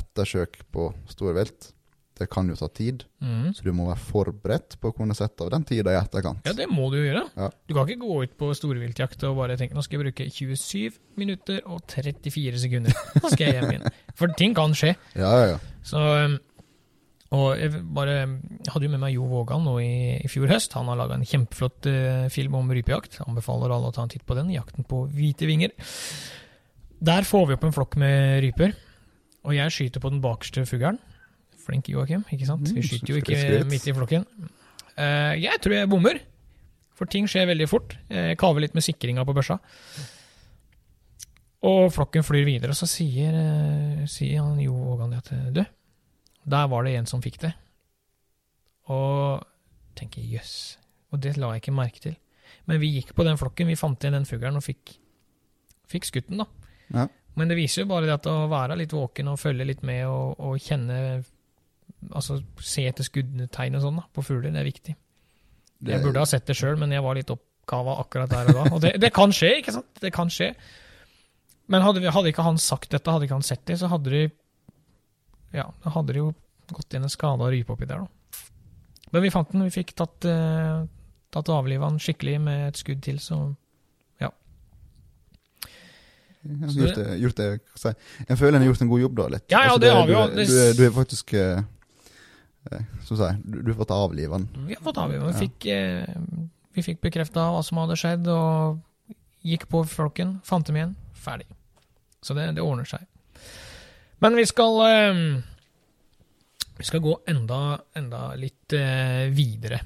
ettersøk 0.00 0.60
på 0.70 0.90
storvilt, 1.10 1.72
det 2.20 2.26
kan 2.28 2.48
jo 2.52 2.56
ta 2.58 2.68
tid. 2.68 3.06
Mm. 3.24 3.52
Så 3.56 3.64
du 3.64 3.70
må 3.72 3.86
være 3.88 4.02
forberedt 4.04 4.76
på 4.80 4.90
å 4.90 4.96
kunne 4.96 5.16
sette 5.16 5.46
av 5.46 5.54
den 5.54 5.64
tida 5.64 5.94
i 5.94 5.98
etterkant. 5.98 6.44
Ja, 6.44 6.52
det 6.56 6.66
må 6.68 6.90
du 6.92 6.98
gjøre. 6.98 7.24
Ja. 7.32 7.48
Du 7.64 7.72
kan 7.72 7.88
ikke 7.88 8.04
gå 8.04 8.18
ut 8.26 8.34
på 8.42 8.50
storviltjakt 8.56 9.24
og 9.28 9.38
bare 9.40 9.56
tenke 9.60 9.76
nå 9.76 9.84
skal 9.86 9.98
jeg 9.98 10.04
bruke 10.04 10.26
27 10.28 10.98
minutter 11.20 11.62
og 11.64 11.80
34 11.88 12.60
sekunder. 12.66 13.00
nå 13.16 13.32
skal 13.32 13.46
jeg 13.46 13.56
hjem 13.56 13.72
igjen. 13.72 13.88
For 14.20 14.36
ting 14.36 14.56
kan 14.58 14.76
skje. 14.76 14.92
Ja, 15.16 15.32
ja, 15.32 15.48
ja. 15.54 15.58
Så, 15.86 15.96
um, 15.96 16.36
og 17.30 17.54
jeg 17.60 17.70
bare 17.94 18.14
hadde 18.66 18.86
jo 18.86 18.90
med 18.90 19.00
meg 19.04 19.14
Jo 19.14 19.26
Vågan 19.30 19.62
nå 19.62 19.76
i, 19.78 20.18
i 20.18 20.28
fjor 20.30 20.50
høst. 20.50 20.72
Han 20.74 20.88
har 20.90 20.98
laga 20.98 21.14
en 21.14 21.22
kjempeflott 21.26 21.86
uh, 21.86 22.24
film 22.34 22.56
om 22.58 22.72
rypejakt. 22.74 23.20
Anbefaler 23.22 23.70
alle 23.70 23.90
å 23.90 23.94
ta 23.94 24.02
en 24.02 24.10
titt 24.10 24.24
på 24.26 24.34
den. 24.34 24.50
'Jakten 24.50 24.86
på 24.88 25.04
hvite 25.14 25.46
vinger'. 25.46 25.70
Der 27.00 27.22
får 27.24 27.46
vi 27.46 27.54
opp 27.54 27.64
en 27.68 27.76
flokk 27.76 27.94
med 28.02 28.42
ryper. 28.42 28.74
Og 29.46 29.54
jeg 29.56 29.72
skyter 29.72 30.02
på 30.02 30.10
den 30.12 30.20
bakerste 30.20 30.66
fuglen. 30.68 30.98
Flink 31.62 31.86
Joakim, 31.88 32.24
ikke 32.32 32.48
sant? 32.48 32.66
Vi 32.66 32.80
Mm, 32.80 32.88
skyter 32.88 33.14
jo 33.14 33.20
ikke 33.22 33.64
midt 33.70 33.86
i 33.86 33.94
flokken. 33.94 34.26
Uh, 34.98 35.32
jeg 35.38 35.60
tror 35.62 35.72
jeg 35.78 35.88
bommer, 35.88 36.18
for 36.98 37.06
ting 37.08 37.28
skjer 37.30 37.46
veldig 37.48 37.68
fort. 37.70 37.94
Jeg 38.10 38.36
kaver 38.42 38.60
litt 38.66 38.74
med 38.74 38.82
sikringa 38.84 39.24
på 39.24 39.32
børsa. 39.38 39.60
Og 41.62 41.90
flokken 41.92 42.24
flyr 42.24 42.44
videre, 42.48 42.72
og 42.72 42.76
så 42.80 42.88
sier, 42.88 43.32
uh, 43.36 44.06
sier 44.08 44.42
han 44.42 44.58
Jo 44.60 44.74
Vågan 44.74 45.14
at 45.16 45.30
du, 45.54 45.62
der 46.48 46.66
var 46.72 46.84
det 46.86 46.94
en 46.98 47.06
som 47.06 47.22
fikk 47.22 47.38
det. 47.42 47.52
Og 48.90 49.42
tenker 49.98 50.24
jøss. 50.24 50.78
Og 51.12 51.20
det 51.22 51.36
la 51.38 51.52
jeg 51.54 51.62
ikke 51.64 51.74
merke 51.76 52.02
til. 52.02 52.16
Men 52.66 52.80
vi 52.82 52.92
gikk 52.96 53.12
på 53.16 53.24
den 53.26 53.38
flokken, 53.40 53.68
vi 53.70 53.76
fant 53.78 54.02
igjen 54.02 54.16
den 54.18 54.26
fuglen 54.28 54.56
og 54.58 54.64
fikk, 54.64 54.94
fikk 55.90 56.06
skutt 56.08 56.30
den, 56.30 56.42
da. 56.42 56.46
Ja. 56.94 57.04
Men 57.38 57.50
det 57.50 57.56
viser 57.58 57.84
jo 57.84 57.90
bare 57.92 58.08
det 58.08 58.16
at 58.16 58.26
å 58.30 58.48
være 58.50 58.76
litt 58.78 58.92
våken 58.94 59.28
og 59.30 59.38
følge 59.38 59.66
litt 59.68 59.84
med 59.86 60.02
og, 60.10 60.40
og 60.42 60.56
kjenne 60.62 60.96
Altså 62.16 62.38
se 62.64 62.86
etter 62.88 63.04
skuddtegn 63.04 63.74
og 63.76 63.82
sånn 63.84 63.98
da, 63.98 64.02
på 64.14 64.22
fugler, 64.24 64.48
det 64.54 64.60
er 64.62 64.64
viktig. 64.66 64.92
Det- 65.80 65.92
Jeg 65.92 66.02
burde 66.02 66.22
ha 66.22 66.24
sett 66.30 66.46
det 66.48 66.54
sjøl, 66.56 66.78
men 66.80 66.90
jeg 66.94 67.02
var 67.04 67.14
litt 67.18 67.28
oppkava 67.30 67.98
akkurat 68.00 68.30
der 68.30 68.48
og 68.48 68.54
da. 68.56 68.62
Og 68.74 68.80
det, 68.80 68.92
det 69.02 69.10
kan 69.12 69.34
skje, 69.36 69.50
ikke 69.58 69.74
sant? 69.74 69.90
Det 70.00 70.12
kan 70.14 70.30
skje. 70.32 70.54
Men 71.68 71.82
hadde, 71.84 72.00
vi, 72.00 72.08
hadde 72.08 72.30
ikke 72.32 72.46
han 72.46 72.56
sagt 72.62 72.88
dette, 72.94 73.10
hadde 73.12 73.26
ikke 73.28 73.36
han 73.36 73.44
sett 73.44 73.66
det, 73.68 73.76
så 73.82 73.90
hadde 73.92 74.10
det 74.14 74.22
Ja, 75.52 75.66
da 75.84 75.90
hadde 75.90 76.12
det 76.14 76.20
jo 76.22 76.32
gått 76.70 76.94
inn 76.94 77.02
en 77.06 77.10
skada 77.10 77.48
rype 77.50 77.72
oppi 77.74 77.86
der, 77.90 78.04
da. 78.04 78.06
Men 79.10 79.22
vi 79.24 79.30
fant 79.34 79.50
den. 79.50 79.64
Vi 79.66 79.72
fikk 79.74 79.94
tatt, 79.98 80.24
eh, 80.24 80.84
tatt 81.34 81.48
avliva 81.50 81.88
den 81.90 81.98
skikkelig 81.98 82.36
med 82.40 82.68
et 82.68 82.78
skudd 82.78 83.00
til, 83.02 83.18
så 83.18 83.40
ja. 84.22 84.30
Så 86.70 86.78
gjort 86.78 86.94
det, 86.96 87.08
gjort 87.20 87.36
det 87.40 87.48
jeg 87.50 87.60
si. 87.82 87.92
Jeg 88.28 88.38
føler 88.40 88.56
en 88.56 88.62
har 88.64 88.70
gjort 88.70 88.84
en 88.86 88.92
god 88.92 89.02
jobb 89.02 89.16
da, 89.18 89.26
litt. 89.34 89.44
Ja, 89.52 89.64
ja, 89.66 89.74
det 89.82 89.90
har 89.92 90.06
vi 90.08 90.14
jo. 90.14 90.22
Du, 90.32 90.44
du, 90.46 90.54
du 90.78 90.84
er 90.86 90.94
faktisk 90.94 91.34
eh, 91.36 91.60
eh, 92.70 92.86
Som 93.08 93.18
sagt, 93.20 93.42
du, 93.44 93.58
du 93.66 93.72
har 93.74 93.80
fått 93.82 93.92
avliva 93.96 94.38
den. 94.38 94.46
Vi 94.70 94.78
har 94.78 94.84
fått 94.86 95.02
avliva. 95.02 95.26
Vi 95.28 95.34
Ja. 95.34 95.42
fikk, 95.42 95.66
eh, 95.66 96.46
vi 96.78 96.86
fikk 96.86 97.02
bekrefta 97.04 97.48
hva 97.52 97.60
som 97.66 97.82
hadde 97.82 97.98
skjedd, 97.98 98.30
og 98.30 98.80
gikk 99.44 99.66
på 99.72 99.82
flokken, 99.88 100.38
fant 100.46 100.66
dem 100.70 100.78
igjen, 100.78 100.94
ferdig. 101.18 101.48
Så 102.22 102.36
det, 102.36 102.50
det 102.56 102.62
ordner 102.64 102.86
seg. 102.88 103.04
Men 104.20 104.36
vi 104.36 104.44
skal 104.48 104.76
eh, 104.86 105.20
Vi 106.80 106.84
skal 106.88 107.02
gå 107.04 107.14
enda, 107.30 107.60
enda 107.96 108.22
litt 108.40 108.72
eh, 108.76 109.26
videre. 109.34 109.80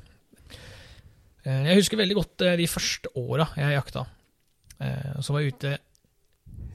Eh, 1.44 1.62
Jeg 1.70 1.80
husker 1.80 2.00
veldig 2.00 2.16
godt 2.18 2.44
de 2.60 2.68
første 2.70 3.12
åra 3.20 3.48
jeg 3.58 3.76
jakta. 3.78 4.06
Så 5.22 5.32
var 5.32 5.40
jeg 5.44 5.54
ute 5.54 5.70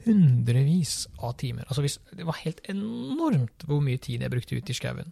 hundrevis 0.06 1.04
av 1.20 1.34
timer. 1.38 1.66
Altså 1.68 1.84
Det 2.16 2.24
var 2.26 2.38
helt 2.42 2.62
enormt 2.72 3.66
hvor 3.68 3.82
mye 3.84 4.00
tid 4.02 4.24
jeg 4.24 4.32
brukte 4.32 4.56
ute 4.56 4.72
i 4.72 4.76
skauen. 4.78 5.10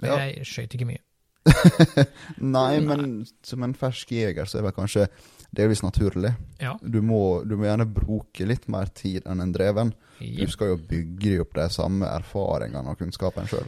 Men 0.00 0.10
Ja. 0.10 0.16
jeg 0.30 0.46
skøyt 0.46 0.76
ikke 0.78 0.86
mye. 0.88 1.02
Nei, 2.56 2.78
men 2.84 3.26
som 3.42 3.62
en 3.66 3.74
fersk 3.74 4.12
jeger 4.14 4.46
så 4.48 4.60
er 4.60 4.68
det 4.68 4.74
kanskje 4.78 5.08
delvis 5.56 5.82
naturlig. 5.82 6.32
Ja. 6.62 6.76
Du 6.82 7.00
må, 7.02 7.42
du 7.44 7.56
må 7.58 7.66
gjerne 7.66 7.86
bruke 7.90 8.46
litt 8.46 8.68
mer 8.70 8.90
tid 8.94 9.26
enn 9.26 9.42
en 9.42 9.52
dreven. 9.54 9.92
Du 10.20 10.44
skal 10.52 10.74
jo 10.74 10.80
bygge 10.90 11.40
opp 11.42 11.54
de 11.56 11.68
samme 11.72 12.06
erfaringene 12.06 12.92
og 12.92 12.98
kunnskapen 13.00 13.48
sjøl. 13.50 13.66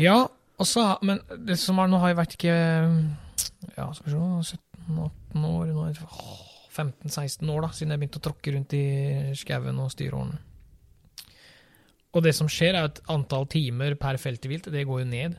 Ja, 0.00 0.22
også, 0.62 0.86
men 1.04 1.20
det 1.46 1.58
som 1.60 1.78
er, 1.82 1.90
nå 1.92 1.98
har 2.00 2.12
jeg 2.12 2.18
vært 2.22 2.36
ikke 2.38 2.54
Ja, 3.76 3.90
skal 3.92 4.08
vi 4.08 4.14
se 4.48 4.56
17-18 4.88 5.44
år 5.46 5.68
nå 5.72 5.84
er 5.86 5.92
det, 5.92 6.06
15-16 6.72 7.50
år 7.52 7.66
da, 7.66 7.68
siden 7.76 7.92
jeg 7.92 8.00
begynte 8.00 8.20
å 8.22 8.24
tråkke 8.24 8.54
rundt 8.54 8.72
i 8.74 8.82
skauen 9.38 9.78
og 9.82 9.90
styreårene. 9.92 10.38
Og 12.12 12.24
det 12.24 12.32
som 12.36 12.48
skjer, 12.50 12.76
er 12.76 12.88
at 12.88 13.00
antall 13.12 13.46
timer 13.52 13.94
per 14.00 14.18
feltvilt 14.20 14.70
det 14.72 14.82
går 14.88 15.02
jo 15.04 15.08
ned. 15.08 15.36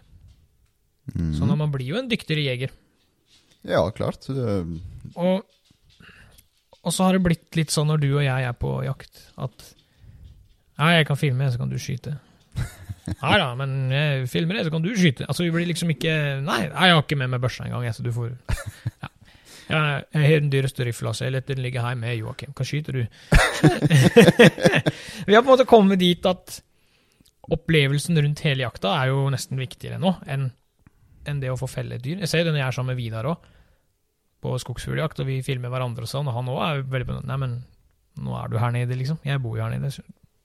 Mm. 1.14 1.34
Så 1.38 1.46
når 1.50 1.60
man 1.60 1.74
blir 1.74 1.92
jo 1.92 1.98
en 2.00 2.08
dyktigere 2.10 2.46
jeger. 2.48 2.72
Ja, 3.66 3.82
klart. 3.92 4.26
Det- 4.28 4.82
Og, 5.16 5.44
og 6.84 6.94
så 6.94 7.08
har 7.08 7.16
det 7.16 7.24
blitt 7.24 7.58
litt 7.58 7.72
sånn 7.74 7.90
når 7.92 8.04
du 8.04 8.10
og 8.12 8.26
jeg 8.26 8.48
er 8.50 8.56
på 8.60 8.76
jakt, 8.86 9.26
at 9.40 9.70
ja, 10.80 10.90
jeg 10.98 11.08
kan 11.08 11.20
filme, 11.20 11.48
så 11.54 11.62
kan 11.62 11.72
du 11.72 11.78
skyte. 11.80 12.18
Nei 13.22 13.34
da, 13.40 13.50
men 13.60 13.92
jeg 13.94 14.28
filmer 14.32 14.58
det, 14.58 14.66
så 14.68 14.74
kan 14.74 14.84
du 14.84 14.92
skyte. 14.98 15.28
Altså, 15.30 15.46
vi 15.46 15.54
blir 15.54 15.68
liksom 15.70 15.92
ikke 15.94 16.14
Nei, 16.44 16.64
jeg 16.66 16.96
har 16.96 17.02
ikke 17.04 17.20
med 17.20 17.32
meg 17.34 17.44
børsa 17.44 17.68
engang, 17.68 17.88
så 17.94 18.06
du 18.06 18.12
får 18.16 18.34
ja. 19.04 19.12
Jeg 19.72 20.04
har 20.14 20.42
den 20.44 20.52
dyreste 20.52 20.86
rifla, 20.86 21.14
så 21.16 21.26
jeg 21.26 21.34
lar 21.34 21.46
den 21.48 21.62
ligge 21.64 21.82
hjemme 21.82 22.12
Joakim. 22.18 22.52
Hva 22.58 22.66
skyter 22.68 22.98
du? 22.98 23.04
vi 25.28 25.36
har 25.36 25.40
på 25.40 25.48
en 25.48 25.54
måte 25.54 25.70
kommet 25.70 26.02
dit 26.02 26.28
at 26.30 26.60
opplevelsen 27.54 28.20
rundt 28.20 28.44
hele 28.44 28.66
jakta 28.66 28.92
er 29.00 29.12
jo 29.12 29.24
nesten 29.32 29.60
viktigere 29.60 30.00
nå 30.02 30.14
enn 30.32 30.52
enn 31.24 31.40
det 31.40 31.52
å 31.54 31.56
få 31.56 31.70
felle 31.72 31.96
et 31.96 32.04
dyr. 32.04 32.20
Jeg 32.20 32.28
ser 32.28 32.44
det 32.44 32.52
når 32.52 32.60
jeg 32.60 32.68
er 32.68 32.76
sammen 32.76 32.92
med 32.92 33.00
Vidar 33.00 33.28
òg 33.32 33.46
på 34.44 34.54
skogsfugljakt, 34.62 35.22
og 35.24 35.30
vi 35.30 35.40
filmer 35.46 35.72
hverandre 35.74 36.04
og 36.06 36.12
sånn, 36.12 36.28
og 36.30 36.36
han 36.38 36.52
òg 36.52 36.62
er 36.68 36.84
veldig 36.94 37.08
på 37.10 37.20
Nei, 37.30 37.38
men 37.42 37.56
nå 38.24 38.36
er 38.38 38.52
du 38.52 38.58
her 38.62 38.74
nede, 38.76 38.98
liksom. 39.00 39.18
Jeg 39.26 39.42
bor 39.42 39.56
jo 39.58 39.64
her 39.66 39.72
nede. 39.74 39.90
så 39.96 40.04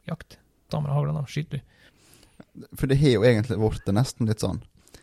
Jakt. 0.09 0.39
Ta 0.71 0.81
med 0.81 0.89
deg 0.91 0.97
hagla, 0.97 1.13
da. 1.19 1.25
Skyt, 1.29 1.51
du. 1.53 2.67
For 2.79 2.89
det 2.91 2.97
har 3.03 3.13
jo 3.19 3.25
egentlig 3.29 3.59
blitt 3.61 3.91
nesten 3.95 4.29
litt 4.31 4.41
sånn. 4.41 4.63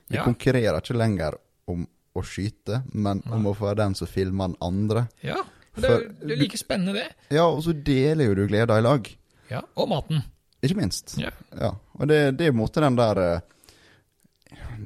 Vi 0.10 0.18
Ja. 0.18 0.24
konkurrerer 0.26 0.80
ikke 0.82 0.98
lenger 0.98 1.36
om 1.68 1.88
å 2.16 2.24
skyte, 2.24 2.84
men 2.94 3.22
om 3.32 3.46
å 3.46 3.54
få 3.58 3.76
den 3.76 3.94
som 3.96 4.08
filmer 4.08 4.48
den 4.54 4.58
andre. 4.62 5.08
Ja. 5.22 5.44
Det 5.76 5.90
er, 5.90 6.00
jo, 6.00 6.14
det 6.24 6.32
er 6.32 6.40
like 6.40 6.58
spennende, 6.58 6.94
det. 6.94 7.36
Ja, 7.36 7.46
og 7.52 7.62
så 7.66 7.74
deler 7.76 8.30
jo 8.30 8.36
du 8.36 8.48
gleda 8.48 8.78
i 8.80 8.82
lag. 8.86 9.10
Ja. 9.50 9.62
Og 9.76 9.90
maten. 9.92 10.24
Ikke 10.64 10.78
minst. 10.80 11.18
Ja. 11.20 11.30
Ja, 11.60 11.74
og 12.00 12.08
det, 12.08 12.38
det 12.38 12.48
er 12.48 12.52
på 12.54 12.56
en 12.56 12.62
måte 12.64 12.82
den 12.82 12.96
der 12.96 13.20
eh, 13.20 13.42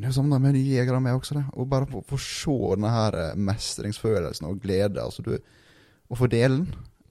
jo 0.08 0.12
sånn 0.16 0.30
med 0.32 0.54
nye 0.56 0.64
jegere 0.78 1.00
med 1.04 1.18
også, 1.18 1.36
det. 1.36 1.46
Og 1.60 1.68
bare 1.68 1.86
få, 1.90 2.00
få 2.08 2.18
se 2.24 2.56
denne 2.76 2.92
her 2.94 3.18
eh, 3.20 3.36
mestringsfølelsen 3.36 4.48
og 4.48 4.62
glede. 4.64 5.02
Altså 5.04 5.26
du 5.26 5.34
Å 6.10 6.18
få 6.18 6.26
dele 6.32 6.64
den. 6.64 6.70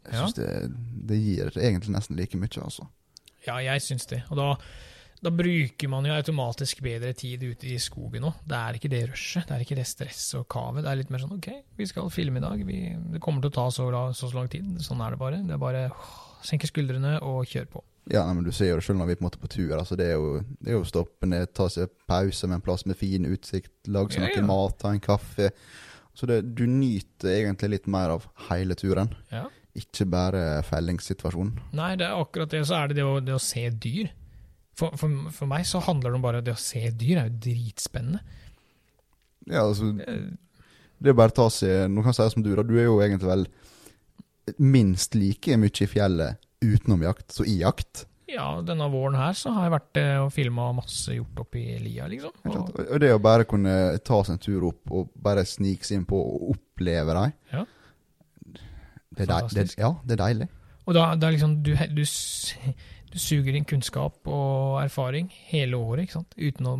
Jeg 0.09 0.15
Ja. 0.17 0.27
det, 0.35 0.71
det 1.07 1.17
gir 1.21 1.51
egentlig 1.61 1.93
nesten 1.95 2.17
like 2.17 2.37
mye, 2.41 2.63
altså. 2.65 2.87
Ja, 3.47 3.59
jeg 3.63 3.83
syns 3.85 4.07
det. 4.11 4.23
Og 4.33 4.37
da, 4.41 4.47
da 5.23 5.31
bruker 5.31 5.89
man 5.93 6.07
jo 6.09 6.15
automatisk 6.17 6.81
bedre 6.83 7.13
tid 7.15 7.43
ute 7.45 7.69
i 7.69 7.77
skogen 7.79 8.25
òg. 8.25 8.41
Det 8.49 8.57
er 8.59 8.79
ikke 8.79 8.91
det 8.91 9.03
rushet, 9.11 9.47
det 9.47 9.55
er 9.55 9.63
ikke 9.67 9.77
det 9.79 9.87
stresset 9.87 10.41
og 10.41 10.49
kavet. 10.51 10.83
Det 10.83 10.91
er 10.91 10.99
litt 11.03 11.11
mer 11.15 11.23
sånn 11.23 11.37
OK, 11.37 11.51
vi 11.77 11.87
skal 11.87 12.11
filme 12.11 12.41
i 12.41 12.47
dag. 12.47 12.65
Vi, 12.67 12.81
det 13.13 13.21
kommer 13.23 13.45
til 13.45 13.53
å 13.53 13.57
ta 13.61 13.69
så, 13.71 13.87
så, 14.17 14.27
så 14.33 14.35
lang 14.35 14.49
tid. 14.51 14.67
Sånn 14.83 15.01
er 15.05 15.15
det 15.15 15.21
bare. 15.21 15.43
Det 15.47 15.55
er 15.55 15.63
bare 15.63 15.85
å 15.93 16.43
senke 16.49 16.67
skuldrene 16.71 17.19
og 17.23 17.45
kjøre 17.47 17.71
på. 17.77 17.85
Ja, 18.11 18.23
nei, 18.25 18.35
men 18.39 18.45
Du 18.47 18.53
ser 18.57 18.71
jo 18.71 18.77
det 18.79 18.85
sjøl 18.87 18.97
når 18.97 19.07
vi 19.11 19.13
er 19.13 19.19
på 19.21 19.25
en 19.25 19.29
måte 19.29 19.41
på 19.43 19.49
tur. 19.53 19.75
altså 19.77 19.97
Det 19.99 20.07
er 20.07 20.15
jo, 20.17 20.41
det 20.65 20.71
er 20.73 20.79
jo 20.79 20.85
stoppe 20.89 21.27
ned, 21.29 21.51
ta 21.53 21.67
seg 21.69 21.91
pause 22.09 22.49
med 22.49 22.57
en 22.61 22.65
plass 22.65 22.87
med 22.89 22.97
fin 22.97 23.27
utsikt, 23.29 23.71
lage 23.93 24.15
seg 24.17 24.23
Ja, 24.23 24.29
noe 24.31 24.41
ja. 24.41 24.47
mat, 24.49 24.79
ta 24.81 24.93
en 24.95 25.01
kaffe. 25.05 25.51
Så 26.17 26.27
det, 26.27 26.39
du 26.57 26.65
nyter 26.67 27.29
egentlig 27.37 27.69
litt 27.77 27.87
mer 27.87 28.11
av 28.17 28.25
hele 28.49 28.75
turen, 28.75 29.13
Ja. 29.31 29.45
ikke 29.77 30.07
bare 30.11 30.63
fellingssituasjonen. 30.67 31.61
Nei, 31.77 31.93
det 32.01 32.07
er 32.09 32.17
akkurat 32.19 32.51
det. 32.51 32.65
Så 32.67 32.75
er 32.81 32.89
det 32.89 32.97
det 32.97 33.05
å, 33.07 33.21
det 33.21 33.35
å 33.37 33.43
se 33.43 33.69
dyr. 33.71 34.09
For, 34.79 34.97
for, 34.97 35.31
for 35.35 35.47
meg 35.51 35.67
så 35.67 35.81
handler 35.85 36.11
det 36.11 36.17
om 36.19 36.23
bare 36.25 36.41
det 36.43 36.55
å 36.57 36.59
se 36.59 36.89
dyr 36.91 37.19
er 37.21 37.29
jo 37.29 37.39
dritspennende. 37.51 38.21
Ja, 39.49 39.63
altså 39.69 39.93
Eh, 40.01 40.31
Det 40.99 41.11
er 41.13 41.15
bare 41.15 41.31
å 41.31 41.35
ta 41.39 41.45
seg 41.51 41.87
Nå 41.93 42.03
kan 42.03 42.11
jeg 42.13 42.19
si 42.19 42.35
som 42.35 42.43
du, 42.43 42.51
da. 42.57 42.63
Du 42.67 42.75
er 42.79 42.85
jo 42.89 42.99
egentlig 43.01 43.29
vel 43.31 43.47
minst 44.59 45.15
like 45.15 45.57
mye 45.61 45.71
i 45.85 45.87
fjellet 45.87 46.39
utenom 46.65 47.03
jakt 47.07 47.33
så 47.33 47.45
i 47.47 47.59
jakt. 47.61 48.07
Ja, 48.29 48.59
denne 48.61 48.85
våren 48.93 49.17
her 49.17 49.33
så 49.33 49.55
har 49.57 49.65
jeg 49.69 49.73
vært 49.73 49.99
eh, 50.03 50.17
og 50.21 50.33
filma 50.35 50.67
masse 50.77 51.15
hjort 51.17 51.39
opp 51.41 51.57
i 51.57 51.63
lia, 51.81 52.05
liksom. 52.13 52.35
Og, 52.51 52.75
Og 52.85 52.99
det 53.01 53.09
å 53.15 53.21
bare 53.25 53.47
kunne 53.49 53.73
ta 54.05 54.19
seg 54.27 54.35
en 54.37 54.43
tur 54.45 54.67
opp 54.69 54.93
og 54.93 55.15
bare 55.17 55.47
snike 55.49 55.89
seg 55.89 56.03
innpå 56.03 56.19
og 56.19 56.51
oppleve 56.53 57.15
dem 57.17 57.33
Ja. 57.55 57.65
det, 59.17 59.27
det, 59.55 59.65
Ja, 59.79 59.95
det 60.05 60.19
er 60.19 60.23
deilig. 60.27 60.49
og 60.87 60.95
da 60.99 61.07
det 61.17 61.27
er 61.29 61.35
liksom 61.39 61.57
du, 61.65 61.73
du, 61.97 62.05
du 62.05 63.19
suger 63.19 63.57
inn 63.57 63.65
kunnskap 63.69 64.21
og 64.29 64.83
erfaring 64.83 65.31
hele 65.49 65.81
året, 65.81 66.05
ikke 66.07 66.19
sant? 66.21 66.37
Uten, 66.37 66.69
å, 66.69 66.77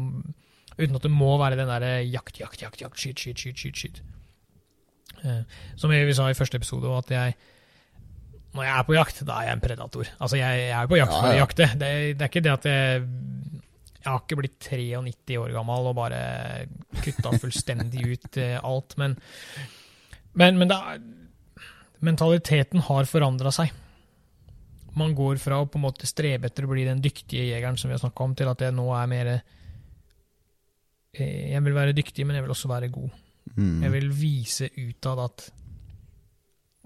uten 0.79 0.97
at 1.01 1.07
det 1.09 1.11
må 1.17 1.33
være 1.41 1.57
den 1.57 1.71
derre 1.73 1.95
jakt, 2.05 2.39
jakt, 2.43 2.61
jakt, 2.63 2.81
jakt, 2.85 3.01
skyt, 3.01 3.25
skyt, 3.25 3.41
skyt, 3.41 3.57
skyt. 3.59 3.77
skyt. 3.77 4.03
Eh, 5.25 5.43
som 5.81 5.91
vi 5.91 6.13
sa 6.15 6.29
i 6.31 6.37
første 6.37 6.61
episode, 6.61 6.93
at 6.93 7.11
jeg 7.11 7.39
når 8.57 8.65
jeg 8.65 8.75
er 8.75 8.87
på 8.89 8.95
jakt, 8.97 9.19
da 9.29 9.35
er 9.39 9.45
jeg 9.51 9.57
en 9.59 9.63
predator. 9.63 10.09
Altså, 10.19 10.39
jeg, 10.41 10.61
jeg 10.65 10.75
er 10.79 10.89
på 10.91 10.99
jakt 10.99 11.13
Ja, 11.13 11.19
for 11.21 11.31
å 11.31 11.41
jakte. 11.43 11.67
Det, 11.79 11.91
det 12.17 12.25
er 12.25 12.31
ikke 12.31 12.45
det 12.47 12.55
at 12.55 12.69
jeg 12.69 13.03
Jeg 13.99 14.09
har 14.09 14.23
ikke 14.23 14.39
blitt 14.41 14.59
93 14.65 15.37
år 15.43 15.51
gammel 15.53 15.91
og 15.91 15.97
bare 15.99 16.21
kutta 17.05 17.35
fullstendig 17.43 18.07
ut 18.09 18.39
eh, 18.41 18.57
alt, 18.63 18.97
men 19.01 19.19
Men, 20.39 20.59
men 20.61 20.71
er, 20.73 21.01
mentaliteten 22.05 22.81
har 22.87 23.09
forandra 23.11 23.51
seg. 23.53 23.73
Man 24.99 25.15
går 25.19 25.37
fra 25.43 25.59
å 25.61 25.69
på 25.69 25.79
en 25.79 25.85
måte 25.85 26.07
strebe 26.09 26.47
etter 26.49 26.65
å 26.65 26.71
bli 26.73 26.87
den 26.87 27.03
dyktige 27.03 27.45
jegeren 27.51 27.77
som 27.79 27.91
vi 27.91 27.97
har 27.97 28.03
snakka 28.03 28.25
om, 28.25 28.35
til 28.39 28.49
at 28.51 28.61
jeg 28.65 28.75
nå 28.75 28.87
er 28.97 29.07
mer 29.11 29.27
eh, 29.35 29.43
Jeg 31.53 31.61
vil 31.67 31.77
være 31.77 31.97
dyktig, 31.97 32.27
men 32.27 32.39
jeg 32.39 32.45
vil 32.47 32.55
også 32.55 32.71
være 32.71 32.89
god. 32.95 33.11
Mm. 33.57 33.83
Jeg 33.83 33.91
vil 33.97 34.09
vise 34.15 34.69
utad 34.77 35.19
at 35.25 35.49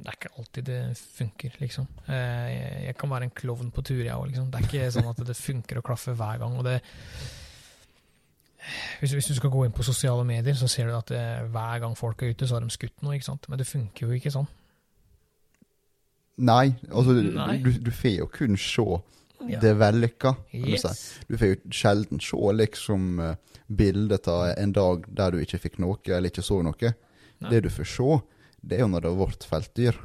det 0.03 0.11
er 0.11 0.17
ikke 0.19 0.33
alltid 0.39 0.65
det 0.67 0.79
funker, 0.99 1.53
liksom. 1.61 1.87
Eh, 2.09 2.49
Jeg, 2.53 2.85
jeg 2.89 2.97
kan 2.99 3.11
være 3.11 3.23
en 3.29 3.31
klovn 3.39 3.71
på 3.71 3.83
tur, 3.87 4.03
jeg 4.03 4.15
òg, 4.17 4.27
liksom. 4.33 4.51
Det 4.51 4.59
er 4.61 4.67
ikke 4.69 4.91
sånn 4.97 5.11
at 5.13 5.21
det 5.29 5.37
funker 5.39 5.79
å 5.79 5.83
klaffe 5.87 6.15
hver 6.19 6.41
gang. 6.43 6.57
Og 6.59 6.65
det 6.67 6.81
hvis, 9.01 9.13
hvis 9.13 9.27
du 9.27 9.35
skal 9.35 9.51
gå 9.51 9.65
inn 9.67 9.73
på 9.75 9.83
sosiale 9.87 10.25
medier, 10.27 10.55
så 10.55 10.69
ser 10.71 10.87
du 10.91 10.95
at 10.97 11.09
det, 11.11 11.23
hver 11.55 11.79
gang 11.83 11.97
folk 11.99 12.23
er 12.23 12.31
ute, 12.35 12.47
så 12.47 12.55
har 12.59 12.63
de 12.67 12.71
skutt 12.71 13.01
noe, 13.03 13.15
ikke 13.19 13.27
sant. 13.31 13.47
Men 13.51 13.59
det 13.59 13.67
funker 13.67 14.07
jo 14.07 14.13
ikke 14.19 14.31
sånn. 14.35 14.47
Nei, 16.43 16.73
altså 16.91 17.13
Nei. 17.19 17.57
du, 17.63 17.71
du 17.87 17.91
får 17.95 18.15
jo 18.23 18.29
kun 18.33 18.57
se 18.57 18.85
Ja. 19.51 19.59
det 19.59 19.73
vellykka. 19.79 20.35
du 20.53 20.69
Yes. 20.71 20.83
si. 20.87 21.25
Du 21.29 21.37
får 21.39 21.49
jo 21.49 21.57
sjelden 21.75 22.21
se 22.23 22.37
liksom 22.55 23.19
uh, 23.21 23.35
bildet 23.69 24.29
av 24.31 24.55
en 24.57 24.73
dag 24.73 25.05
der 25.11 25.31
du 25.35 25.39
ikke 25.43 25.59
fikk 25.59 25.79
noe, 25.83 25.99
eller 26.07 26.31
ikke 26.31 26.43
så 26.47 26.61
noe. 26.63 26.93
Nei. 27.43 27.51
Det 27.51 27.63
du 27.65 27.69
får 27.69 27.85
se, 27.91 28.21
det 28.63 28.79
er 28.79 28.85
jo 28.85 28.91
når 28.93 29.01
det 29.05 29.11
har 29.13 29.21
vært 29.27 29.45
feltdyr. 29.51 30.01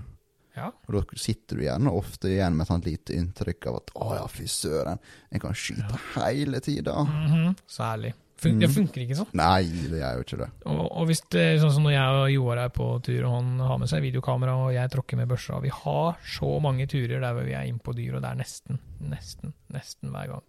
Ja. 0.58 0.72
Og 0.90 0.96
da 0.96 1.18
sitter 1.22 1.60
du 1.60 1.62
gjerne 1.68 1.92
ofte 1.94 2.32
igjen 2.32 2.56
med 2.58 2.66
et 2.66 2.72
sånt 2.72 2.86
lite 2.90 3.14
inntrykk 3.14 3.68
av 3.70 3.76
at 3.84 3.92
å 4.02 4.08
ja, 4.18 4.24
fy 4.28 4.48
søren, 4.50 4.98
en 5.30 5.40
kan 5.44 5.54
skyte 5.54 6.00
hele 6.16 6.60
tida. 6.66 6.96
Mhm, 7.06 7.52
Særlig. 7.70 8.14
Fun 8.38 8.60
Det 8.62 8.68
Mm. 8.70 8.74
funker 8.76 9.02
ikke 9.02 9.16
sånn. 9.18 9.30
Nei, 9.34 9.64
det 9.66 9.98
gjør 9.98 10.18
jo 10.18 10.24
ikke 10.26 10.38
det. 10.38 10.48
Og, 10.70 10.82
og 10.92 11.08
hvis 11.10 11.22
det 11.34 11.42
er 11.42 11.56
sånn 11.62 11.72
som 11.74 11.84
når 11.88 11.94
jeg 11.96 12.18
og 12.18 12.32
Joar 12.36 12.58
er 12.62 12.70
på 12.70 12.88
tur, 13.06 13.24
og 13.26 13.32
han 13.34 13.60
har 13.66 13.78
med 13.82 13.90
seg 13.90 14.02
videokamera, 14.06 14.54
og 14.66 14.74
jeg 14.76 14.92
tråkker 14.94 15.18
med 15.18 15.28
børsa, 15.32 15.58
vi 15.62 15.70
har 15.74 16.18
så 16.22 16.52
mange 16.62 16.86
turer 16.88 17.20
der 17.22 17.34
vi 17.40 17.54
er 17.58 17.66
inne 17.66 17.82
på 17.82 17.96
dyr, 17.98 18.16
og 18.18 18.22
det 18.22 18.30
er 18.30 18.38
nesten, 18.38 18.78
nesten, 19.02 19.54
nesten 19.74 20.12
hver 20.14 20.28
gang. 20.36 20.44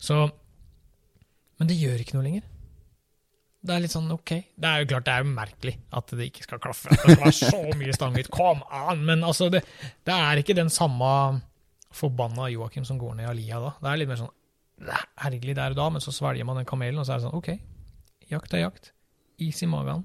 Så 0.00 0.30
Men 1.58 1.68
det 1.68 1.76
gjør 1.76 1.98
ikke 2.00 2.14
noe 2.14 2.22
lenger. 2.24 2.42
Det 3.58 3.74
er 3.74 3.82
litt 3.82 3.92
sånn 3.92 4.10
ok. 4.14 4.32
Det 4.54 4.70
er 4.70 4.82
jo 4.82 4.88
klart 4.92 5.06
det 5.08 5.14
er 5.14 5.24
jo 5.24 5.30
merkelig 5.34 5.74
at 5.98 6.12
det 6.14 6.28
ikke 6.30 6.44
skal 6.46 6.60
klaffe. 6.62 6.92
Det 6.92 6.98
skal 7.00 7.22
være 7.24 7.32
så 7.52 7.62
mye 7.80 7.96
stanghytt. 7.96 8.30
Kom 8.34 8.62
an! 8.70 9.02
Men 9.08 9.24
altså, 9.26 9.48
det, 9.52 9.64
det 10.06 10.14
er 10.14 10.42
ikke 10.42 10.56
den 10.56 10.70
samme 10.72 11.10
forbanna 11.98 12.50
Joakim 12.52 12.84
som 12.86 13.00
går 13.00 13.16
ned 13.18 13.26
i 13.26 13.30
Alia 13.32 13.58
da. 13.64 13.72
Det 13.80 13.90
er 13.90 14.00
litt 14.02 14.12
mer 14.12 14.20
sånn 14.20 14.34
herlig 15.18 15.56
der 15.58 15.74
og 15.74 15.80
da, 15.80 15.88
men 15.90 16.04
så 16.04 16.14
svelger 16.14 16.46
man 16.46 16.60
den 16.60 16.68
kamelen, 16.68 17.00
og 17.00 17.06
så 17.06 17.16
er 17.16 17.18
det 17.18 17.26
sånn 17.26 17.38
OK, 17.38 17.48
jakt 18.30 18.54
er 18.54 18.62
jakt. 18.62 18.92
Is 19.42 19.62
i 19.64 19.68
magen. 19.70 20.04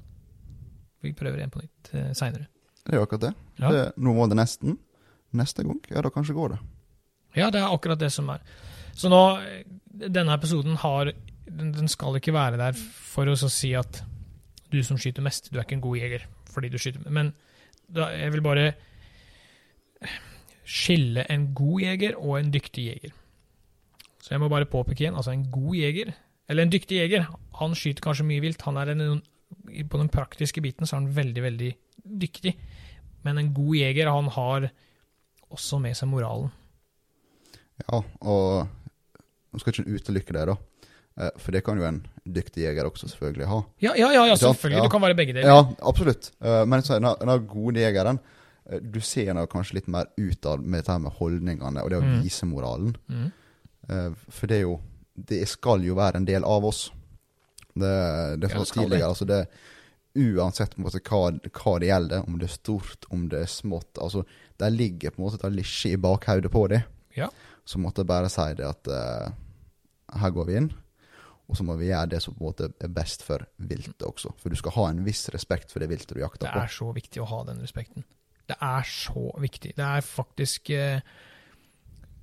Vi 1.04 1.14
prøver 1.18 1.44
en 1.44 1.52
på 1.54 1.62
nytt 1.62 1.92
eh, 1.94 2.12
seinere. 2.18 2.48
Det 2.84 2.94
er 2.94 3.00
jo 3.00 3.06
akkurat 3.06 3.28
det. 3.28 3.34
Ja. 3.60 3.70
det. 3.74 3.84
Nå 4.02 4.16
må 4.16 4.26
det 4.32 4.38
nesten. 4.40 4.78
Neste 5.34 5.66
gang, 5.66 5.80
ja 5.90 6.02
da 6.06 6.12
kanskje 6.14 6.36
går 6.38 6.54
det. 6.54 6.60
Ja, 7.38 7.50
det 7.54 7.62
er 7.62 7.74
akkurat 7.74 8.02
det 8.02 8.12
som 8.14 8.30
er. 8.30 8.42
Så 8.94 9.10
nå, 9.10 9.22
denne 9.90 10.36
episoden 10.38 10.78
har 10.82 11.10
Den, 11.48 11.74
den 11.76 11.90
skal 11.92 12.18
ikke 12.18 12.34
være 12.36 12.60
der 12.60 12.78
for 12.78 13.28
å 13.30 13.36
si 13.36 13.74
at 13.78 14.04
du 14.74 14.80
som 14.86 14.98
skyter 14.98 15.26
mest, 15.26 15.52
du 15.52 15.60
er 15.60 15.66
ikke 15.66 15.78
en 15.78 15.86
god 15.86 16.00
jeger 16.00 16.28
fordi 16.54 16.70
du 16.70 16.78
skyter 16.82 17.10
Men 17.10 17.34
da, 17.94 18.08
jeg 18.14 18.32
vil 18.34 18.44
bare 18.46 18.68
skille 20.64 21.26
en 21.32 21.50
god 21.56 21.82
jeger 21.84 22.16
og 22.18 22.38
en 22.40 22.52
dyktig 22.54 22.86
jeger. 22.88 23.14
Så 24.24 24.34
jeg 24.34 24.42
må 24.42 24.48
bare 24.52 24.70
påpeke 24.70 25.04
igjen, 25.04 25.18
altså 25.20 25.34
en 25.34 25.46
god 25.52 25.76
jeger, 25.76 26.14
eller 26.48 26.64
en 26.64 26.72
dyktig 26.72 27.02
jeger, 27.02 27.28
han 27.60 27.76
skyter 27.78 28.06
kanskje 28.06 28.26
mye 28.28 28.44
vilt. 28.44 28.64
Han 28.68 28.80
er 28.80 28.94
en, 28.94 29.22
på 29.90 30.00
den 30.00 30.12
praktiske 30.12 30.64
biten 30.64 30.88
så 30.88 30.96
er 30.96 31.02
han 31.02 31.16
veldig, 31.16 31.44
veldig 31.44 31.72
dyktig. 32.24 32.56
Men 33.28 33.40
en 33.40 33.54
god 33.56 33.76
jeger, 33.80 34.12
han 34.12 34.32
har 34.36 34.70
også 35.54 35.80
med 35.84 35.98
seg 36.00 36.10
moralen. 36.12 36.52
Ja, 37.84 38.00
og 38.00 38.70
nå 39.52 39.62
skal 39.62 39.76
ikke 39.76 40.00
utelukke 40.00 40.36
det, 40.36 40.48
da. 40.50 40.58
Eh, 41.20 41.30
For 41.38 41.52
det 41.52 41.64
kan 41.66 41.78
jo 41.78 41.84
en 41.86 42.00
dyktig 42.26 42.64
jeger 42.64 42.86
også 42.90 43.10
selvfølgelig 43.12 43.46
ha. 43.50 43.58
Ja, 43.84 43.92
ja, 44.00 44.12
ja, 44.14 44.24
ja 44.32 44.36
selvfølgelig. 44.40 44.78
Ja. 44.80 44.84
Du 44.88 44.90
kan 44.90 45.02
være 45.02 45.16
begge 45.20 45.34
deler. 45.34 45.48
Ja, 45.50 45.66
absolutt. 45.82 46.32
Eh, 46.42 46.66
Men 46.66 46.82
så 46.82 47.00
den 47.00 47.10
den 47.20 47.48
gode 47.48 47.80
jegeren 47.84 48.20
eh, 48.70 48.80
Du 48.80 49.00
ser 49.02 49.34
nå 49.34 49.46
kanskje 49.52 49.76
litt 49.82 49.88
mer 49.88 50.08
utad 50.18 50.62
med 50.64 50.80
dette 50.84 51.00
med 51.00 51.12
holdningene 51.20 51.84
og 51.84 51.90
det 51.90 51.98
å 52.00 52.02
Mm. 52.04 52.22
vise 52.24 52.46
moralen. 52.46 52.96
Mm. 53.10 53.32
For 54.30 54.48
det 54.48 54.58
er 54.58 54.62
jo 54.62 54.80
Det 55.16 55.48
skal 55.48 55.84
jo 55.84 55.94
være 55.96 56.16
en 56.18 56.26
del 56.26 56.44
av 56.44 56.66
oss. 56.66 56.90
Det, 57.76 58.40
det 58.40 58.50
er 58.50 58.56
sånn 58.58 58.84
tidligere, 58.84 59.10
altså 59.10 59.26
det 59.28 59.48
Uansett 60.16 60.76
måte 60.78 61.00
hva, 61.02 61.32
hva 61.50 61.80
det 61.82 61.88
gjelder, 61.90 62.24
om 62.30 62.36
det 62.38 62.46
er 62.46 62.54
stort, 62.54 63.06
om 63.10 63.24
det 63.30 63.40
er 63.42 63.50
smått 63.50 63.98
altså 63.98 64.22
Der 64.62 64.70
ligger 64.70 65.10
på 65.10 65.18
en 65.22 65.26
måte 65.26 65.40
et 65.48 65.56
lisje 65.56 65.94
i 65.94 65.98
bakhodet 65.98 66.52
på 66.54 66.68
dem. 66.70 66.84
Ja. 67.18 67.30
Så 67.66 67.80
måtte 67.82 68.02
jeg 68.04 68.08
bare 68.12 68.30
si 68.30 68.46
det 68.60 68.66
at 68.68 68.88
uh, 68.88 69.32
her 70.22 70.30
går 70.36 70.46
vi 70.46 70.56
inn, 70.60 70.72
og 71.50 71.60
så 71.60 71.66
må 71.68 71.76
vi 71.80 71.90
gjøre 71.90 72.14
det 72.14 72.22
som 72.24 72.36
på 72.36 72.42
en 72.44 72.48
måte 72.48 72.70
er 72.72 72.92
best 72.94 73.26
for 73.26 73.44
viltet 73.68 74.06
også. 74.08 74.32
For 74.40 74.54
du 74.54 74.60
skal 74.60 74.76
ha 74.78 74.88
en 74.94 75.04
viss 75.06 75.26
respekt 75.34 75.74
for 75.74 75.84
det 75.84 75.90
viltet 75.92 76.16
du 76.16 76.22
jakter 76.22 76.48
på. 76.48 76.56
Det 76.56 76.64
er 76.70 76.76
så 76.78 76.90
viktig 76.96 77.24
å 77.24 77.30
ha 77.30 77.42
den 77.50 77.60
respekten. 77.64 78.06
Det 78.48 78.58
er 78.60 78.88
så 78.88 79.28
viktig. 79.40 79.74
Det 79.76 79.86
er 79.86 80.04
faktisk 80.04 80.70
eh, 80.76 81.04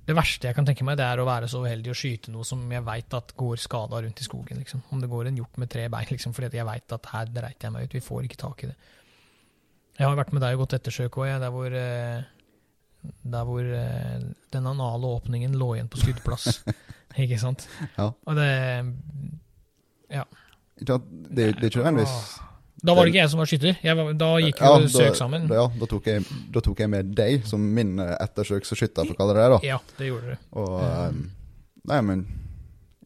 Det 0.05 0.15
verste 0.17 0.49
jeg 0.49 0.57
kan 0.57 0.65
tenke 0.65 0.85
meg, 0.85 0.97
det 0.97 1.05
er 1.05 1.21
å 1.21 1.27
være 1.27 1.49
så 1.49 1.61
uheldig 1.63 1.93
å 1.93 1.97
skyte 1.97 2.33
noe 2.33 2.45
som 2.45 2.63
jeg 2.73 2.85
veit 2.85 3.13
at 3.17 3.35
går 3.37 3.61
skada 3.61 4.01
rundt 4.01 4.21
i 4.21 4.25
skogen. 4.25 4.61
Liksom. 4.61 4.81
Om 4.89 5.03
det 5.03 5.09
går 5.11 5.29
en 5.29 5.37
hjort 5.37 5.61
med 5.61 5.69
tre 5.71 5.85
bein, 5.93 6.09
liksom, 6.09 6.33
fordi 6.37 6.57
jeg 6.57 6.67
veit 6.67 6.97
at 6.97 7.11
her 7.13 7.31
dreit 7.31 7.61
jeg 7.61 7.73
meg 7.73 7.85
ut. 7.85 7.95
Vi 7.97 8.03
får 8.03 8.27
ikke 8.27 8.41
tak 8.41 8.65
i 8.65 8.71
det. 8.71 8.77
Jeg 9.99 10.07
har 10.07 10.17
vært 10.17 10.33
med 10.33 10.41
deg 10.41 10.57
og 10.57 10.65
gått 10.65 10.79
ettersøk 10.79 11.19
òg, 11.21 11.35
der 11.43 11.53
hvor 11.53 11.77
eh, 11.77 12.23
der 13.01 13.45
hvor 13.45 13.61
eh, 13.65 14.25
den 14.53 14.67
anale 14.67 15.13
åpningen 15.17 15.55
lå 15.57 15.75
igjen 15.75 15.89
på 15.91 16.01
skuddplass. 16.01 16.61
ikke 17.17 17.39
sant? 17.39 17.67
Ja. 17.97 18.11
Og 18.25 18.35
det 18.35 18.47
Ja. 20.11 20.23
Det, 20.81 20.97
det 21.31 21.43
er 21.45 21.67
ikke 21.69 21.79
nødvendigvis 21.83 22.39
Da 22.83 22.95
var 22.97 23.05
det 23.05 23.11
ikke 23.13 23.21
jeg 23.21 23.29
som 23.29 23.39
var 23.39 23.45
skytter. 23.51 23.75
Var, 23.83 24.13
da 24.17 24.29
gikk 24.41 24.57
vi 24.59 24.65
Ja, 24.65 24.87
søk 24.89 25.15
sammen. 25.19 25.43
Da, 25.47 25.55
ja, 25.59 25.65
da 25.79 25.85
tok, 25.91 26.07
jeg, 26.09 26.23
da 26.51 26.63
tok 26.65 26.79
jeg 26.81 26.89
med 26.89 27.11
deg 27.15 27.43
som 27.45 27.61
min 27.61 27.91
ettersøks- 27.99 28.71
ettersøksskytter, 28.71 29.05
for 29.05 29.13
å 29.13 29.17
kalle 29.19 29.35
det 29.37 29.43
det. 29.43 29.51
da. 29.53 29.59
Ja, 29.67 29.77
det 29.99 30.07
gjorde 30.09 30.31
du. 30.33 30.47
Og 30.57 30.79
eh, 30.81 31.19
Nei, 31.91 31.99
men 32.01 32.23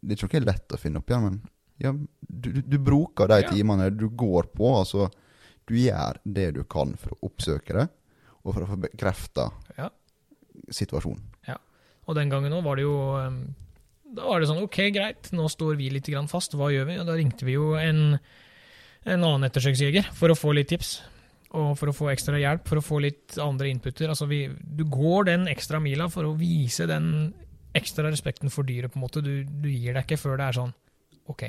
det 0.02 0.16
er 0.16 0.24
ikke 0.28 0.40
noe 0.40 0.46
lett 0.54 0.74
å 0.76 0.80
finne 0.80 1.00
opp 1.02 1.10
igjen, 1.12 1.24
men 1.28 1.42
ja, 1.84 1.92
du, 1.92 2.50
du, 2.56 2.62
du 2.62 2.78
bruker 2.80 3.28
de 3.28 3.42
Ja. 3.42 3.50
timene 3.52 3.90
du 3.92 4.08
går 4.10 4.48
på. 4.56 4.72
Altså, 4.80 5.10
du 5.68 5.76
gjør 5.76 6.20
det 6.24 6.54
du 6.56 6.64
kan 6.64 6.96
for 6.96 7.12
å 7.16 7.28
oppsøke 7.30 7.74
det, 7.76 7.88
og 8.46 8.54
for 8.54 8.64
å 8.64 8.68
få 8.72 8.80
bekrefta 8.88 9.50
Ja. 9.78 9.90
situasjonen. 10.72 11.22
Og 12.08 12.14
den 12.14 12.30
gangen 12.30 12.54
òg 12.54 12.62
var 12.64 12.76
det 12.78 12.84
jo 12.86 12.96
um, 13.18 13.56
Da 14.16 14.30
var 14.30 14.40
det 14.40 14.48
sånn 14.50 14.64
OK, 14.64 14.80
greit, 14.96 15.32
nå 15.36 15.48
står 15.52 15.76
vi 15.80 15.90
litt 15.92 16.08
fast, 16.32 16.56
hva 16.56 16.72
gjør 16.72 16.88
vi? 16.88 17.00
Og 17.02 17.10
da 17.10 17.18
ringte 17.18 17.48
vi 17.48 17.58
jo 17.58 17.74
en, 17.76 18.18
en 19.04 19.18
annen 19.20 19.48
ettersøksjeger 19.50 20.08
for 20.16 20.32
å 20.32 20.38
få 20.40 20.54
litt 20.56 20.72
tips. 20.72 21.02
Og 21.56 21.74
for 21.80 21.92
å 21.92 21.96
få 21.96 22.10
ekstra 22.12 22.40
hjelp, 22.40 22.66
for 22.68 22.80
å 22.80 22.84
få 22.84 23.00
litt 23.04 23.38
andre 23.40 23.70
inputter. 23.72 24.12
Altså 24.12 24.28
vi, 24.28 24.46
du 24.48 24.86
går 24.92 25.30
den 25.30 25.46
ekstra 25.52 25.80
mila 25.84 26.08
for 26.12 26.28
å 26.28 26.36
vise 26.40 26.88
den 26.90 27.34
ekstra 27.76 28.08
respekten 28.08 28.52
for 28.52 28.68
dyret, 28.68 28.92
på 28.92 29.00
en 29.00 29.06
måte. 29.06 29.24
Du, 29.24 29.44
du 29.44 29.70
gir 29.70 29.96
deg 29.96 30.04
ikke 30.04 30.20
før 30.20 30.40
det 30.40 30.50
er 30.50 30.60
sånn 30.60 30.74
OK, 31.32 31.48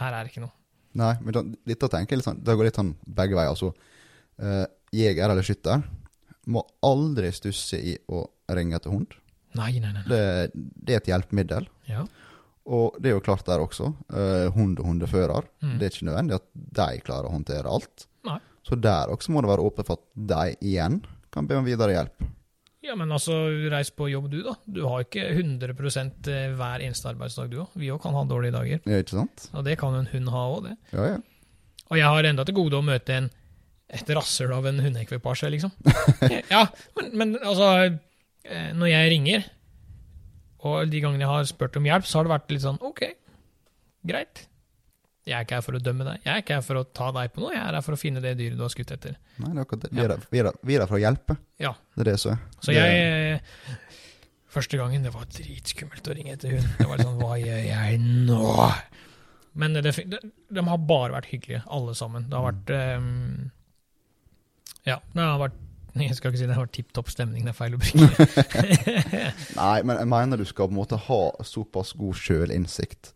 her 0.00 0.14
er 0.16 0.24
det 0.24 0.32
ikke 0.32 0.42
noe. 0.42 0.54
Nei, 0.98 1.12
men 1.22 1.36
da, 1.36 1.44
dette 1.68 1.90
tenker 1.92 2.16
jeg 2.16 2.20
litt 2.20 2.26
sånn, 2.26 2.40
det 2.44 2.56
går 2.58 2.68
litt 2.68 2.80
sånn 2.80 2.94
begge 3.04 3.36
veier. 3.38 3.52
Altså, 3.52 3.70
eh, 4.42 4.64
jeger 4.96 5.28
eller 5.30 5.46
skytter 5.46 5.84
må 6.48 6.64
aldri 6.84 7.30
stusse 7.36 7.78
i 7.78 7.94
å 8.08 8.24
ringe 8.56 8.78
etter 8.78 8.92
hund. 8.92 9.14
Nei, 9.56 9.72
nei, 9.80 9.92
nei. 9.96 10.04
Det, 10.08 10.22
det 10.54 10.94
er 10.94 11.00
et 11.02 11.10
hjelpemiddel. 11.12 11.68
Ja. 11.88 12.04
Og 12.68 12.98
det 13.00 13.10
er 13.10 13.16
jo 13.16 13.24
klart 13.24 13.46
der 13.48 13.62
også. 13.64 13.92
eh, 14.12 14.48
hund 14.52 14.80
og 14.82 14.90
hundefører. 14.90 15.46
Mm. 15.64 15.76
Det 15.78 15.86
er 15.86 15.94
ikke 15.94 16.08
nødvendig 16.10 16.36
at 16.36 16.48
de 16.54 16.88
klarer 17.06 17.30
å 17.30 17.32
håndtere 17.32 17.70
alt. 17.78 18.04
Nei. 18.28 18.38
Så 18.68 18.76
der 18.76 19.08
også 19.14 19.32
må 19.32 19.40
det 19.44 19.48
være 19.48 19.64
åpent 19.64 19.88
for 19.88 19.96
at 19.96 20.04
de 20.34 20.58
igjen 20.68 21.00
kan 21.32 21.48
be 21.48 21.56
om 21.56 21.64
videre 21.64 21.94
hjelp. 21.96 22.26
Ja, 22.84 22.94
men 22.96 23.10
altså, 23.12 23.34
reis 23.72 23.90
på 23.92 24.06
jobb 24.08 24.28
du, 24.32 24.38
da. 24.46 24.54
Du 24.64 24.84
har 24.86 25.02
ikke 25.02 25.24
100 25.32 25.74
hver 26.56 26.84
eneste 26.84 27.10
arbeidsdag, 27.10 27.50
du 27.50 27.62
òg. 27.64 27.72
Vi 27.80 27.90
òg 27.92 28.00
kan 28.04 28.14
ha 28.16 28.22
dårlige 28.28 28.54
dager. 28.54 28.84
Ja, 28.84 29.00
ikke 29.02 29.16
sant? 29.16 29.48
Og 29.56 29.64
det 29.66 29.78
kan 29.80 29.96
jo 29.96 30.04
en 30.04 30.12
hund 30.12 30.30
ha 30.32 30.44
òg, 30.52 30.68
det. 30.68 30.76
Ja, 30.92 31.08
ja. 31.16 31.18
Og 31.88 31.96
jeg 31.98 32.12
har 32.12 32.28
enda 32.28 32.44
til 32.44 32.56
gode 32.56 32.78
å 32.78 32.84
møte 32.84 33.16
en 33.16 33.30
et 33.88 34.10
rasshøl 34.12 34.52
av 34.52 34.66
en 34.68 34.82
hundeekvipasje, 34.84 35.48
liksom. 35.54 35.70
ja, 36.52 36.66
men, 36.98 37.06
men 37.16 37.30
altså 37.40 37.68
eh, 37.86 37.94
Når 38.48 38.92
jeg 38.92 39.10
ringer, 39.12 39.48
og 40.68 40.90
de 40.90 41.00
gangene 41.04 41.26
jeg 41.26 41.30
har 41.30 41.48
spurt 41.50 41.76
om 41.78 41.86
hjelp, 41.86 42.06
så 42.08 42.18
har 42.18 42.28
det 42.28 42.34
vært 42.34 42.54
litt 42.54 42.64
sånn 42.64 42.80
OK, 42.84 43.02
greit. 44.08 44.46
Jeg 45.28 45.36
er 45.36 45.44
ikke 45.44 45.58
her 45.58 45.64
for 45.66 45.76
å 45.76 45.82
dømme 45.82 46.06
deg. 46.06 46.22
Jeg 46.24 46.32
er 46.32 46.40
ikke 46.40 46.56
her 46.56 46.64
for 46.64 46.80
å 46.80 46.86
ta 46.96 47.10
deg 47.12 47.32
på 47.34 47.42
noe. 47.42 47.52
Jeg 47.52 47.60
er 47.60 47.76
her 47.76 47.84
for 47.84 47.94
å 47.94 48.00
finne 48.00 48.22
det 48.24 48.32
dyret 48.38 48.56
du 48.56 48.64
har 48.64 48.72
skutt 48.72 48.94
etter. 48.94 49.18
Nei, 49.36 49.50
det 49.52 49.58
er 49.58 49.66
akkurat 49.66 49.82
det. 49.84 49.90
Vi 49.92 50.00
er 50.00 50.14
her, 50.14 50.24
vi 50.32 50.40
er 50.40 50.48
vi 50.70 50.78
er 50.78 50.88
for 50.88 50.96
å 50.96 51.02
hjelpe. 51.02 51.36
Ja. 51.60 51.74
Det 51.92 52.04
er 52.04 52.08
det 52.08 52.16
som 52.22 52.32
er. 52.32 52.40
Så 52.64 52.76
jeg 52.76 53.42
Første 54.48 54.78
gangen, 54.80 55.04
det 55.04 55.12
var 55.12 55.26
dritskummelt 55.28 56.08
å 56.08 56.14
ringe 56.16 56.32
etter 56.32 56.54
hund. 56.56 56.68
Det 56.78 56.86
var 56.88 57.02
sånn 57.04 57.18
Hva 57.20 57.34
gjør 57.36 57.60
jeg 57.66 57.98
nå? 58.00 58.40
Men 59.60 59.76
det, 59.76 59.92
det, 60.08 60.22
de 60.24 60.64
har 60.64 60.80
bare 60.88 61.12
vært 61.18 61.28
hyggelige, 61.28 61.60
alle 61.68 61.92
sammen. 61.98 62.24
Det 62.30 62.38
har 62.38 62.46
vært 62.46 62.72
um, 62.96 63.50
Ja, 64.88 64.96
det 65.12 65.26
har 65.26 65.42
vært 65.42 65.58
Jeg 66.08 66.16
skal 66.18 66.30
ikke 66.32 66.40
si 66.42 66.46
det 66.48 66.56
har 66.56 66.64
vært 66.66 66.76
tipp 66.78 66.92
topp 66.96 67.10
stemning, 67.12 67.44
det 67.46 67.52
er 67.54 67.58
feil 67.58 67.76
å 67.76 67.80
bruke. 67.82 68.26
Nei, 69.62 69.76
men 69.86 69.96
jeg 70.00 70.10
mener 70.10 70.40
du 70.40 70.44
skal 70.48 70.68
på 70.68 70.74
en 70.76 70.80
måte 70.80 70.98
ha 71.08 71.20
såpass 71.46 71.94
god 71.98 72.18
sjølinnsikt 72.18 73.12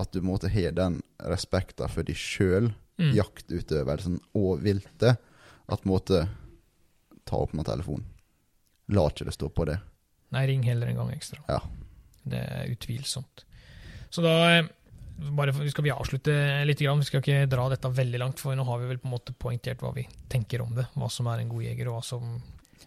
at 0.00 0.12
du 0.12 0.20
på 0.20 0.24
en 0.24 0.30
måte 0.30 0.48
har 0.52 0.72
den 0.76 1.00
respekten 1.28 1.90
for 1.92 2.06
deg 2.06 2.16
sjøl, 2.18 2.70
Mm. 3.00 3.14
jaktutøvelsen 3.16 4.18
og 4.36 4.58
viltet, 4.60 5.16
at 5.72 5.80
på 5.80 5.86
en 5.86 5.92
måte 5.94 6.18
ta 7.24 7.38
opp 7.40 7.54
med 7.56 7.64
telefonen. 7.64 8.04
La 8.92 9.06
ikke 9.08 9.24
det 9.24 9.32
stå 9.32 9.48
på 9.56 9.64
det. 9.70 9.78
Nei, 10.36 10.42
ring 10.50 10.66
heller 10.68 10.90
en 10.90 10.98
gang 11.00 11.12
ekstra. 11.14 11.38
Ja. 11.48 11.62
Det 12.28 12.42
er 12.44 12.68
utvilsomt. 12.74 13.46
Så 14.12 14.20
da 14.20 14.34
eh, 14.50 14.68
bare 15.36 15.52
for, 15.52 15.66
skal 15.70 15.84
vi 15.86 15.92
avslutte 15.94 16.34
litt. 16.66 16.80
Grann. 16.80 17.00
Vi 17.02 17.08
skal 17.10 17.20
ikke 17.22 17.42
dra 17.50 17.68
dette 17.72 17.90
veldig 17.96 18.20
langt, 18.22 18.40
for 18.40 18.56
nå 18.56 18.64
har 18.68 18.80
vi 18.82 18.88
vel 18.90 18.98
på 19.02 19.08
en 19.10 19.14
måte 19.16 19.34
poengtert 19.36 19.82
hva 19.84 19.92
vi 19.96 20.06
tenker 20.32 20.62
om 20.64 20.72
det. 20.76 20.86
Hva 20.96 21.10
som 21.12 21.28
er 21.32 21.42
en 21.42 21.50
god 21.52 21.62
jeger, 21.66 21.88
og 21.90 21.98
hva 22.00 22.04
som 22.04 22.40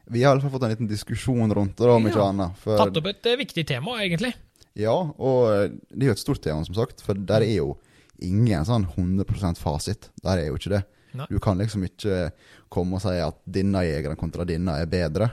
Vi 0.10 0.24
har 0.24 0.34
i 0.34 0.36
alle 0.36 0.42
fall 0.44 0.52
fått 0.52 0.64
en 0.68 0.74
liten 0.74 0.90
diskusjon 0.90 1.54
rundt 1.56 1.78
det, 1.78 1.88
om 1.88 2.04
ikke 2.10 2.20
Ja. 2.20 2.30
annet. 2.34 2.58
For, 2.60 2.76
Tatt 2.78 2.98
opp 2.98 3.06
et 3.08 3.26
eh, 3.26 3.38
viktig 3.40 3.66
tema, 3.70 4.00
egentlig. 4.04 4.34
Ja, 4.76 4.92
og 4.96 5.52
eh, 5.54 5.70
det 5.94 6.02
er 6.08 6.12
jo 6.12 6.16
et 6.18 6.24
stort 6.26 6.42
tema, 6.44 6.66
som 6.66 6.76
sagt. 6.76 7.02
For 7.06 7.14
der 7.14 7.42
er 7.46 7.56
jo 7.62 7.78
ingen 8.20 8.66
sånn 8.66 8.86
100% 8.90 9.58
fasit. 9.62 10.10
Der 10.24 10.38
er 10.42 10.48
jo 10.50 10.58
ikke 10.58 10.74
det. 10.76 10.84
Nei. 11.14 11.28
Du 11.30 11.40
kan 11.40 11.58
liksom 11.62 11.84
ikke 11.86 12.32
komme 12.74 12.98
og 12.98 13.02
si 13.06 13.14
at 13.22 13.38
denne 13.46 13.84
jegeren 13.86 14.18
kontra 14.18 14.44
denne 14.50 14.80
er 14.82 14.88
bedre. 14.90 15.30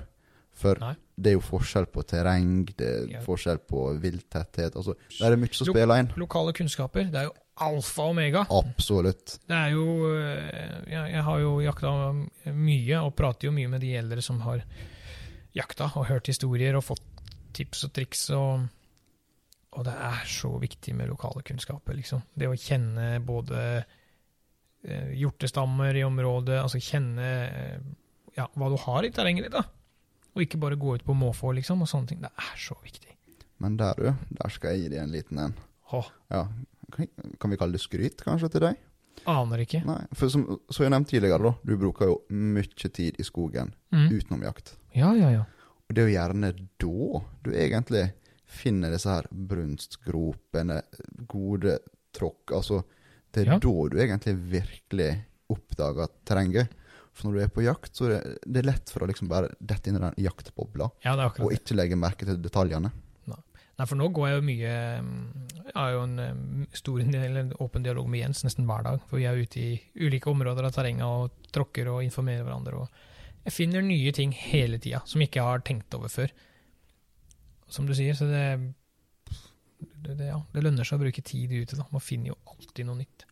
For 0.60 0.76
Nei. 0.78 0.94
Det 1.20 1.32
er 1.32 1.36
jo 1.36 1.42
forskjell 1.44 1.86
på 1.92 2.02
terreng, 2.08 2.64
det 2.78 2.86
er 2.88 3.06
Ja. 3.10 3.20
forskjell 3.20 3.58
på 3.68 3.82
vilttetthet. 4.00 4.74
Altså, 4.76 4.94
Det 5.10 5.26
er 5.26 5.36
mye 5.36 5.52
som 5.54 5.66
Jo. 5.66 5.72
spiller 5.74 5.98
inn. 6.00 6.12
Lokale 6.16 6.52
kunnskaper, 6.56 7.04
det 7.10 7.14
er 7.20 7.24
jo 7.28 7.34
alfa 7.60 8.02
og 8.02 8.10
omega. 8.14 8.46
Absolutt. 8.50 9.38
Det 9.46 9.56
er 9.56 9.70
jo 9.74 9.84
eh, 10.16 10.90
Jeg, 10.90 11.12
jeg 11.12 11.22
har 11.22 11.38
jo 11.40 11.60
jakta 11.60 11.92
mye, 12.54 12.96
og 13.04 13.14
prater 13.16 13.48
jo 13.48 13.52
mye 13.52 13.68
med 13.68 13.80
de 13.82 13.94
eldre 13.96 14.22
som 14.22 14.40
har 14.40 14.62
jakta, 15.54 15.90
og 15.96 16.06
hørt 16.06 16.26
historier 16.30 16.76
og 16.76 16.84
fått 16.84 17.02
tips 17.52 17.84
og 17.84 17.92
triks, 17.92 18.30
og, 18.30 18.68
og 19.72 19.84
det 19.84 19.92
er 19.94 20.24
så 20.26 20.52
viktig 20.60 20.94
med 20.94 21.08
lokale 21.08 21.42
kunnskaper, 21.42 21.94
liksom. 21.98 22.22
Det 22.38 22.46
å 22.48 22.54
kjenne 22.56 23.20
både 23.26 23.84
eh, 24.84 25.10
hjortestammer 25.18 25.94
i 25.98 26.02
området, 26.06 26.56
altså 26.62 26.78
kjenne 26.80 27.26
eh, 27.50 27.78
ja, 28.38 28.46
hva 28.56 28.70
du 28.70 28.76
har 28.78 29.04
i 29.04 29.10
terrenget 29.10 29.44
ditt, 29.48 29.52
da. 29.58 29.64
Og 30.36 30.42
ikke 30.44 30.58
bare 30.62 30.76
gå 30.78 30.94
ut 30.94 31.04
på 31.04 31.14
måfå, 31.16 31.52
liksom, 31.56 31.82
og 31.82 31.88
sånne 31.90 32.08
ting. 32.08 32.20
Det 32.22 32.30
er 32.38 32.56
så 32.58 32.76
viktig. 32.84 33.16
Men 33.60 33.76
der, 33.76 33.94
du, 33.98 34.12
der 34.38 34.48
skal 34.54 34.70
jeg 34.76 34.84
gi 34.84 34.88
deg 34.94 35.02
en 35.02 35.10
liten 35.12 35.38
en. 35.38 35.54
Ja. 36.30 36.44
Kan 36.94 37.08
kan 37.38 37.50
vi 37.50 37.56
kalle 37.58 37.72
det 37.76 37.80
skryt, 37.82 38.22
kanskje, 38.24 38.48
til 38.50 38.60
deg? 38.68 38.76
aner 39.28 39.58
ikke. 39.60 39.82
Nei, 39.84 39.98
for 40.16 40.30
som, 40.32 40.44
som 40.72 40.84
jeg 40.86 40.90
nevnte 40.94 41.10
tidligere, 41.12 41.42
da, 41.44 41.50
du 41.66 41.74
bruker 41.76 42.06
jo 42.08 42.14
mye 42.30 42.88
tid 42.88 43.18
i 43.20 43.24
skogen 43.26 43.74
Mm. 43.92 44.06
utenom 44.14 44.42
jakt. 44.46 44.76
Ja, 44.94 45.10
ja, 45.18 45.28
ja. 45.34 45.42
Og 45.88 45.94
det 45.94 46.02
er 46.02 46.08
jo 46.08 46.14
gjerne 46.14 46.52
da 46.54 47.20
du 47.44 47.50
egentlig 47.52 48.04
finner 48.46 48.90
disse 48.94 49.10
her 49.10 49.26
brunstgropene, 49.30 50.80
gode 51.28 51.78
tråkk, 52.16 52.52
altså 52.56 52.82
Det 53.32 53.42
er 53.46 53.52
Ja. 53.52 53.58
da 53.58 53.88
du 53.88 53.96
egentlig 53.98 54.34
virkelig 54.50 55.24
oppdager 55.50 56.08
terrenget. 56.26 56.68
For 57.20 57.28
når 57.28 57.36
du 57.36 57.44
er 57.44 57.52
på 57.52 57.66
jakt, 57.66 57.92
så 57.96 58.08
er 58.08 58.24
det, 58.42 58.64
lett 58.64 58.90
for 58.92 59.04
å 59.04 59.10
liksom 59.10 59.28
bare 59.30 59.52
dette 59.60 59.90
inn 59.90 60.00
i 60.00 60.02
den 60.02 60.18
jaktbobla, 60.24 60.88
Ja, 61.04 61.14
det 61.18 61.28
er 61.28 61.44
og 61.44 61.54
ikke 61.54 61.76
legge 61.76 62.00
merke 62.00 62.28
til 62.28 62.40
detaljene. 62.40 62.92
Nei, 63.80 63.86
for 63.88 63.96
nå 63.96 64.10
går 64.12 64.26
jeg 64.28 64.36
jo 64.36 64.44
mye 64.44 64.72
mm, 65.00 65.20
Jeg 65.62 65.72
har 65.72 65.92
jo 65.94 66.00
en 66.04 66.18
mm, 66.20 66.64
stor 66.76 67.00
eller 67.20 67.54
åpen 67.64 67.86
dialog 67.86 68.10
med 68.12 68.20
Jens 68.26 68.44
nesten 68.44 68.68
hver 68.68 68.84
dag. 68.84 69.00
For 69.08 69.20
vi 69.20 69.28
er 69.28 69.40
ute 69.40 69.62
i 69.62 69.70
ulike 70.04 70.28
områder 70.28 70.68
av 70.68 70.74
terrenget 70.76 71.06
og 71.06 71.48
tråkker 71.54 71.88
og 71.88 72.04
informerer 72.04 72.44
hverandre. 72.44 72.82
Og 72.84 73.46
jeg 73.46 73.56
finner 73.56 73.84
nye 73.84 74.12
ting 74.12 74.34
hele 74.36 74.80
tida 74.82 75.00
som 75.08 75.22
jeg 75.22 75.32
ikke 75.32 75.46
har 75.46 75.64
tenkt 75.64 75.96
over 75.96 76.12
før. 76.12 76.34
Som 77.70 77.88
du 77.88 77.94
sier, 77.96 78.12
så 78.18 78.28
det, 78.28 78.44
det, 79.78 80.12
det, 80.18 80.28
ja, 80.28 80.36
det 80.52 80.64
lønner 80.66 80.84
seg 80.84 80.98
å 80.98 81.04
bruke 81.06 81.24
tid 81.24 81.54
ute. 81.54 81.78
da. 81.78 81.86
Man 81.94 82.04
finner 82.04 82.34
jo 82.34 82.40
alltid 82.52 82.84
noe 82.84 83.00
nytt. 83.00 83.24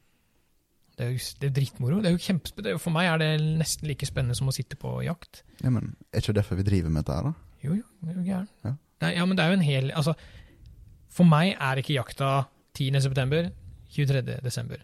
Det 0.99 1.07
er 1.07 1.13
jo 1.15 1.19
det 1.39 1.47
er 1.47 1.55
dritmoro. 1.55 2.01
Det 2.03 2.11
er 2.11 2.15
jo 2.17 2.23
kjempespennende. 2.25 2.81
For 2.83 2.91
meg 2.95 3.07
er 3.07 3.21
det 3.23 3.29
nesten 3.61 3.87
like 3.87 4.07
spennende 4.09 4.35
som 4.35 4.51
å 4.51 4.55
sitte 4.55 4.75
på 4.81 4.97
jakt. 5.07 5.45
Ja, 5.63 5.71
men 5.71 5.93
Er 6.13 6.25
ikke 6.25 6.35
derfor 6.41 6.59
vi 6.59 6.67
driver 6.67 6.91
med 6.91 7.05
dette 7.07 7.15
her, 7.15 7.29
da? 7.31 7.35
Jo, 7.63 7.77
jo, 7.79 7.85
det 8.03 8.11
er 8.11 8.19
jo 8.19 8.25
gæren. 8.27 8.49
Ja. 8.67 8.73
Det 8.99 9.07
er, 9.09 9.15
ja, 9.21 9.27
men 9.31 9.39
det 9.39 9.45
er 9.45 9.53
jo 9.53 9.59
en 9.61 9.67
hel 9.67 9.93
Altså, 9.95 10.15
for 11.15 11.27
meg 11.31 11.53
er 11.55 11.79
ikke 11.81 11.95
jakta 11.95 12.33
10. 12.75 12.99
september, 13.07 13.51
23. 13.95 14.23
desember. 14.43 14.83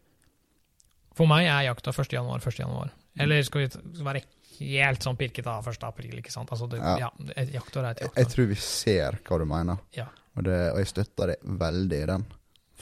For 1.15 1.31
meg 1.31 1.47
er 1.51 1.67
jakta 1.69 1.91
1. 1.95 2.13
januar, 2.15 2.43
1. 2.43 2.59
januar. 2.63 2.93
Eller 3.19 3.43
skal 3.47 3.67
vi 3.67 4.05
være 4.07 4.23
helt 4.59 5.03
sånn 5.07 5.19
pirket 5.19 5.47
av 5.51 5.67
1. 5.71 5.83
april, 5.87 6.15
ikke 6.19 6.33
sant? 6.35 6.51
Altså, 6.55 6.67
det, 6.71 6.79
ja. 6.83 7.09
Ja. 7.09 7.11
et 7.39 7.51
jaktår 7.55 7.87
er 7.89 7.91
et 7.97 8.05
Jeg, 8.07 8.15
jeg 8.23 8.31
tror 8.33 8.49
vi 8.51 8.59
ser 8.63 9.19
hva 9.27 9.39
du 9.43 9.45
mener, 9.51 9.83
Ja. 9.99 10.07
og, 10.37 10.45
det, 10.47 10.61
og 10.73 10.79
jeg 10.83 10.91
støtter 10.91 11.33
det 11.35 11.37
veldig 11.43 12.01
i 12.03 12.07
den. 12.11 12.27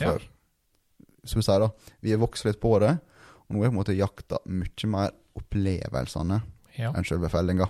Ja. 0.00 0.14
Som 1.24 1.40
du 1.40 1.46
sier, 1.46 1.60
da, 1.64 1.70
vi 2.02 2.12
har 2.12 2.20
vokst 2.22 2.44
litt 2.48 2.60
på 2.60 2.72
det, 2.82 2.94
og 3.52 3.58
nå 3.58 3.62
er 3.66 3.70
på 3.70 3.74
en 3.76 3.80
måte 3.82 3.94
jakta 3.96 4.38
mye 4.48 4.88
mer 4.88 5.12
opplevelsene 5.36 6.40
Ja. 6.78 6.90
enn 6.96 7.04
selve 7.04 7.28
fellinga. 7.28 7.66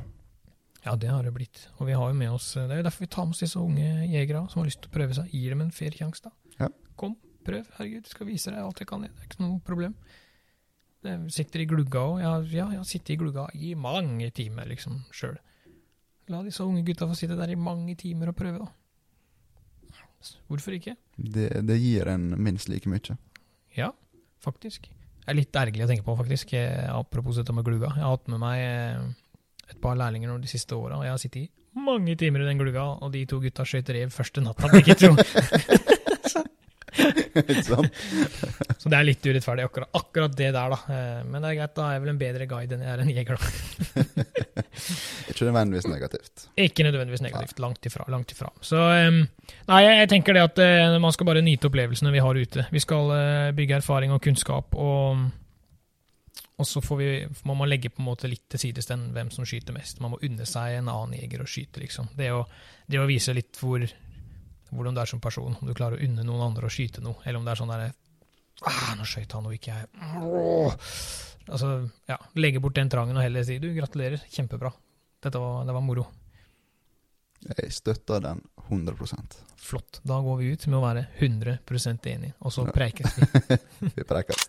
ja, 0.85 0.95
det 0.97 1.09
har 1.11 1.23
det 1.27 1.33
blitt. 1.35 1.69
Og 1.81 1.87
vi 1.89 1.93
har 1.99 2.09
jo 2.09 2.15
med 2.15 2.31
oss 2.31 2.53
Det 2.55 2.71
er 2.71 2.77
jo 2.83 2.87
derfor 2.87 3.01
vi 3.05 3.07
tar 3.11 3.25
med 3.27 3.35
oss 3.35 3.41
disse 3.43 3.59
unge 3.59 4.07
jegere 4.09 4.49
som 4.51 4.61
har 4.63 4.67
lyst 4.71 4.81
til 4.83 4.91
å 4.91 4.95
prøve 4.95 5.15
seg. 5.15 5.31
Gir 5.35 5.51
dem 5.51 5.61
en 5.67 5.71
fair 5.75 5.91
sjanse, 5.91 6.23
da. 6.23 6.31
Ja. 6.61 6.69
Kom, 6.97 7.17
prøv. 7.45 7.67
Herregud, 7.79 8.03
jeg 8.07 8.15
skal 8.15 8.27
vise 8.27 8.51
deg 8.55 8.59
alt 8.63 8.79
jeg 8.79 8.87
kan. 8.89 9.03
Det 9.03 9.11
er 9.11 9.27
ikke 9.29 9.43
noe 9.43 9.61
problem. 9.61 9.95
Det 11.03 11.17
sitter 11.35 11.61
i 11.61 11.67
glugga 11.67 11.99
òg. 12.07 12.21
Ja, 12.23 12.33
ja, 12.47 12.69
jeg 12.71 12.79
har 12.79 12.85
sittet 12.87 13.11
i 13.11 13.17
glugga 13.19 13.49
i 13.55 13.75
mange 13.75 14.31
timer, 14.31 14.65
liksom, 14.71 15.01
sjøl. 15.11 15.37
La 16.31 16.43
disse 16.47 16.63
unge 16.63 16.85
gutta 16.87 17.09
få 17.11 17.17
sitte 17.19 17.35
der 17.37 17.51
i 17.51 17.57
mange 17.59 17.97
timer 17.99 18.29
og 18.31 18.37
prøve, 18.39 18.59
da. 18.63 18.71
Hvorfor 20.47 20.77
ikke? 20.77 20.95
Det, 21.19 21.49
det 21.67 21.81
gir 21.83 22.07
en 22.07 22.29
minst 22.39 22.69
like 22.71 22.87
mye. 22.89 23.17
Ja, 23.75 23.89
faktisk. 24.39 24.87
Er 25.29 25.37
litt 25.39 25.55
ergerlig 25.55 25.85
å 25.87 25.91
tenke 25.93 26.05
på, 26.07 26.17
faktisk. 26.19 26.53
Eh, 26.59 26.89
Apropos 26.91 27.37
dette 27.39 27.55
med 27.55 27.65
gluga. 27.67 27.93
Jeg 27.95 28.03
har 28.03 28.17
hatt 28.17 28.29
med 28.33 28.41
meg 28.43 28.59
eh, 28.65 28.97
et 29.71 29.79
par 29.83 29.95
lærlinger 29.99 30.35
de 30.43 30.51
siste 30.51 30.75
åra, 30.77 30.99
og 30.99 31.05
jeg 31.07 31.15
har 31.15 31.21
sittet 31.23 31.45
i 31.47 31.51
mange 31.79 32.17
timer 32.21 32.43
i 32.43 32.49
den 32.51 32.59
gluga, 32.61 32.83
og 33.01 33.13
de 33.15 33.23
to 33.31 33.39
gutta 33.41 33.65
skøyt 33.65 33.89
rev 33.95 34.11
første 34.13 34.43
natta, 34.45 34.69
begge 34.75 34.93
to. 34.99 35.13
Så 36.93 38.91
det 38.91 38.99
er 38.99 39.07
litt 39.07 39.25
urettferdig, 39.25 39.65
akkurat, 39.65 39.89
akkurat 39.97 40.35
det 40.37 40.51
der, 40.53 40.75
da. 40.75 40.79
Eh, 40.93 41.23
Men 41.25 41.41
det 41.41 41.49
er 41.53 41.59
greit, 41.63 41.75
da 41.79 41.87
er 41.89 41.95
jeg 41.97 42.03
vel 42.05 42.13
en 42.13 42.21
bedre 42.21 42.49
guide 42.51 42.77
enn 42.77 42.85
jeg 42.85 42.93
er 42.93 43.01
en 43.07 43.15
jeger, 43.17 43.35
da. 43.39 43.45
Ikke 45.43 45.51
nødvendigvis 45.51 45.89
negativt. 45.91 46.47
Ikke 46.57 46.87
nødvendigvis 46.87 47.23
negativt. 47.25 47.59
Langt 47.63 47.87
ifra. 47.87 48.07
langt 48.09 48.33
ifra. 48.33 48.51
Så 48.61 48.81
Nei, 49.69 49.83
jeg, 49.85 50.09
tenker 50.11 50.37
det 50.37 50.43
at 50.47 50.59
eh, 50.63 50.97
man 51.03 51.15
skal 51.15 51.29
bare 51.29 51.45
nyte 51.45 51.69
opplevelsene 51.71 52.13
vi 52.15 52.23
har 52.25 52.39
ute. 52.39 52.67
Vi 52.73 52.83
skal 52.83 53.15
eh, 53.17 53.55
bygge 53.57 53.79
erfaring 53.81 54.15
og 54.15 54.23
kunnskap, 54.23 54.75
og, 54.75 55.25
og 56.59 56.69
så 56.69 56.83
får 56.85 57.01
vi, 57.01 57.11
må 57.49 57.57
man 57.59 57.71
legge 57.71 57.93
på 57.93 58.03
en 58.03 58.09
måte 58.11 58.31
litt 58.31 58.47
til 58.53 58.63
sides 58.67 58.91
den 58.91 59.09
hvem 59.15 59.33
som 59.35 59.47
skyter 59.49 59.77
mest. 59.77 60.03
Man 60.03 60.15
må 60.15 60.21
unne 60.23 60.47
seg 60.49 60.79
en 60.79 60.91
annen 60.93 61.19
jeger 61.21 61.45
å 61.45 61.49
skyte, 61.49 61.83
liksom. 61.83 62.13
Det 62.19 62.31
å, 62.35 62.45
det 62.87 63.03
å 63.03 63.09
vise 63.11 63.35
litt 63.37 63.59
hvor, 63.61 63.85
hvordan 64.71 64.97
du 64.97 65.03
er 65.03 65.11
som 65.11 65.23
person. 65.23 65.59
Om 65.61 65.71
du 65.71 65.75
klarer 65.77 65.99
å 65.99 66.07
unne 66.07 66.27
noen 66.27 66.47
andre 66.51 66.69
å 66.69 66.73
skyte 66.73 67.05
noe, 67.05 67.23
eller 67.25 67.41
om 67.41 67.47
det 67.47 67.55
er 67.55 67.63
sånn 67.63 67.75
derre 67.75 67.93
ah, 68.69 68.95
'Nå 68.97 69.07
skøyt 69.09 69.37
han, 69.37 69.47
og 69.49 69.57
ikke 69.57 69.77
jeg.' 69.77 69.89
Altså, 71.51 71.69
ja. 72.07 72.17
Legge 72.39 72.61
bort 72.63 72.77
den 72.79 72.91
trangen 72.91 73.17
og 73.19 73.25
heller 73.25 73.43
si 73.47 73.59
'du, 73.59 73.73
gratulerer, 73.75 74.23
kjempebra'. 74.31 74.73
Dette 75.23 75.39
var, 75.39 75.65
det 75.65 75.73
var 75.73 75.85
moro. 75.85 76.07
Jeg 77.43 77.73
støtter 77.75 78.23
den 78.23 78.41
100 78.69 78.95
Flott. 79.57 80.01
Da 80.03 80.21
går 80.21 80.37
vi 80.41 80.51
ut 80.53 80.67
med 80.67 80.79
å 80.79 80.83
være 80.83 81.05
100 81.19 81.59
enig, 82.11 82.33
og 82.39 82.53
så 82.55 82.65
preikes 82.67 83.19
vi. 83.19 83.59
Vi 83.97 84.05
prekes. 84.07 84.49